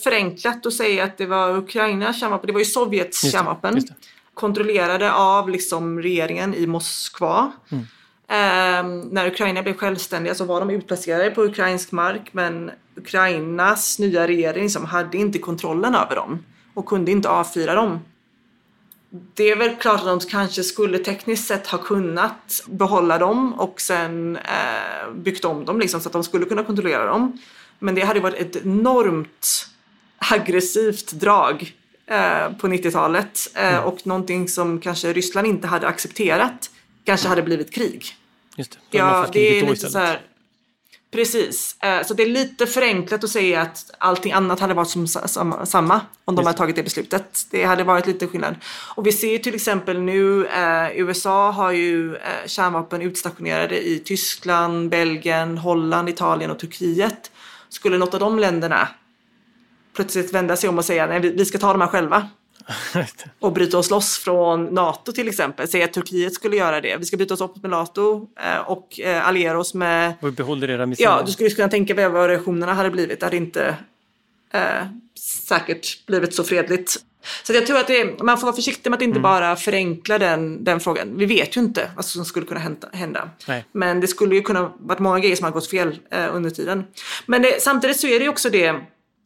förenklat 0.03 0.65
att 0.65 0.73
säga 0.73 1.03
att 1.03 1.17
det 1.17 1.25
var 1.25 1.57
Ukrainas 1.57 2.19
kärnvapen. 2.19 2.47
Det 2.47 2.53
var 2.53 2.59
ju 2.59 2.65
Sovjets 2.65 3.23
just 3.23 3.35
kärnvapen. 3.35 3.75
Just 3.75 3.87
kontrollerade 4.33 5.13
av 5.13 5.49
liksom 5.49 6.01
regeringen 6.01 6.55
i 6.55 6.67
Moskva. 6.67 7.51
Mm. 7.69 7.85
Um, 8.29 9.01
när 9.01 9.27
Ukraina 9.27 9.63
blev 9.63 9.77
självständiga 9.77 10.35
så 10.35 10.45
var 10.45 10.59
de 10.59 10.69
utplacerade 10.69 11.31
på 11.31 11.43
ukrainsk 11.43 11.91
mark 11.91 12.29
men 12.31 12.71
Ukrainas 12.95 13.99
nya 13.99 14.27
regering 14.27 14.63
liksom 14.63 14.85
hade 14.85 15.17
inte 15.17 15.39
kontrollen 15.39 15.95
över 15.95 16.15
dem 16.15 16.45
och 16.73 16.85
kunde 16.85 17.11
inte 17.11 17.29
avfyra 17.29 17.75
dem. 17.75 17.99
Det 19.33 19.51
är 19.51 19.55
väl 19.55 19.75
klart 19.75 19.99
att 19.99 20.05
de 20.05 20.19
kanske 20.19 20.63
skulle 20.63 20.97
tekniskt 20.97 21.47
sett 21.47 21.67
ha 21.67 21.77
kunnat 21.77 22.63
behålla 22.67 23.17
dem 23.17 23.53
och 23.53 23.81
sen 23.81 24.35
eh, 24.35 25.11
byggt 25.15 25.45
om 25.45 25.65
dem 25.65 25.79
liksom, 25.79 26.01
så 26.01 26.09
att 26.09 26.13
de 26.13 26.23
skulle 26.23 26.45
kunna 26.45 26.63
kontrollera 26.63 27.05
dem. 27.05 27.37
Men 27.79 27.95
det 27.95 28.01
hade 28.01 28.19
varit 28.19 28.39
ett 28.39 28.55
enormt 28.65 29.69
aggressivt 30.19 31.11
drag 31.11 31.73
eh, 32.05 32.51
på 32.51 32.67
90-talet 32.67 33.51
eh, 33.55 33.73
mm. 33.73 33.83
och 33.83 34.07
någonting 34.07 34.47
som 34.47 34.79
kanske 34.79 35.13
Ryssland 35.13 35.47
inte 35.47 35.67
hade 35.67 35.87
accepterat 35.87 36.69
kanske 37.03 37.27
hade 37.27 37.43
blivit 37.43 37.73
krig. 37.73 38.15
Just 38.55 38.71
det. 38.71 38.77
De 38.91 38.97
ja, 38.97 39.27
det 39.33 39.59
är 39.59 39.65
lite 39.65 39.89
så 39.89 39.99
här, 39.99 40.21
Precis, 41.11 41.75
eh, 41.83 42.03
så 42.05 42.13
det 42.13 42.23
är 42.23 42.29
lite 42.29 42.67
förenklat 42.67 43.23
att 43.23 43.29
säga 43.29 43.61
att 43.61 43.91
allting 43.97 44.31
annat 44.31 44.59
hade 44.59 44.73
varit 44.73 44.89
som 44.89 45.07
samma 45.65 46.01
om 46.25 46.35
de 46.35 46.45
hade 46.45 46.57
tagit 46.57 46.75
det 46.75 46.83
beslutet. 46.83 47.47
Det 47.51 47.63
hade 47.63 47.83
varit 47.83 48.07
lite 48.07 48.27
skillnad. 48.27 48.55
Och 48.95 49.07
vi 49.07 49.11
ser 49.11 49.37
till 49.37 49.55
exempel 49.55 50.01
nu, 50.01 50.47
USA 50.95 51.51
har 51.51 51.71
ju 51.71 52.17
kärnvapen 52.45 53.01
utstationerade 53.01 53.87
i 53.87 53.99
Tyskland, 53.99 54.89
Belgien, 54.89 55.57
Holland, 55.57 56.09
Italien 56.09 56.51
och 56.51 56.59
Turkiet. 56.59 57.31
Skulle 57.69 57.97
något 57.97 58.13
av 58.13 58.19
de 58.19 58.39
länderna 58.39 58.87
plötsligt 59.95 60.33
vända 60.33 60.55
sig 60.55 60.69
om 60.69 60.77
och 60.77 60.85
säga 60.85 61.07
nej 61.07 61.19
vi 61.19 61.45
ska 61.45 61.57
ta 61.57 61.71
de 61.71 61.81
här 61.81 61.87
själva. 61.87 62.29
och 63.39 63.53
bryta 63.53 63.77
oss 63.77 63.89
loss 63.89 64.17
från 64.17 64.65
NATO 64.65 65.11
till 65.11 65.27
exempel. 65.27 65.67
Säg 65.67 65.83
att 65.83 65.93
Turkiet 65.93 66.33
skulle 66.33 66.55
göra 66.55 66.81
det. 66.81 66.97
Vi 66.97 67.05
ska 67.05 67.17
byta 67.17 67.33
oss 67.33 67.41
upp 67.41 67.61
med 67.61 67.71
NATO 67.71 68.27
eh, 68.39 68.57
och 68.57 68.99
eh, 68.99 69.27
alliera 69.27 69.59
oss 69.59 69.73
med... 69.73 70.13
Och 70.21 70.33
behåller 70.33 70.69
era 70.69 70.85
missiler. 70.85 71.09
Ja, 71.09 71.23
du 71.25 71.31
skulle 71.31 71.49
kunna 71.49 71.69
tänka 71.69 71.93
dig 71.93 72.09
vad 72.09 72.29
reaktionerna 72.29 72.73
hade 72.73 72.89
blivit. 72.89 73.19
Det 73.19 73.25
hade 73.25 73.37
inte 73.37 73.75
eh, 74.53 74.85
säkert 75.47 76.05
blivit 76.05 76.33
så 76.33 76.43
fredligt. 76.43 76.97
Så 77.43 77.53
jag 77.53 77.67
tror 77.67 77.77
att 77.77 77.89
är, 77.89 78.23
man 78.23 78.37
får 78.37 78.47
vara 78.47 78.55
försiktig 78.55 78.89
med 78.89 78.97
att 78.97 79.03
inte 79.03 79.19
mm. 79.19 79.21
bara 79.21 79.55
förenkla 79.55 80.17
den, 80.17 80.63
den 80.63 80.79
frågan. 80.79 81.17
Vi 81.17 81.25
vet 81.25 81.57
ju 81.57 81.61
inte 81.61 81.91
vad 81.95 82.05
som 82.05 82.25
skulle 82.25 82.45
kunna 82.45 82.59
hända. 82.93 83.29
Nej. 83.47 83.65
Men 83.71 83.99
det 83.99 84.07
skulle 84.07 84.35
ju 84.35 84.41
kunna 84.41 84.71
varit 84.79 84.99
många 84.99 85.19
grejer 85.19 85.35
som 85.35 85.43
har 85.43 85.51
gått 85.51 85.69
fel 85.69 85.99
eh, 86.11 86.35
under 86.35 86.49
tiden. 86.49 86.83
Men 87.25 87.41
det, 87.41 87.61
samtidigt 87.61 87.99
så 87.99 88.07
är 88.07 88.19
det 88.19 88.23
ju 88.23 88.29
också 88.29 88.49
det 88.49 88.75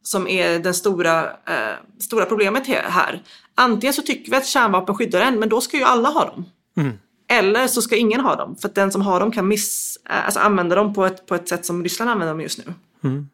som 0.02 0.28
är 0.28 0.58
det 0.58 0.74
stora, 0.74 1.24
eh, 1.24 1.74
stora 2.00 2.24
problemet 2.24 2.66
här. 2.66 3.22
Antingen 3.54 3.94
så 3.94 4.02
tycker 4.02 4.30
vi 4.30 4.36
att 4.36 4.46
kärnvapen 4.46 4.94
skyddar 4.94 5.20
en, 5.20 5.38
men 5.38 5.48
då 5.48 5.60
ska 5.60 5.76
ju 5.76 5.84
alla 5.84 6.08
ha 6.08 6.24
dem. 6.24 6.44
Mm. 6.76 6.92
Eller 7.28 7.66
så 7.66 7.82
ska 7.82 7.96
ingen 7.96 8.20
ha 8.20 8.36
dem, 8.36 8.56
för 8.56 8.68
att 8.68 8.74
den 8.74 8.92
som 8.92 9.02
har 9.02 9.20
dem 9.20 9.32
kan 9.32 9.48
miss, 9.48 9.98
eh, 10.10 10.24
alltså 10.24 10.40
använda 10.40 10.76
dem 10.76 10.94
på 10.94 11.04
ett, 11.04 11.26
på 11.26 11.34
ett 11.34 11.48
sätt 11.48 11.66
som 11.66 11.82
Ryssland 11.82 12.10
använder 12.10 12.32
dem 12.32 12.40
just 12.40 12.58
nu. 12.58 12.74
Mm. 13.04 13.28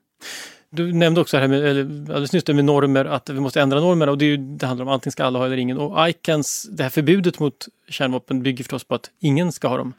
Du 0.72 0.92
nämnde 0.92 1.20
också 1.20 1.36
här 1.36 1.48
med, 1.48 1.64
eller 1.64 1.80
alldeles 1.82 2.32
nyss 2.32 2.46
med 2.46 2.64
normer, 2.64 3.04
att 3.04 3.28
vi 3.28 3.40
måste 3.40 3.60
ändra 3.60 3.80
normerna 3.80 4.12
och 4.12 4.18
det, 4.18 4.24
är 4.24 4.28
ju, 4.28 4.36
det 4.36 4.66
handlar 4.66 4.86
om 4.86 4.92
antingen 4.92 5.12
ska 5.12 5.24
alla 5.24 5.38
ha 5.38 5.46
eller 5.46 5.56
ingen. 5.56 5.78
Och 5.78 6.08
ICANS, 6.08 6.66
det 6.70 6.82
här 6.82 6.90
förbudet 6.90 7.38
mot 7.38 7.68
kärnvapen 7.88 8.42
bygger 8.42 8.64
förstås 8.64 8.84
på 8.84 8.94
att 8.94 9.10
ingen 9.20 9.52
ska 9.52 9.68
ha 9.68 9.76
dem. 9.76 9.92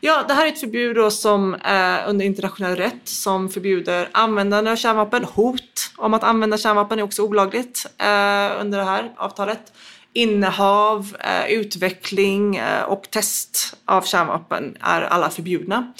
Ja, 0.00 0.24
det 0.28 0.34
här 0.34 0.46
är 0.46 0.48
ett 0.48 0.60
förbud 0.60 0.96
då 0.96 1.10
som 1.10 1.54
eh, 1.54 2.08
under 2.08 2.24
internationell 2.24 2.76
rätt 2.76 3.08
som 3.08 3.48
förbjuder 3.48 4.08
användande 4.12 4.70
av 4.70 4.76
kärnvapen. 4.76 5.24
Hot 5.24 5.92
om 5.96 6.14
att 6.14 6.22
använda 6.22 6.58
kärnvapen 6.58 6.98
är 6.98 7.02
också 7.02 7.22
olagligt 7.22 7.86
eh, 7.98 8.60
under 8.60 8.78
det 8.78 8.84
här 8.84 9.12
avtalet. 9.16 9.72
Innehav, 10.12 11.16
eh, 11.20 11.52
utveckling 11.52 12.56
eh, 12.56 12.82
och 12.82 13.10
test 13.10 13.76
av 13.84 14.02
kärnvapen 14.02 14.76
är 14.80 15.02
alla 15.02 15.30
förbjudna. 15.30 15.92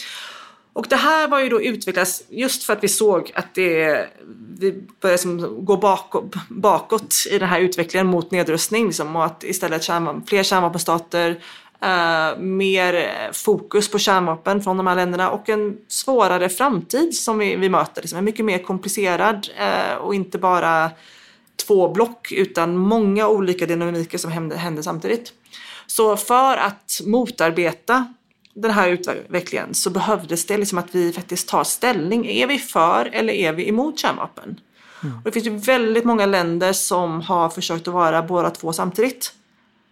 Och 0.79 0.87
det 0.89 0.97
här 0.97 1.29
var 1.29 1.41
ju 1.41 1.49
då 1.49 1.63
utvecklas 1.63 2.23
just 2.29 2.65
för 2.65 2.73
att 2.73 2.85
vi 2.85 2.89
såg 2.89 3.33
att 3.35 3.55
det, 3.55 4.07
vi 4.59 4.83
började 5.01 5.19
som 5.19 5.65
gå 5.65 5.77
bakåt, 5.77 6.35
bakåt 6.49 7.15
i 7.31 7.39
den 7.39 7.49
här 7.49 7.61
utvecklingen 7.61 8.07
mot 8.07 8.31
nedrustning 8.31 8.87
liksom, 8.87 9.17
och 9.17 9.25
att 9.25 9.45
istället 9.45 9.83
kärnvapen, 9.83 10.27
fler 10.27 10.43
kärnvapenstater 10.43 11.43
Uh, 11.85 12.41
mer 12.41 13.09
fokus 13.33 13.91
på 13.91 13.99
kärnvapen 13.99 14.63
från 14.63 14.77
de 14.77 14.87
här 14.87 14.95
länderna 14.95 15.31
och 15.31 15.49
en 15.49 15.77
svårare 15.89 16.49
framtid 16.49 17.15
som 17.15 17.39
vi, 17.39 17.57
vi 17.57 17.69
möter. 17.69 18.03
Liksom 18.03 18.19
en 18.19 18.25
mycket 18.25 18.45
mer 18.45 18.59
komplicerad 18.59 19.49
uh, 19.61 19.95
och 19.95 20.15
inte 20.15 20.39
bara 20.39 20.91
två 21.67 21.89
block 21.89 22.33
utan 22.33 22.77
många 22.77 23.29
olika 23.29 23.67
dynamiker 23.67 24.19
som 24.19 24.33
händer, 24.33 24.57
händer 24.57 24.83
samtidigt. 24.83 25.33
Så 25.87 26.17
för 26.17 26.57
att 26.57 27.01
motarbeta 27.07 28.15
den 28.63 28.71
här 28.71 28.89
utvecklingen 28.89 29.75
så 29.75 29.91
behövdes 29.91 30.47
det 30.47 30.57
liksom 30.57 30.79
att 30.79 30.95
vi 30.95 31.13
faktiskt 31.13 31.49
tar 31.49 31.65
ställning. 31.65 32.27
Är 32.27 32.47
vi 32.47 32.59
för 32.59 33.11
eller 33.13 33.33
är 33.33 33.53
vi 33.53 33.69
emot 33.69 33.99
kärnvapen? 33.99 34.61
Mm. 35.03 35.17
Och 35.17 35.23
det 35.25 35.33
finns 35.33 35.47
ju 35.47 35.57
väldigt 35.57 36.05
många 36.05 36.27
länder 36.27 36.73
som 36.73 37.21
har 37.21 37.49
försökt 37.49 37.89
att 37.89 37.95
vara 37.95 38.23
båda 38.23 38.51
två 38.51 38.73
samtidigt. 38.73 39.33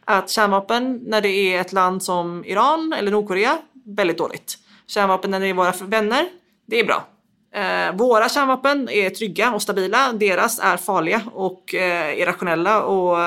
Att 0.05 0.31
kärnvapen 0.31 1.01
när 1.07 1.21
det 1.21 1.29
är 1.29 1.61
ett 1.61 1.73
land 1.73 2.03
som 2.03 2.45
Iran 2.45 2.95
eller 2.99 3.11
Nordkorea, 3.11 3.59
väldigt 3.85 4.19
dåligt. 4.19 4.59
Kärnvapen 4.87 5.31
när 5.31 5.41
det 5.41 5.47
är 5.47 5.55
våra 5.55 5.73
vänner, 5.81 6.29
det 6.67 6.81
är 6.81 6.85
bra. 6.85 7.07
Eh, 7.55 7.97
våra 7.97 8.29
kärnvapen 8.29 8.89
är 8.89 9.11
trygga 9.11 9.55
och 9.55 9.63
stabila, 9.63 10.13
deras 10.13 10.59
är 10.59 10.77
farliga 10.77 11.23
och 11.35 11.75
eh, 11.75 12.19
irrationella 12.19 12.83
och 12.83 13.19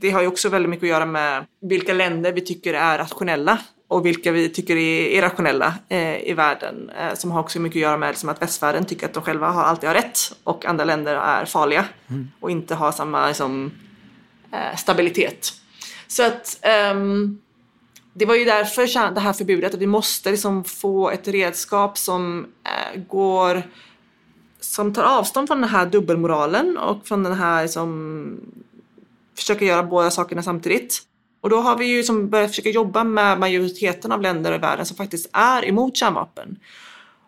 det 0.00 0.10
har 0.10 0.20
ju 0.20 0.26
också 0.26 0.48
väldigt 0.48 0.70
mycket 0.70 0.84
att 0.84 0.88
göra 0.88 1.06
med 1.06 1.44
vilka 1.60 1.92
länder 1.92 2.32
vi 2.32 2.40
tycker 2.40 2.74
är 2.74 2.98
rationella 2.98 3.58
och 3.88 4.06
vilka 4.06 4.32
vi 4.32 4.48
tycker 4.48 4.76
är 4.76 5.08
irrationella 5.08 5.74
eh, 5.88 6.28
i 6.28 6.32
världen. 6.32 6.90
Eh, 6.90 7.14
som 7.14 7.30
har 7.30 7.40
också 7.40 7.60
mycket 7.60 7.76
att 7.76 7.82
göra 7.82 7.96
med 7.96 8.08
liksom, 8.08 8.28
att 8.28 8.42
västvärlden 8.42 8.84
tycker 8.84 9.06
att 9.06 9.14
de 9.14 9.22
själva 9.22 9.50
har, 9.50 9.62
alltid 9.62 9.88
har 9.88 9.94
rätt 9.94 10.18
och 10.44 10.66
andra 10.66 10.84
länder 10.84 11.14
är 11.14 11.44
farliga 11.44 11.84
mm. 12.08 12.28
och 12.40 12.50
inte 12.50 12.74
har 12.74 12.92
samma 12.92 13.28
liksom, 13.28 13.72
eh, 14.52 14.76
stabilitet. 14.76 15.52
Så 16.06 16.22
att 16.22 16.60
um, 16.92 17.40
det 18.12 18.26
var 18.26 18.34
ju 18.34 18.44
därför 18.44 19.14
det 19.14 19.20
här 19.20 19.32
förbudet, 19.32 19.74
att 19.74 19.80
vi 19.80 19.86
måste 19.86 20.30
liksom 20.30 20.64
få 20.64 21.10
ett 21.10 21.28
redskap 21.28 21.98
som 21.98 22.46
äh, 22.64 23.00
går 23.00 23.62
som 24.60 24.94
tar 24.94 25.02
avstånd 25.02 25.48
från 25.48 25.60
den 25.60 25.70
här 25.70 25.86
dubbelmoralen 25.86 26.78
och 26.78 27.06
från 27.06 27.22
den 27.22 27.32
här 27.32 27.66
som 27.66 28.40
försöker 29.36 29.66
göra 29.66 29.82
båda 29.82 30.10
sakerna 30.10 30.42
samtidigt. 30.42 31.02
Och 31.40 31.50
då 31.50 31.60
har 31.60 31.76
vi 31.76 31.84
ju 31.86 32.02
som 32.02 32.28
börjat 32.28 32.50
försöka 32.50 32.70
jobba 32.70 33.04
med 33.04 33.38
majoriteten 33.38 34.12
av 34.12 34.22
länder 34.22 34.54
i 34.54 34.58
världen 34.58 34.86
som 34.86 34.96
faktiskt 34.96 35.30
är 35.32 35.68
emot 35.68 35.96
kärnvapen. 35.96 36.56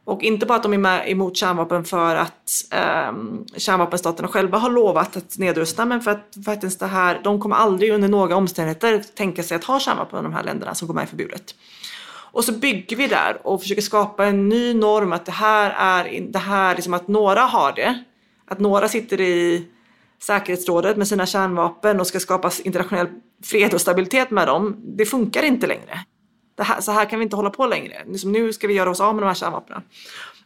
Och 0.05 0.23
inte 0.23 0.47
bara 0.47 0.57
att 0.57 0.63
de 0.63 0.85
är 0.87 1.09
emot 1.09 1.37
kärnvapen 1.37 1.85
för 1.85 2.17
att 2.17 2.51
eh, 2.73 3.13
kärnvapenstaterna 3.57 4.29
själva 4.29 4.59
har 4.59 4.71
lovat 4.71 5.17
att 5.17 5.39
nedrusta 5.39 5.85
men 5.85 6.01
för 6.01 6.11
att 6.11 6.37
faktiskt 6.45 6.81
det 6.81 6.87
här, 6.87 7.21
de 7.25 7.41
kommer 7.41 7.57
aldrig 7.57 7.93
under 7.93 8.09
några 8.09 8.37
omständigheter 8.37 9.05
tänka 9.15 9.43
sig 9.43 9.57
att 9.57 9.65
ha 9.65 9.81
kärnvapen 9.81 10.21
i 10.21 10.23
de 10.23 10.33
här 10.33 10.45
länderna 10.45 10.75
som 10.75 10.89
går 10.89 10.95
med 10.95 11.05
i 11.05 11.07
förbudet. 11.07 11.55
Och 12.33 12.45
så 12.45 12.53
bygger 12.53 12.97
vi 12.97 13.07
där 13.07 13.47
och 13.47 13.63
försöker 13.63 13.83
skapa 13.83 14.27
en 14.27 14.49
ny 14.49 14.75
norm 14.75 15.13
att 15.13 15.27
det 15.27 15.33
här 15.33 15.71
är 15.71 16.21
det 16.21 16.39
här 16.39 16.75
liksom 16.75 16.95
att 16.95 17.09
några 17.09 17.41
har 17.41 17.73
det. 17.73 18.05
Att 18.47 18.59
några 18.59 18.89
sitter 18.89 19.21
i 19.21 19.67
säkerhetsrådet 20.23 20.97
med 20.97 21.09
sina 21.09 21.27
kärnvapen 21.27 22.01
och 22.01 22.07
ska 22.07 22.21
skapa 22.21 22.51
internationell 22.65 23.07
fred 23.45 23.75
och 23.75 23.81
stabilitet 23.81 24.31
med 24.31 24.49
dem. 24.49 24.77
Det 24.97 25.07
funkar 25.07 25.43
inte 25.43 25.67
längre 25.67 26.05
här, 26.65 26.81
så 26.81 26.93
här 26.93 27.05
kan 27.05 27.19
vi 27.19 27.23
inte 27.23 27.37
hålla 27.37 27.51
på 27.51 27.67
längre. 27.67 28.03
Liksom, 28.07 28.33
nu 28.33 28.53
ska 28.53 28.67
vi 28.67 28.75
göra 28.75 28.91
oss 28.91 29.01
av 29.01 29.15
med 29.15 29.23
de 29.23 29.27
här 29.27 29.35
kärnvapnen. 29.35 29.83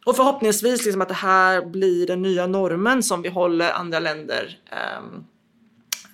Och 0.07 0.17
förhoppningsvis 0.17 0.85
liksom 0.85 1.03
att 1.03 1.09
det 1.09 1.15
här 1.15 1.67
blir 1.67 2.07
den 2.07 2.23
nya 2.23 2.47
normen 2.47 3.03
som 3.03 3.23
vi 3.23 3.29
håller 3.29 3.73
andra 3.73 3.99
länder 3.99 4.59
ehm, 4.71 5.25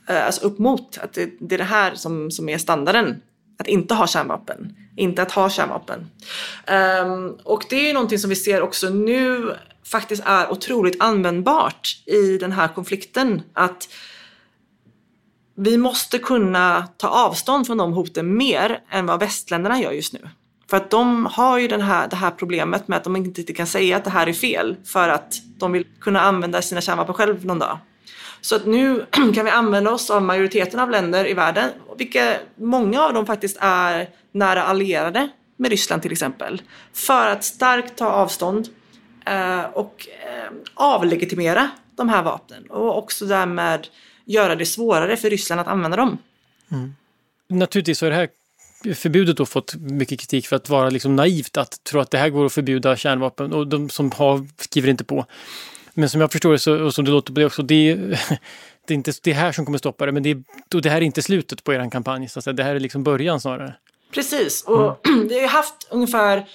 eh, 0.09 0.27
alltså 0.27 0.47
upp 0.47 0.59
mot. 0.59 0.99
Att 0.99 1.13
det, 1.13 1.31
det, 1.41 1.55
är 1.55 1.59
det 1.59 1.65
här 1.65 1.95
som, 1.95 2.31
som 2.31 2.49
är 2.49 2.59
standarden. 2.59 3.23
Att 3.59 3.67
inte 3.67 3.95
ha 3.95 4.07
kärnvapen. 4.07 4.77
Inte 4.97 5.23
att 5.23 5.33
ha 5.33 5.51
kärnvapen. 5.51 6.11
Um, 7.05 7.39
och 7.45 7.65
det 7.71 7.77
är 7.77 7.87
ju 7.87 7.93
någonting 7.93 8.19
som 8.19 8.31
vi 8.31 8.37
ser 8.37 8.63
också 8.63 8.89
nu 8.89 9.55
faktiskt 9.91 10.23
är 10.27 10.53
otroligt 10.53 11.03
användbart 11.03 12.03
i 12.07 12.39
den 12.39 12.53
här 12.53 12.69
konflikten. 12.69 13.43
Att 13.53 13.89
vi 15.57 15.77
måste 15.77 16.19
kunna 16.19 16.89
ta 16.97 17.09
avstånd 17.09 17.67
från 17.67 17.79
de 17.79 17.93
hoten 17.93 18.37
mer 18.37 18.81
än 18.91 19.07
vad 19.07 19.21
västländerna 19.21 19.81
gör 19.81 19.93
just 19.93 20.13
nu. 20.13 20.29
För 20.71 20.77
att 20.77 20.91
de 20.91 21.27
har 21.27 21.59
ju 21.59 21.69
den 21.69 21.81
här, 21.81 22.09
det 22.09 22.17
här 22.17 22.31
problemet 22.31 22.89
med 22.89 22.97
att 22.97 23.05
de 23.05 23.17
inte 23.17 23.53
kan 23.53 23.67
säga 23.67 23.97
att 23.97 24.05
det 24.05 24.11
här 24.11 24.27
är 24.27 24.33
fel 24.33 24.77
för 24.85 25.09
att 25.09 25.35
de 25.59 25.73
vill 25.73 25.87
kunna 26.01 26.21
använda 26.21 26.63
sina 26.63 26.81
kärnvapen 26.81 27.15
själv 27.15 27.47
någon 27.47 27.59
dag. 27.59 27.79
Så 28.41 28.57
att 28.57 28.67
nu 28.67 29.07
kan 29.11 29.45
vi 29.45 29.51
använda 29.51 29.91
oss 29.91 30.11
av 30.11 30.23
majoriteten 30.23 30.81
av 30.81 30.91
länder 30.91 31.29
i 31.29 31.35
världen, 31.35 31.71
vilka 31.99 32.37
många 32.57 33.03
av 33.03 33.15
dem 33.15 33.27
faktiskt 33.27 33.57
är 33.61 34.09
nära 34.33 34.63
allierade 34.63 35.29
med 35.57 35.71
Ryssland 35.71 36.03
till 36.03 36.13
exempel, 36.13 36.63
för 36.93 37.27
att 37.27 37.45
starkt 37.45 37.97
ta 37.97 38.07
avstånd 38.07 38.69
och 39.73 40.09
eh, 40.27 40.53
avlegitimera 40.75 41.71
de 41.97 42.09
här 42.09 42.23
vapnen 42.23 42.67
och 42.71 42.99
också 42.99 43.27
därmed 43.27 43.87
göra 44.25 44.57
det 44.57 44.67
svårare 44.67 45.17
för 45.17 45.31
Ryssland 45.31 45.61
att 45.61 45.69
använda 45.69 45.97
dem. 45.97 46.19
Mm. 46.73 46.95
Naturligtvis 47.49 48.01
har 48.01 48.11
det 48.11 48.17
här 48.17 48.29
förbudet 48.95 49.37
då 49.37 49.47
fått 49.47 49.75
mycket 49.75 50.21
kritik 50.21 50.47
för 50.47 50.57
att 50.57 50.69
vara 50.69 50.91
liksom 50.91 51.17
naivt 51.17 51.57
att 51.57 51.85
tro 51.85 52.01
att 52.01 52.11
det 52.11 52.19
här 52.19 52.29
går 52.31 52.47
att 52.47 52.53
förbjuda 52.53 52.97
kärnvapen 52.97 53.53
och 53.53 53.67
de 53.67 53.91
som 53.91 54.13
har 54.13 54.47
skriver 54.59 54.89
inte 54.89 55.05
på. 55.05 55.27
Men 55.95 56.09
som 56.09 56.21
jag 56.21 56.33
förstår 56.33 56.53
det 56.53 56.59
så, 56.59 56.85
och 56.85 56.95
som 56.95 57.05
det 57.05 57.11
låter 57.11 57.33
på 57.33 57.41
det 57.41 57.47
också, 57.47 57.63
det 57.63 57.91
är, 57.91 57.97
det 58.87 58.95
är 58.95 58.97
inte 58.97 59.13
det 59.23 59.33
här 59.33 59.53
som 59.53 59.65
kommer 59.65 59.79
stoppa 59.79 60.07
det, 60.07 60.13
men 60.13 60.23
det, 60.23 60.31
är, 60.31 60.81
det 60.81 60.91
här 60.91 60.97
är 60.97 61.01
inte 61.01 61.23
slutet 61.23 61.65
på 61.65 61.75
er 61.75 61.91
kampanj. 61.91 62.29
Så 62.29 62.39
att 62.39 62.45
säga. 62.45 62.55
Det 62.55 62.65
här 62.65 62.75
är 62.75 62.81
liksom 62.81 63.05
början 63.05 63.41
snarare. 63.41 63.75
Precis, 64.11 64.63
och 64.63 65.09
mm. 65.09 65.29
vi 65.29 65.41
har 65.41 65.49
haft 65.49 65.89
ungefär 65.91 66.47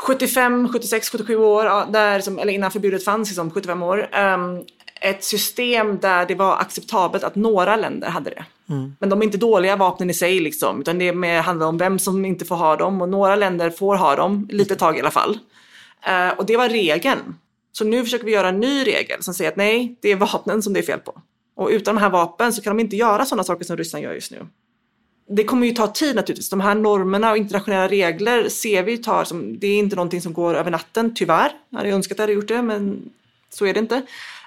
75, 0.00 0.68
76, 0.72 1.10
77 1.10 1.36
år, 1.36 1.92
där, 1.92 2.40
eller 2.40 2.52
innan 2.52 2.70
förbudet 2.70 3.04
fanns, 3.04 3.28
liksom 3.28 3.50
75 3.50 3.82
år, 3.82 4.10
um, 4.16 4.64
ett 5.00 5.24
system 5.24 5.98
där 5.98 6.26
det 6.26 6.34
var 6.34 6.56
acceptabelt 6.56 7.24
att 7.24 7.34
några 7.34 7.76
länder 7.76 8.08
hade 8.08 8.30
det. 8.30 8.44
Mm. 8.68 8.96
Men 9.00 9.08
de 9.08 9.20
är 9.20 9.24
inte 9.24 9.38
dåliga 9.38 9.76
vapnen 9.76 10.10
i 10.10 10.14
sig 10.14 10.40
liksom, 10.40 10.80
utan 10.80 10.98
det 10.98 11.12
mer 11.12 11.42
handlar 11.42 11.66
om 11.66 11.78
vem 11.78 11.98
som 11.98 12.24
inte 12.24 12.44
får 12.44 12.56
ha 12.56 12.76
dem 12.76 13.02
och 13.02 13.08
några 13.08 13.36
länder 13.36 13.70
får 13.70 13.96
ha 13.96 14.16
dem, 14.16 14.48
lite 14.50 14.76
tag 14.76 14.96
i 14.96 15.00
alla 15.00 15.10
fall. 15.10 15.38
Uh, 16.08 16.38
och 16.38 16.46
det 16.46 16.56
var 16.56 16.68
regeln. 16.68 17.34
Så 17.72 17.84
nu 17.84 18.04
försöker 18.04 18.24
vi 18.24 18.32
göra 18.32 18.48
en 18.48 18.60
ny 18.60 18.86
regel 18.86 19.22
som 19.22 19.34
säger 19.34 19.50
att 19.50 19.56
nej, 19.56 19.98
det 20.00 20.12
är 20.12 20.16
vapnen 20.16 20.62
som 20.62 20.72
det 20.72 20.80
är 20.80 20.84
fel 20.84 21.00
på. 21.00 21.22
Och 21.56 21.68
utan 21.68 21.94
de 21.94 22.00
här 22.00 22.10
vapen 22.10 22.52
så 22.52 22.62
kan 22.62 22.76
de 22.76 22.82
inte 22.82 22.96
göra 22.96 23.24
sådana 23.24 23.44
saker 23.44 23.64
som 23.64 23.76
Ryssland 23.76 24.04
gör 24.04 24.12
just 24.12 24.32
nu. 24.32 24.46
Det 25.32 25.44
kommer 25.44 25.66
ju 25.66 25.72
ta 25.72 25.86
tid 25.86 26.16
naturligtvis. 26.16 26.50
De 26.50 26.60
här 26.60 26.74
normerna 26.74 27.30
och 27.30 27.36
internationella 27.36 27.88
regler 27.88 28.48
ser 28.48 28.82
vi 28.82 28.98
tar 28.98 29.24
som, 29.24 29.58
det 29.58 29.66
är 29.66 29.78
inte 29.78 29.96
någonting 29.96 30.20
som 30.20 30.32
går 30.32 30.54
över 30.54 30.70
natten, 30.70 31.14
tyvärr. 31.14 31.52
Jag 31.70 31.78
hade 31.78 31.90
önskat 31.90 32.14
att 32.14 32.18
jag 32.18 32.22
hade 32.22 32.32
gjort 32.32 32.48
det, 32.48 32.62
men 32.62 33.10
så 33.50 33.66
är 33.66 33.74
det 33.74 33.80
inte. 33.80 34.02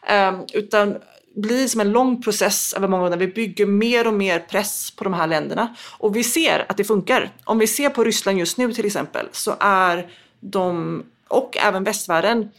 Um, 0.10 0.46
utan 0.54 0.96
blir 1.36 1.68
som 1.68 1.82
en 1.82 1.92
lång 1.92 2.22
process 2.22 2.74
över 2.74 2.88
många 2.88 3.04
år 3.04 3.10
där 3.10 3.18
vi 3.18 3.28
bygger 3.28 3.66
mer 3.66 4.08
och 4.08 4.14
mer 4.14 4.40
press 4.40 4.92
på 4.92 5.04
de 5.04 5.14
här 5.14 5.28
länderna. 5.28 5.76
Och 5.98 6.16
vi 6.16 6.24
ser 6.24 6.66
att 6.70 6.78
det 6.78 6.84
funkar. 6.84 7.32
Om 7.44 7.60
vi 7.60 7.68
ser 7.68 7.90
på 7.90 8.04
Ryssland 8.04 8.40
just 8.40 8.58
nu 8.58 8.74
till 8.74 8.86
exempel 8.86 9.28
så 9.32 9.56
är 9.60 10.12
de, 10.40 11.04
och 11.28 11.58
även 11.58 11.84
västvärlden, 11.84 12.50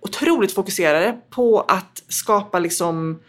otroligt 0.00 0.52
fokuserade 0.52 1.20
på 1.30 1.60
att 1.60 2.02
skapa 2.08 2.58
liksom 2.58 3.20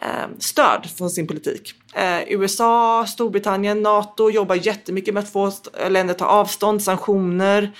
eh, 0.00 0.28
stöd 0.38 0.86
från 0.96 1.10
sin 1.10 1.26
politik. 1.26 1.74
Eh, 1.94 2.22
USA, 2.28 3.06
Storbritannien, 3.06 3.82
NATO 3.82 4.30
jobbar 4.30 4.54
jättemycket 4.54 5.14
med 5.14 5.22
att 5.22 5.32
få 5.32 5.52
länder 5.88 6.14
att 6.14 6.18
ta 6.18 6.26
avstånd, 6.26 6.82
sanktioner, 6.82 7.72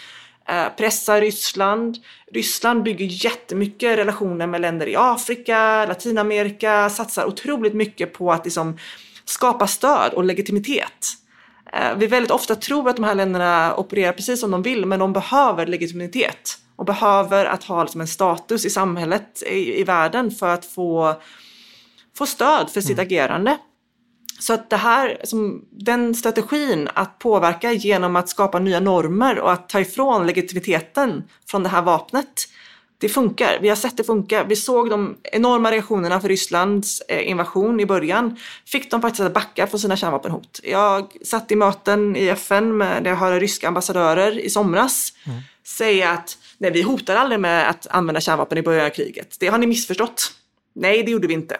eh, 0.48 0.68
pressa 0.76 1.20
Ryssland. 1.20 1.96
Ryssland 2.32 2.82
bygger 2.82 3.06
jättemycket 3.24 3.98
relationer 3.98 4.46
med 4.46 4.60
länder 4.60 4.86
i 4.86 4.96
Afrika, 4.96 5.86
Latinamerika, 5.86 6.90
satsar 6.90 7.26
otroligt 7.26 7.74
mycket 7.74 8.12
på 8.12 8.32
att 8.32 8.44
liksom 8.44 8.78
skapa 9.24 9.66
stöd 9.66 10.12
och 10.12 10.24
legitimitet. 10.24 11.08
Eh, 11.72 11.96
vi 11.96 12.06
väldigt 12.06 12.30
ofta 12.30 12.54
tror 12.54 12.88
att 12.88 12.96
de 12.96 13.04
här 13.04 13.14
länderna 13.14 13.76
opererar 13.76 14.12
precis 14.12 14.40
som 14.40 14.50
de 14.50 14.62
vill, 14.62 14.86
men 14.86 14.98
de 14.98 15.12
behöver 15.12 15.66
legitimitet 15.66 16.58
och 16.76 16.84
behöver 16.84 17.44
att 17.44 17.64
ha 17.64 17.82
liksom 17.82 18.00
en 18.00 18.06
status 18.06 18.64
i 18.64 18.70
samhället, 18.70 19.42
i, 19.42 19.80
i 19.80 19.84
världen 19.84 20.30
för 20.30 20.48
att 20.48 20.66
få, 20.66 21.14
få 22.16 22.26
stöd 22.26 22.70
för 22.70 22.80
sitt 22.80 22.98
mm. 22.98 23.06
agerande. 23.06 23.58
Så 24.38 24.52
att 24.52 24.70
det 24.70 24.76
här, 24.76 25.20
som, 25.24 25.64
den 25.70 26.14
strategin 26.14 26.88
att 26.94 27.18
påverka 27.18 27.72
genom 27.72 28.16
att 28.16 28.28
skapa 28.28 28.58
nya 28.58 28.80
normer 28.80 29.38
och 29.38 29.52
att 29.52 29.68
ta 29.68 29.80
ifrån 29.80 30.26
legitimiteten 30.26 31.24
från 31.46 31.62
det 31.62 31.68
här 31.68 31.82
vapnet, 31.82 32.48
det 32.98 33.08
funkar. 33.08 33.58
Vi 33.62 33.68
har 33.68 33.76
sett 33.76 33.96
det 33.96 34.04
funka. 34.04 34.44
Vi 34.44 34.56
såg 34.56 34.90
de 34.90 35.16
enorma 35.22 35.70
reaktionerna 35.70 36.20
för 36.20 36.28
Rysslands 36.28 37.00
eh, 37.00 37.30
invasion 37.30 37.80
i 37.80 37.86
början. 37.86 38.36
Fick 38.66 38.90
de 38.90 39.02
faktiskt 39.02 39.20
att 39.20 39.34
backa 39.34 39.66
från 39.66 39.80
sina 39.80 39.96
kärnvapenhot. 39.96 40.60
Jag 40.62 41.16
satt 41.24 41.52
i 41.52 41.56
möten 41.56 42.16
i 42.16 42.28
FN 42.28 42.76
med, 42.76 43.06
jag 43.06 43.16
hörde 43.16 43.40
ryska 43.40 43.68
ambassadörer 43.68 44.38
i 44.38 44.50
somras 44.50 45.12
mm. 45.26 45.40
säga 45.66 46.10
att 46.10 46.38
nej, 46.58 46.70
vi 46.70 46.82
hotar 46.82 47.16
aldrig 47.16 47.40
med 47.40 47.70
att 47.70 47.86
använda 47.90 48.20
kärnvapen 48.20 48.58
i 48.58 48.62
början 48.62 48.86
av 48.86 48.90
kriget. 48.90 49.36
Det 49.40 49.48
har 49.48 49.58
ni 49.58 49.66
missförstått. 49.66 50.32
Nej, 50.74 51.02
det 51.02 51.10
gjorde 51.10 51.26
vi 51.26 51.34
inte. 51.34 51.56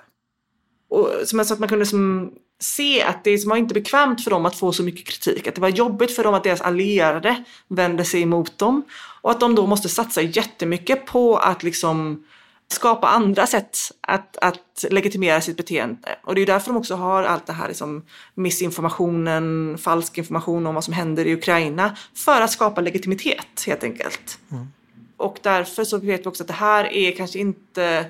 Och 0.89 1.11
som 1.25 1.39
jag 1.39 1.47
sa, 1.47 1.55
att 1.55 1.61
man 1.61 1.68
kunde 1.68 1.87
som 1.87 2.33
se 2.61 3.02
att 3.02 3.24
det 3.24 3.46
var 3.46 3.57
inte 3.57 3.74
bekvämt 3.74 4.24
för 4.24 4.30
dem 4.30 4.46
att 4.46 4.57
få 4.57 4.72
så 4.72 4.82
mycket 4.82 5.07
kritik. 5.07 5.46
Att 5.46 5.55
det 5.55 5.61
var 5.61 5.68
jobbigt 5.68 6.16
för 6.16 6.24
dem 6.24 6.34
att 6.34 6.44
deras 6.44 6.61
allierade 6.61 7.44
vände 7.68 8.05
sig 8.05 8.22
emot 8.22 8.59
dem. 8.59 8.82
Och 9.22 9.30
att 9.30 9.40
de 9.40 9.55
då 9.55 9.66
måste 9.66 9.88
satsa 9.88 10.22
jättemycket 10.22 11.07
på 11.07 11.36
att 11.36 11.62
liksom 11.62 12.24
skapa 12.68 13.09
andra 13.09 13.46
sätt 13.46 13.78
att, 14.00 14.36
att 14.36 14.84
legitimera 14.90 15.40
sitt 15.40 15.57
beteende. 15.57 16.18
Och 16.24 16.34
det 16.34 16.42
är 16.42 16.46
därför 16.46 16.72
de 16.72 16.76
också 16.76 16.94
har 16.94 17.22
allt 17.22 17.46
det 17.46 17.52
här 17.52 17.68
liksom 17.68 18.02
missinformationen, 18.34 19.78
falsk 19.78 20.18
information 20.18 20.66
om 20.66 20.74
vad 20.74 20.84
som 20.84 20.94
händer 20.94 21.26
i 21.26 21.34
Ukraina. 21.34 21.96
För 22.14 22.40
att 22.40 22.50
skapa 22.50 22.80
legitimitet 22.80 23.64
helt 23.66 23.84
enkelt. 23.84 24.38
Mm. 24.50 24.66
Och 25.16 25.38
därför 25.42 25.84
så 25.84 25.98
vet 25.98 26.20
vi 26.20 26.26
också 26.26 26.42
att 26.42 26.48
det 26.48 26.55
här 26.55 26.92
är 26.92 27.16
kanske 27.16 27.38
inte 27.38 28.07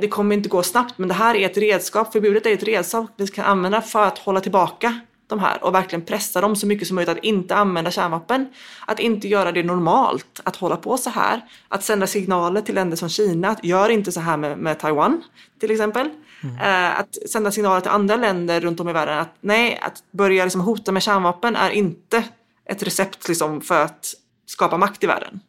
det 0.00 0.08
kommer 0.08 0.34
inte 0.34 0.48
gå 0.48 0.62
snabbt, 0.62 0.98
men 0.98 1.08
det 1.08 1.14
här 1.14 1.34
är 1.34 1.46
ett 1.46 1.56
redskap. 1.56 2.12
Förbudet 2.12 2.46
är 2.46 2.52
ett 2.52 2.62
redskap 2.62 3.10
vi 3.16 3.26
kan 3.26 3.44
använda 3.44 3.80
för 3.80 4.04
att 4.04 4.18
hålla 4.18 4.40
tillbaka 4.40 5.00
de 5.26 5.38
här 5.38 5.64
och 5.64 5.74
verkligen 5.74 6.04
pressa 6.04 6.40
dem 6.40 6.56
så 6.56 6.66
mycket 6.66 6.88
som 6.88 6.94
möjligt 6.94 7.16
att 7.16 7.24
inte 7.24 7.56
använda 7.56 7.90
kärnvapen. 7.90 8.48
Att 8.86 9.00
inte 9.00 9.28
göra 9.28 9.52
det 9.52 9.62
normalt 9.62 10.40
att 10.44 10.56
hålla 10.56 10.76
på 10.76 10.96
så 10.96 11.10
här. 11.10 11.40
Att 11.68 11.84
sända 11.84 12.06
signaler 12.06 12.60
till 12.60 12.74
länder 12.74 12.96
som 12.96 13.08
Kina 13.08 13.48
att 13.48 13.64
gör 13.64 13.88
inte 13.88 14.12
så 14.12 14.20
här 14.20 14.36
med, 14.36 14.58
med 14.58 14.78
Taiwan 14.78 15.22
till 15.60 15.70
exempel. 15.70 16.10
Mm. 16.42 16.56
Eh, 16.56 17.00
att 17.00 17.30
sända 17.30 17.50
signaler 17.50 17.80
till 17.80 17.90
andra 17.90 18.16
länder 18.16 18.60
runt 18.60 18.80
om 18.80 18.88
i 18.88 18.92
världen 18.92 19.18
att 19.18 19.34
nej, 19.40 19.78
att 19.82 20.02
börja 20.10 20.44
liksom 20.44 20.60
hota 20.60 20.92
med 20.92 21.02
kärnvapen 21.02 21.56
är 21.56 21.70
inte 21.70 22.24
ett 22.66 22.82
recept 22.82 23.28
liksom 23.28 23.60
för 23.60 23.84
att 23.84 24.14
skapa 24.46 24.76
makt 24.76 25.04
i 25.04 25.06
världen. 25.06 25.40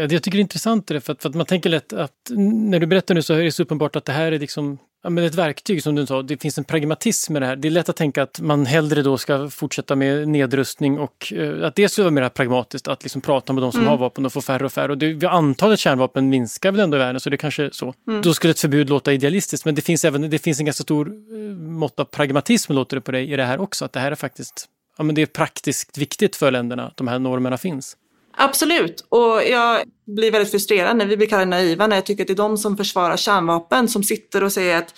Jag 0.00 0.10
tycker 0.10 0.30
det 0.30 0.38
är 0.38 0.40
intressant 0.40 0.86
det, 0.86 1.00
för 1.00 1.12
att, 1.12 1.22
för 1.22 1.28
att 1.28 1.34
man 1.34 1.46
tänker 1.46 1.70
lätt 1.70 1.92
att 1.92 2.30
när 2.30 2.80
du 2.80 2.86
berättar 2.86 3.14
nu 3.14 3.22
så 3.22 3.34
är 3.34 3.44
det 3.44 3.52
så 3.52 3.62
uppenbart 3.62 3.96
att 3.96 4.04
det 4.04 4.12
här 4.12 4.32
är 4.32 4.38
liksom 4.38 4.78
ja, 5.06 5.10
men 5.10 5.24
ett 5.24 5.34
verktyg 5.34 5.82
som 5.82 5.94
du 5.94 6.06
sa, 6.06 6.22
det 6.22 6.42
finns 6.42 6.58
en 6.58 6.64
pragmatism 6.64 7.36
i 7.36 7.40
det 7.40 7.46
här. 7.46 7.56
Det 7.56 7.68
är 7.68 7.70
lätt 7.70 7.88
att 7.88 7.96
tänka 7.96 8.22
att 8.22 8.40
man 8.40 8.66
hellre 8.66 9.02
då 9.02 9.18
ska 9.18 9.50
fortsätta 9.50 9.96
med 9.96 10.28
nedrustning 10.28 10.98
och 10.98 11.32
uh, 11.36 11.66
att 11.66 11.74
det 11.74 11.88
skulle 11.88 12.04
vara 12.04 12.14
mer 12.14 12.28
pragmatiskt 12.28 12.88
att 12.88 13.02
liksom 13.02 13.20
prata 13.20 13.52
med 13.52 13.62
de 13.62 13.72
som 13.72 13.80
mm. 13.80 13.90
har 13.90 13.98
vapen 13.98 14.26
och 14.26 14.32
få 14.32 14.40
färre 14.40 14.64
och 14.64 14.72
färre. 14.72 14.92
Och 14.92 14.98
det, 14.98 15.24
antalet 15.24 15.78
kärnvapen 15.78 16.28
minskar 16.28 16.72
väl 16.72 16.80
ändå 16.80 16.96
i 16.96 17.00
världen 17.00 17.20
så 17.20 17.30
det 17.30 17.36
kanske 17.36 17.64
är 17.64 17.70
så. 17.70 17.94
Mm. 18.08 18.22
Då 18.22 18.34
skulle 18.34 18.50
ett 18.50 18.60
förbud 18.60 18.88
låta 18.88 19.12
idealistiskt 19.12 19.64
men 19.64 19.74
det 19.74 19.82
finns 19.82 20.04
även 20.04 20.30
det 20.30 20.38
finns 20.38 20.60
en 20.60 20.66
ganska 20.66 20.82
stor 20.82 21.08
uh, 21.08 21.56
mått 21.56 22.00
av 22.00 22.04
pragmatism 22.04 22.72
låter 22.72 22.96
det 22.96 23.00
på 23.00 23.12
dig 23.12 23.32
i 23.32 23.36
det 23.36 23.44
här 23.44 23.60
också. 23.60 23.84
Att 23.84 23.92
det 23.92 24.00
här 24.00 24.10
är 24.10 24.14
faktiskt 24.14 24.68
ja, 24.98 25.04
men 25.04 25.14
det 25.14 25.22
är 25.22 25.26
praktiskt 25.26 25.98
viktigt 25.98 26.36
för 26.36 26.50
länderna 26.50 26.86
att 26.86 26.96
de 26.96 27.08
här 27.08 27.18
normerna 27.18 27.58
finns. 27.58 27.96
Absolut, 28.36 29.06
och 29.08 29.42
jag 29.42 29.82
blir 30.06 30.30
väldigt 30.30 30.50
frustrerad 30.50 30.96
när 30.96 31.06
vi 31.06 31.16
blir 31.16 31.26
kallade 31.26 31.50
naiva 31.50 31.86
när 31.86 31.96
jag 31.96 32.06
tycker 32.06 32.22
att 32.22 32.26
det 32.26 32.32
är 32.32 32.36
de 32.36 32.58
som 32.58 32.76
försvarar 32.76 33.16
kärnvapen 33.16 33.88
som 33.88 34.02
sitter 34.02 34.44
och 34.44 34.52
säger 34.52 34.78
att 34.78 34.94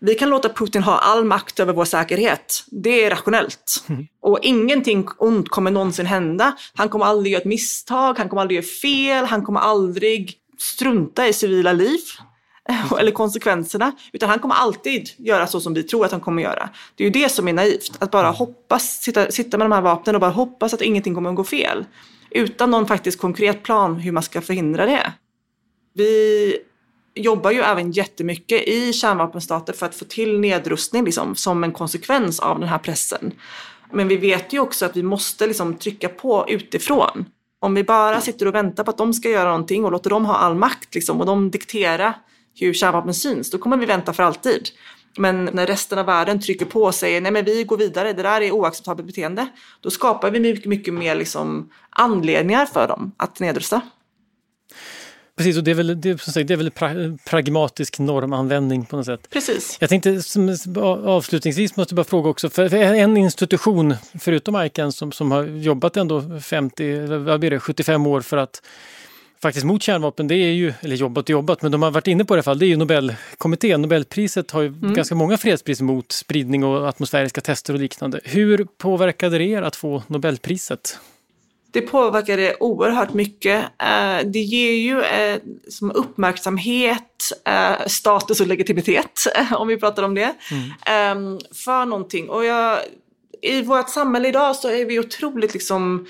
vi 0.00 0.14
kan 0.14 0.30
låta 0.30 0.48
Putin 0.48 0.82
ha 0.82 0.98
all 0.98 1.24
makt 1.24 1.60
över 1.60 1.72
vår 1.72 1.84
säkerhet. 1.84 2.64
Det 2.66 3.04
är 3.04 3.10
rationellt. 3.10 3.84
Mm. 3.88 4.06
Och 4.22 4.38
ingenting 4.42 5.06
ont 5.18 5.48
kommer 5.48 5.70
någonsin 5.70 6.06
hända. 6.06 6.56
Han 6.74 6.88
kommer 6.88 7.04
aldrig 7.04 7.32
göra 7.32 7.40
ett 7.40 7.46
misstag, 7.46 8.18
han 8.18 8.28
kommer 8.28 8.42
aldrig 8.42 8.56
göra 8.56 8.66
fel, 8.82 9.24
han 9.24 9.44
kommer 9.44 9.60
aldrig 9.60 10.34
strunta 10.58 11.28
i 11.28 11.32
civila 11.32 11.72
liv 11.72 12.00
mm. 12.68 12.98
eller 12.98 13.10
konsekvenserna, 13.10 13.92
utan 14.12 14.28
han 14.28 14.38
kommer 14.38 14.54
alltid 14.54 15.10
göra 15.18 15.46
så 15.46 15.60
som 15.60 15.74
vi 15.74 15.82
tror 15.82 16.04
att 16.04 16.12
han 16.12 16.20
kommer 16.20 16.42
göra. 16.42 16.68
Det 16.96 17.04
är 17.04 17.08
ju 17.08 17.22
det 17.22 17.28
som 17.28 17.48
är 17.48 17.52
naivt, 17.52 17.92
att 17.98 18.10
bara 18.10 18.30
hoppas, 18.30 19.02
sitta, 19.02 19.30
sitta 19.30 19.58
med 19.58 19.64
de 19.64 19.72
här 19.72 19.82
vapnen 19.82 20.14
och 20.14 20.20
bara 20.20 20.30
hoppas 20.30 20.74
att 20.74 20.82
ingenting 20.82 21.14
kommer 21.14 21.30
att 21.30 21.36
gå 21.36 21.44
fel 21.44 21.84
utan 22.34 22.70
någon 22.70 22.86
faktiskt 22.86 23.20
konkret 23.20 23.62
plan 23.62 23.96
hur 23.96 24.12
man 24.12 24.22
ska 24.22 24.40
förhindra 24.40 24.86
det. 24.86 25.12
Vi 25.94 26.58
jobbar 27.14 27.50
ju 27.50 27.60
även 27.60 27.92
jättemycket 27.92 28.68
i 28.68 28.92
kärnvapenstater 28.92 29.72
för 29.72 29.86
att 29.86 29.94
få 29.94 30.04
till 30.04 30.40
nedrustning 30.40 31.04
liksom, 31.04 31.34
som 31.36 31.64
en 31.64 31.72
konsekvens 31.72 32.40
av 32.40 32.60
den 32.60 32.68
här 32.68 32.78
pressen. 32.78 33.32
Men 33.92 34.08
vi 34.08 34.16
vet 34.16 34.52
ju 34.52 34.60
också 34.60 34.86
att 34.86 34.96
vi 34.96 35.02
måste 35.02 35.46
liksom, 35.46 35.74
trycka 35.74 36.08
på 36.08 36.46
utifrån. 36.48 37.24
Om 37.60 37.74
vi 37.74 37.84
bara 37.84 38.20
sitter 38.20 38.46
och 38.46 38.54
väntar 38.54 38.84
på 38.84 38.90
att 38.90 38.98
de 38.98 39.14
ska 39.14 39.28
göra 39.28 39.48
någonting 39.50 39.84
och 39.84 39.92
låter 39.92 40.10
dem 40.10 40.26
ha 40.26 40.36
all 40.36 40.54
makt 40.54 40.94
liksom, 40.94 41.20
och 41.20 41.26
de 41.26 41.50
diktera 41.50 42.14
hur 42.54 42.72
kärnvapen 42.72 43.14
syns, 43.14 43.50
då 43.50 43.58
kommer 43.58 43.76
vi 43.76 43.86
vänta 43.86 44.12
för 44.12 44.22
alltid. 44.22 44.68
Men 45.18 45.44
när 45.44 45.66
resten 45.66 45.98
av 45.98 46.06
världen 46.06 46.40
trycker 46.40 46.66
på 46.66 46.82
och 46.82 46.94
säger 46.94 47.20
nej 47.20 47.32
men 47.32 47.44
vi 47.44 47.64
går 47.64 47.76
vidare, 47.76 48.12
det 48.12 48.22
där 48.22 48.40
är 48.40 48.50
oacceptabelt 48.50 49.06
beteende. 49.06 49.48
Då 49.80 49.90
skapar 49.90 50.30
vi 50.30 50.40
mycket, 50.40 50.66
mycket 50.66 50.94
mer 50.94 51.14
liksom 51.14 51.70
anledningar 51.90 52.66
för 52.66 52.88
dem 52.88 53.12
att 53.16 53.40
nedrusta. 53.40 53.80
Precis, 55.36 55.56
och 55.56 55.64
det 55.64 55.70
är 55.70 55.74
väl, 55.74 56.00
det, 56.00 56.10
är, 56.10 56.44
det 56.44 56.54
är 56.54 56.56
väl 56.56 56.70
pra, 56.70 56.90
pragmatisk 57.26 57.98
normanvändning 57.98 58.84
på 58.84 58.96
något 58.96 59.06
sätt. 59.06 59.30
Precis. 59.30 59.76
Jag 59.80 59.88
tänkte 59.88 60.22
som, 60.22 60.56
avslutningsvis 61.04 61.76
måste 61.76 61.92
jag 61.92 61.96
bara 61.96 62.04
fråga 62.04 62.30
också, 62.30 62.50
för 62.50 62.74
en 62.74 63.16
institution 63.16 63.94
förutom 64.20 64.62
ICAN 64.62 64.92
som, 64.92 65.12
som 65.12 65.30
har 65.30 65.44
jobbat 65.44 65.96
ändå 65.96 66.40
50, 66.40 67.06
vad 67.06 67.40
blir 67.40 67.50
det, 67.50 67.60
75 67.60 68.06
år 68.06 68.20
för 68.20 68.36
att 68.36 68.62
faktiskt 69.42 69.66
mot 69.66 69.82
kärnvapen, 69.82 70.28
det 70.28 70.34
är 70.34 70.52
ju, 70.52 70.72
eller 70.80 70.96
jobbat 70.96 71.24
och 71.24 71.30
jobbat, 71.30 71.62
men 71.62 71.72
de 71.72 71.82
har 71.82 71.90
varit 71.90 72.06
inne 72.06 72.24
på 72.24 72.34
det 72.34 72.36
i 72.36 72.38
alla 72.38 72.42
fall, 72.42 72.58
det 72.58 72.66
är 72.66 72.68
ju 72.68 72.76
Nobelkommittén. 72.76 73.82
Nobelpriset 73.82 74.50
har 74.50 74.62
ju 74.62 74.68
mm. 74.68 74.94
ganska 74.94 75.14
många 75.14 75.38
fredspris 75.38 75.80
mot 75.80 76.12
spridning 76.12 76.64
och 76.64 76.88
atmosfäriska 76.88 77.40
tester 77.40 77.74
och 77.74 77.80
liknande. 77.80 78.20
Hur 78.24 78.66
påverkade 78.78 79.38
det 79.38 79.44
er 79.44 79.62
att 79.62 79.76
få 79.76 80.02
Nobelpriset? 80.06 80.98
Det 81.72 81.80
påverkade 81.80 82.56
oerhört 82.60 83.14
mycket. 83.14 83.64
Eh, 83.64 84.26
det 84.26 84.38
ger 84.38 84.72
ju 84.72 85.02
eh, 85.02 85.40
som 85.68 85.90
uppmärksamhet, 85.90 87.32
eh, 87.44 87.86
status 87.86 88.40
och 88.40 88.46
legitimitet, 88.46 89.20
om 89.56 89.68
vi 89.68 89.76
pratar 89.76 90.02
om 90.02 90.14
det, 90.14 90.34
mm. 90.50 90.70
Ehm, 90.86 91.38
för 91.64 91.86
någonting. 91.86 92.28
Och 92.28 92.44
jag, 92.44 92.78
I 93.42 93.62
vårt 93.62 93.90
samhälle 93.90 94.28
idag 94.28 94.56
så 94.56 94.68
är 94.68 94.84
vi 94.84 94.98
otroligt 94.98 95.52
liksom 95.52 96.06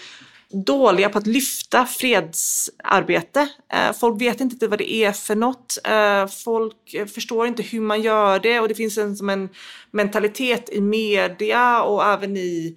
dåliga 0.52 1.08
på 1.08 1.18
att 1.18 1.26
lyfta 1.26 1.86
fredsarbete. 1.86 3.48
Eh, 3.72 3.92
folk 3.92 4.20
vet 4.20 4.40
inte 4.40 4.68
vad 4.68 4.78
det 4.78 4.92
är 4.92 5.12
för 5.12 5.34
något. 5.34 5.78
Eh, 5.84 6.26
folk 6.26 6.94
eh, 6.94 7.06
förstår 7.06 7.46
inte 7.46 7.62
hur 7.62 7.80
man 7.80 8.02
gör 8.02 8.38
det 8.38 8.60
och 8.60 8.68
det 8.68 8.74
finns 8.74 8.98
en, 8.98 9.16
som 9.16 9.30
en 9.30 9.48
mentalitet 9.90 10.70
i 10.72 10.80
media 10.80 11.82
och 11.82 12.04
även 12.04 12.36
i 12.36 12.76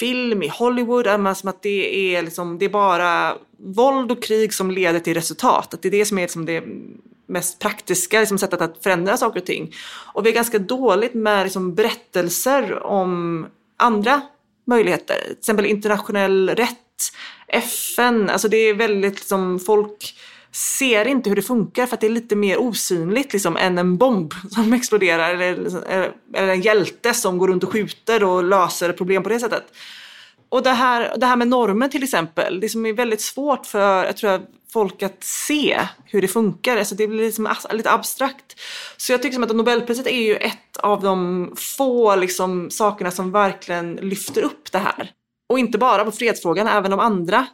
film, 0.00 0.42
i 0.42 0.48
Hollywood, 0.48 1.36
som 1.36 1.48
att 1.48 1.62
det 1.62 2.14
är, 2.16 2.22
liksom, 2.22 2.58
det 2.58 2.64
är 2.64 2.68
bara 2.68 3.36
våld 3.58 4.12
och 4.12 4.22
krig 4.22 4.54
som 4.54 4.70
leder 4.70 5.00
till 5.00 5.14
resultat. 5.14 5.74
Att 5.74 5.82
det 5.82 5.88
är 5.88 5.92
det 5.92 6.04
som 6.04 6.18
är 6.18 6.22
liksom 6.22 6.46
det 6.46 6.64
mest 7.26 7.58
praktiska 7.58 8.20
liksom, 8.20 8.38
sättet 8.38 8.60
att 8.60 8.82
förändra 8.82 9.16
saker 9.16 9.40
och 9.40 9.46
ting. 9.46 9.72
Och 10.14 10.26
vi 10.26 10.30
är 10.30 10.34
ganska 10.34 10.58
dåligt 10.58 11.14
med 11.14 11.44
liksom, 11.44 11.74
berättelser 11.74 12.82
om 12.82 13.46
andra 13.76 14.22
möjligheter. 14.66 15.16
Till 15.24 15.38
exempel 15.38 15.66
internationell 15.66 16.48
rätt 16.48 16.78
FN, 17.48 18.30
alltså 18.30 18.48
det 18.48 18.56
är 18.56 18.74
väldigt 18.74 19.14
liksom, 19.14 19.60
folk 19.60 20.14
ser 20.52 21.08
inte 21.08 21.28
hur 21.28 21.36
det 21.36 21.42
funkar 21.42 21.86
för 21.86 21.94
att 21.94 22.00
det 22.00 22.06
är 22.06 22.10
lite 22.10 22.36
mer 22.36 22.58
osynligt 22.58 23.32
liksom, 23.32 23.56
än 23.56 23.78
en 23.78 23.96
bomb 23.96 24.34
som 24.50 24.72
exploderar 24.72 25.34
eller, 25.34 25.52
eller 26.34 26.52
en 26.52 26.62
hjälte 26.62 27.14
som 27.14 27.38
går 27.38 27.48
runt 27.48 27.64
och 27.64 27.72
skjuter 27.72 28.24
och 28.24 28.44
löser 28.44 28.92
problem 28.92 29.22
på 29.22 29.28
det 29.28 29.40
sättet. 29.40 29.64
Och 30.48 30.62
det 30.62 30.70
här, 30.70 31.14
det 31.16 31.26
här 31.26 31.36
med 31.36 31.48
normen 31.48 31.90
till 31.90 32.02
exempel, 32.02 32.60
det 32.60 32.68
som 32.68 32.86
är 32.86 32.92
väldigt 32.92 33.20
svårt 33.20 33.66
för 33.66 34.04
jag 34.04 34.16
tror, 34.16 34.40
folk 34.72 35.02
att 35.02 35.24
se 35.24 35.80
hur 36.04 36.22
det 36.22 36.28
funkar. 36.28 36.76
Alltså 36.76 36.94
det 36.94 37.06
blir 37.06 37.24
liksom 37.24 37.54
lite 37.72 37.90
abstrakt. 37.90 38.60
Så 38.96 39.12
jag 39.12 39.22
tycker 39.22 39.34
som 39.34 39.42
att 39.42 39.56
Nobelpriset 39.56 40.06
är 40.06 40.22
ju 40.22 40.36
ett 40.36 40.76
av 40.76 41.02
de 41.02 41.52
få 41.56 42.16
liksom, 42.16 42.70
sakerna 42.70 43.10
som 43.10 43.32
verkligen 43.32 43.96
lyfter 43.96 44.42
upp 44.42 44.72
det 44.72 44.78
här. 44.78 45.10
Och 45.48 45.58
inte 45.58 45.78
bara 45.78 46.04
på 46.04 46.12
fredsfrågan, 46.12 46.66
även 46.66 46.90
de 46.90 47.00
andra 47.00 47.46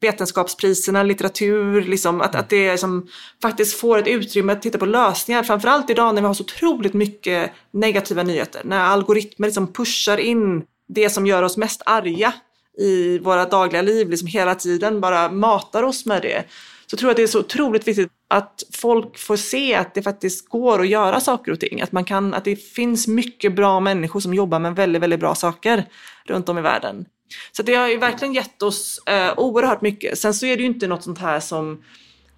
vetenskapspriserna, 0.00 1.02
litteratur, 1.02 1.82
liksom, 1.82 2.20
att, 2.20 2.34
att 2.34 2.48
det 2.48 2.70
liksom, 2.70 3.08
faktiskt 3.42 3.80
får 3.80 3.98
ett 3.98 4.08
utrymme 4.08 4.52
att 4.52 4.62
titta 4.62 4.78
på 4.78 4.86
lösningar. 4.86 5.42
Framförallt 5.42 5.90
idag 5.90 6.14
när 6.14 6.22
vi 6.22 6.26
har 6.26 6.34
så 6.34 6.42
otroligt 6.42 6.94
mycket 6.94 7.52
negativa 7.70 8.22
nyheter. 8.22 8.62
När 8.64 8.80
algoritmer 8.80 9.48
liksom 9.48 9.72
pushar 9.72 10.18
in 10.18 10.64
det 10.88 11.10
som 11.10 11.26
gör 11.26 11.42
oss 11.42 11.56
mest 11.56 11.82
arga 11.86 12.32
i 12.78 13.18
våra 13.18 13.44
dagliga 13.44 13.82
liv, 13.82 14.10
liksom 14.10 14.28
hela 14.28 14.54
tiden 14.54 15.00
bara 15.00 15.30
matar 15.30 15.82
oss 15.82 16.06
med 16.06 16.22
det. 16.22 16.44
Så 16.86 16.96
tror 16.96 17.08
jag 17.08 17.10
att 17.10 17.16
det 17.16 17.22
är 17.22 17.26
så 17.26 17.40
otroligt 17.40 17.88
viktigt 17.88 18.08
att 18.28 18.62
folk 18.72 19.18
får 19.18 19.36
se 19.36 19.74
att 19.74 19.94
det 19.94 20.02
faktiskt 20.02 20.48
går 20.48 20.80
att 20.80 20.88
göra 20.88 21.20
saker 21.20 21.52
och 21.52 21.60
ting. 21.60 21.80
Att, 21.80 21.92
man 21.92 22.04
kan, 22.04 22.34
att 22.34 22.44
det 22.44 22.56
finns 22.56 23.08
mycket 23.08 23.56
bra 23.56 23.80
människor 23.80 24.20
som 24.20 24.34
jobbar 24.34 24.58
med 24.58 24.76
väldigt, 24.76 25.02
väldigt 25.02 25.20
bra 25.20 25.34
saker 25.34 25.84
runt 26.26 26.48
om 26.48 26.58
i 26.58 26.62
världen. 26.62 27.06
Så 27.52 27.62
det 27.62 27.74
har 27.74 27.88
ju 27.88 27.96
verkligen 27.96 28.34
gett 28.34 28.62
oss 28.62 28.98
eh, 29.06 29.32
oerhört 29.36 29.80
mycket. 29.80 30.18
Sen 30.18 30.34
så 30.34 30.46
är 30.46 30.56
det 30.56 30.62
ju 30.62 30.68
inte 30.68 30.86
något 30.86 31.02
sånt 31.02 31.18
här 31.18 31.40
som 31.40 31.84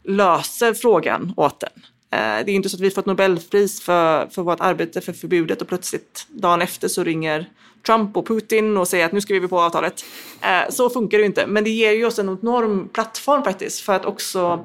löser 0.04 0.74
frågan 0.74 1.32
åt 1.36 1.62
en. 1.62 1.70
Eh, 2.10 2.44
det 2.44 2.52
är 2.52 2.54
inte 2.54 2.68
så 2.68 2.76
att 2.76 2.80
vi 2.80 2.90
får 2.90 3.02
ett 3.02 3.06
Nobelpris 3.06 3.80
för, 3.80 4.26
för 4.26 4.42
vårt 4.42 4.60
arbete 4.60 5.00
för 5.00 5.12
förbudet 5.12 5.62
och 5.62 5.68
plötsligt 5.68 6.26
dagen 6.28 6.62
efter 6.62 6.88
så 6.88 7.04
ringer 7.04 7.50
Trump 7.86 8.16
och 8.16 8.26
Putin 8.26 8.76
och 8.76 8.88
säger 8.88 9.06
att 9.06 9.12
nu 9.12 9.20
skriver 9.20 9.40
vi 9.40 9.48
på 9.48 9.60
avtalet. 9.60 10.04
Eh, 10.42 10.70
så 10.70 10.90
funkar 10.90 11.18
det 11.18 11.22
ju 11.22 11.26
inte. 11.26 11.46
Men 11.46 11.64
det 11.64 11.70
ger 11.70 11.92
ju 11.92 12.04
oss 12.04 12.18
en 12.18 12.38
enorm 12.42 12.88
plattform 12.88 13.44
faktiskt 13.44 13.80
för 13.80 13.92
att 13.92 14.04
också 14.04 14.64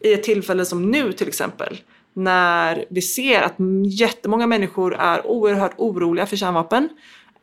i 0.00 0.12
ett 0.12 0.22
tillfälle 0.22 0.64
som 0.64 0.90
nu 0.90 1.12
till 1.12 1.28
exempel 1.28 1.80
när 2.14 2.84
vi 2.90 3.02
ser 3.02 3.42
att 3.42 3.54
jättemånga 3.86 4.46
människor 4.46 4.94
är 4.94 5.26
oerhört 5.26 5.74
oroliga 5.76 6.26
för 6.26 6.36
kärnvapen 6.36 6.88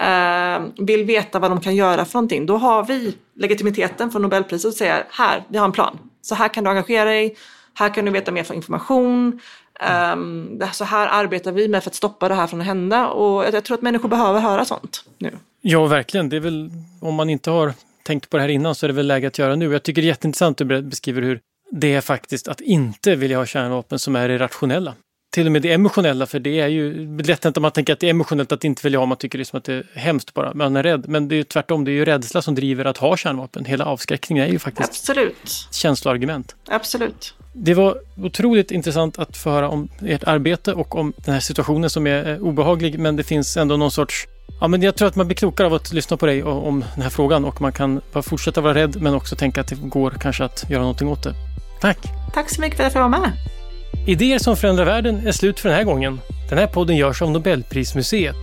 eh, 0.02 0.86
vill 0.86 1.06
veta 1.06 1.40
vad 1.40 1.52
de 1.52 1.62
kan 1.62 1.76
göra 1.76 2.06
för 2.06 2.14
någonting. 2.14 2.46
Då 2.46 2.58
har 2.58 2.84
vi 2.84 3.16
legitimiteten 3.36 4.12
från 4.12 4.22
Nobelpriset 4.22 4.70
att 4.70 4.76
säga 4.76 5.04
här, 5.10 5.44
vi 5.48 5.58
har 5.58 5.66
en 5.66 5.72
plan. 5.72 6.00
Så 6.22 6.36
här 6.36 6.48
kan 6.48 6.64
du 6.64 6.70
engagera 6.70 7.06
dig, 7.06 7.36
här 7.74 7.94
kan 7.94 8.06
du 8.06 8.12
veta 8.12 8.32
mer 8.32 8.44
för 8.44 8.54
information. 8.54 9.40
Um, 10.14 10.62
så 10.74 10.84
här 10.84 11.08
arbetar 11.08 11.52
vi 11.52 11.68
med 11.68 11.84
för 11.84 11.90
att 11.90 11.96
stoppa 11.96 12.30
det 12.30 12.36
här 12.36 12.48
från 12.48 12.62
att 12.62 12.68
hända 12.68 13.08
och 13.08 13.46
jag 13.46 13.64
tror 13.64 13.78
att 13.78 13.82
människor 13.82 14.10
behöver 14.10 14.40
höra 14.40 14.66
sånt 14.66 15.06
nu. 15.18 15.32
Ja, 15.62 15.86
verkligen. 15.86 16.30
Det 16.30 16.36
är 16.36 16.40
väl, 16.40 16.70
om 17.02 17.16
man 17.16 17.30
inte 17.30 17.52
har 17.52 17.74
tänkt 18.04 18.30
på 18.30 18.38
det 18.38 18.44
här 18.44 18.50
innan 18.50 18.76
så 18.76 18.86
är 18.86 18.88
det 18.88 18.94
väl 18.94 19.08
läge 19.08 19.28
att 19.28 19.40
göra 19.40 19.56
nu. 19.56 19.72
Jag 19.72 19.84
tycker 19.84 20.02
det 20.02 20.06
är 20.06 20.10
jätteintressant 20.10 20.62
att 20.62 20.70
du 20.70 20.82
beskriver 20.82 21.22
hur 21.22 21.40
det 21.72 21.94
är 21.94 22.02
faktiskt 22.02 22.48
att 22.48 22.62
inte 22.62 23.16
vilja 23.16 23.38
ha 23.38 23.46
kärnvapen 23.46 24.00
som 24.00 24.16
är 24.16 24.30
det 24.30 24.38
rationella 24.38 24.94
till 25.32 25.46
och 25.46 25.52
med 25.52 25.62
det 25.62 25.74
emotionella, 25.74 26.26
för 26.26 26.40
det 26.40 26.60
är 26.60 26.68
ju 26.68 27.18
lätt 27.22 27.46
att 27.46 27.62
man 27.62 27.72
tänker 27.72 27.94
att 27.94 28.00
det 28.00 28.08
är 28.08 28.10
emotionellt 28.10 28.52
att 28.52 28.64
inte 28.64 28.82
vilja 28.84 29.00
ha, 29.00 29.06
man 29.06 29.18
tycker 29.18 29.38
liksom 29.38 29.58
att 29.58 29.64
det 29.64 29.74
är 29.74 29.86
hemskt 29.94 30.34
bara, 30.34 30.54
man 30.54 30.76
är 30.76 30.84
rädd. 30.84 31.04
Men 31.08 31.28
det 31.28 31.36
är 31.36 31.38
ju 31.38 31.44
tvärtom, 31.44 31.86
det 31.86 31.92
är 31.92 31.94
ju 31.94 32.06
rädsla 32.06 32.42
som 32.42 32.56
driver 32.56 32.86
att 32.86 32.98
ha 32.98 33.18
kärnvapen. 33.18 33.66
Hela 33.66 33.86
avskräckningen 33.86 34.48
är 34.48 34.52
ju 34.52 34.60
faktiskt 34.60 34.90
Absolut. 34.90 35.68
känsloargument. 35.72 36.56
Absolut. 36.68 37.34
Det 37.54 37.74
var 37.74 37.98
otroligt 38.18 38.72
intressant 38.72 39.20
att 39.20 39.38
få 39.38 39.50
höra 39.50 39.70
om 39.70 39.90
ert 40.02 40.24
arbete 40.24 40.74
och 40.74 40.96
om 40.96 41.14
den 41.18 41.34
här 41.34 41.42
situationen 41.42 41.90
som 41.90 42.08
är 42.08 42.42
obehaglig, 42.42 43.00
men 43.00 43.16
det 43.16 43.24
finns 43.24 43.58
ändå 43.58 43.78
någon 43.78 43.92
sorts 43.92 44.28
Ja, 44.62 44.68
men 44.68 44.82
jag 44.82 44.96
tror 44.96 45.08
att 45.08 45.16
man 45.16 45.28
blir 45.28 45.36
klokare 45.36 45.68
av 45.68 45.74
att 45.74 45.94
lyssna 45.94 46.18
på 46.18 46.26
dig 46.26 46.44
om 46.44 46.86
den 46.94 47.04
här 47.04 47.10
frågan 47.10 47.46
och 47.46 47.62
man 47.62 47.72
kan 47.72 48.02
bara 48.14 48.24
fortsätta 48.24 48.62
vara 48.62 48.74
rädd 48.74 49.02
men 49.02 49.14
också 49.14 49.36
tänka 49.36 49.62
att 49.62 49.68
det 49.68 49.76
går 49.76 50.12
kanske 50.12 50.44
att 50.44 50.70
göra 50.70 50.82
någonting 50.82 51.08
åt 51.08 51.24
det. 51.24 51.34
Tack! 51.82 51.98
Tack 52.34 52.50
så 52.50 52.62
mycket 52.62 52.78
för 52.78 52.84
att 52.84 52.86
jag 52.86 52.92
fick 52.92 53.12
vara 53.12 53.22
med. 53.22 53.32
Idéer 54.06 54.40
som 54.40 54.58
förändrar 54.58 54.86
världen 54.86 55.28
är 55.28 55.32
slut 55.32 55.60
för 55.60 55.70
den 55.70 55.78
här 55.78 55.84
gången. 55.84 56.20
Den 56.50 56.58
här 56.58 56.68
podden 56.68 56.98
görs 56.98 57.22
av 57.22 57.32
Nobelprismuseet. 57.32 58.36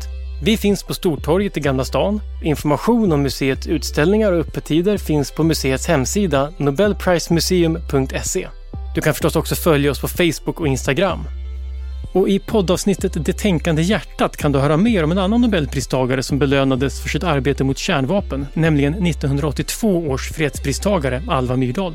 Vi 0.43 0.57
finns 0.57 0.83
på 0.83 0.95
Stortorget 0.95 1.57
i 1.57 1.61
Gamla 1.61 1.85
stan. 1.85 2.21
Information 2.43 3.13
om 3.13 3.23
museets 3.23 3.67
utställningar 3.67 4.33
och 4.33 4.39
öppettider 4.39 4.99
finns 4.99 5.31
på 5.31 5.45
museets 5.45 5.87
hemsida 5.87 6.53
nobelprismuseum.se. 6.57 8.49
Du 8.95 9.01
kan 9.01 9.15
förstås 9.15 9.37
också 9.37 9.55
följa 9.55 9.91
oss 9.91 10.01
på 10.01 10.09
Facebook 10.09 10.61
och 10.61 10.69
Instagram. 10.69 11.25
Och 12.13 12.29
i 12.29 12.39
poddavsnittet 12.39 13.25
Det 13.25 13.33
tänkande 13.33 13.83
hjärtat 13.83 14.37
kan 14.37 14.53
du 14.53 14.59
höra 14.59 14.77
mer 14.77 15.05
om 15.05 15.13
en 15.13 15.19
annan 15.19 15.41
nobelpristagare 15.41 16.23
som 16.23 16.39
belönades 16.39 17.03
för 17.03 17.09
sitt 17.09 17.25
arbete 17.25 17.65
mot 17.65 17.79
kärnvapen, 17.79 18.47
nämligen 18.55 19.07
1982 19.07 19.99
års 19.99 20.33
fredspristagare 20.33 21.23
Alva 21.29 21.57
Myrdal. 21.57 21.95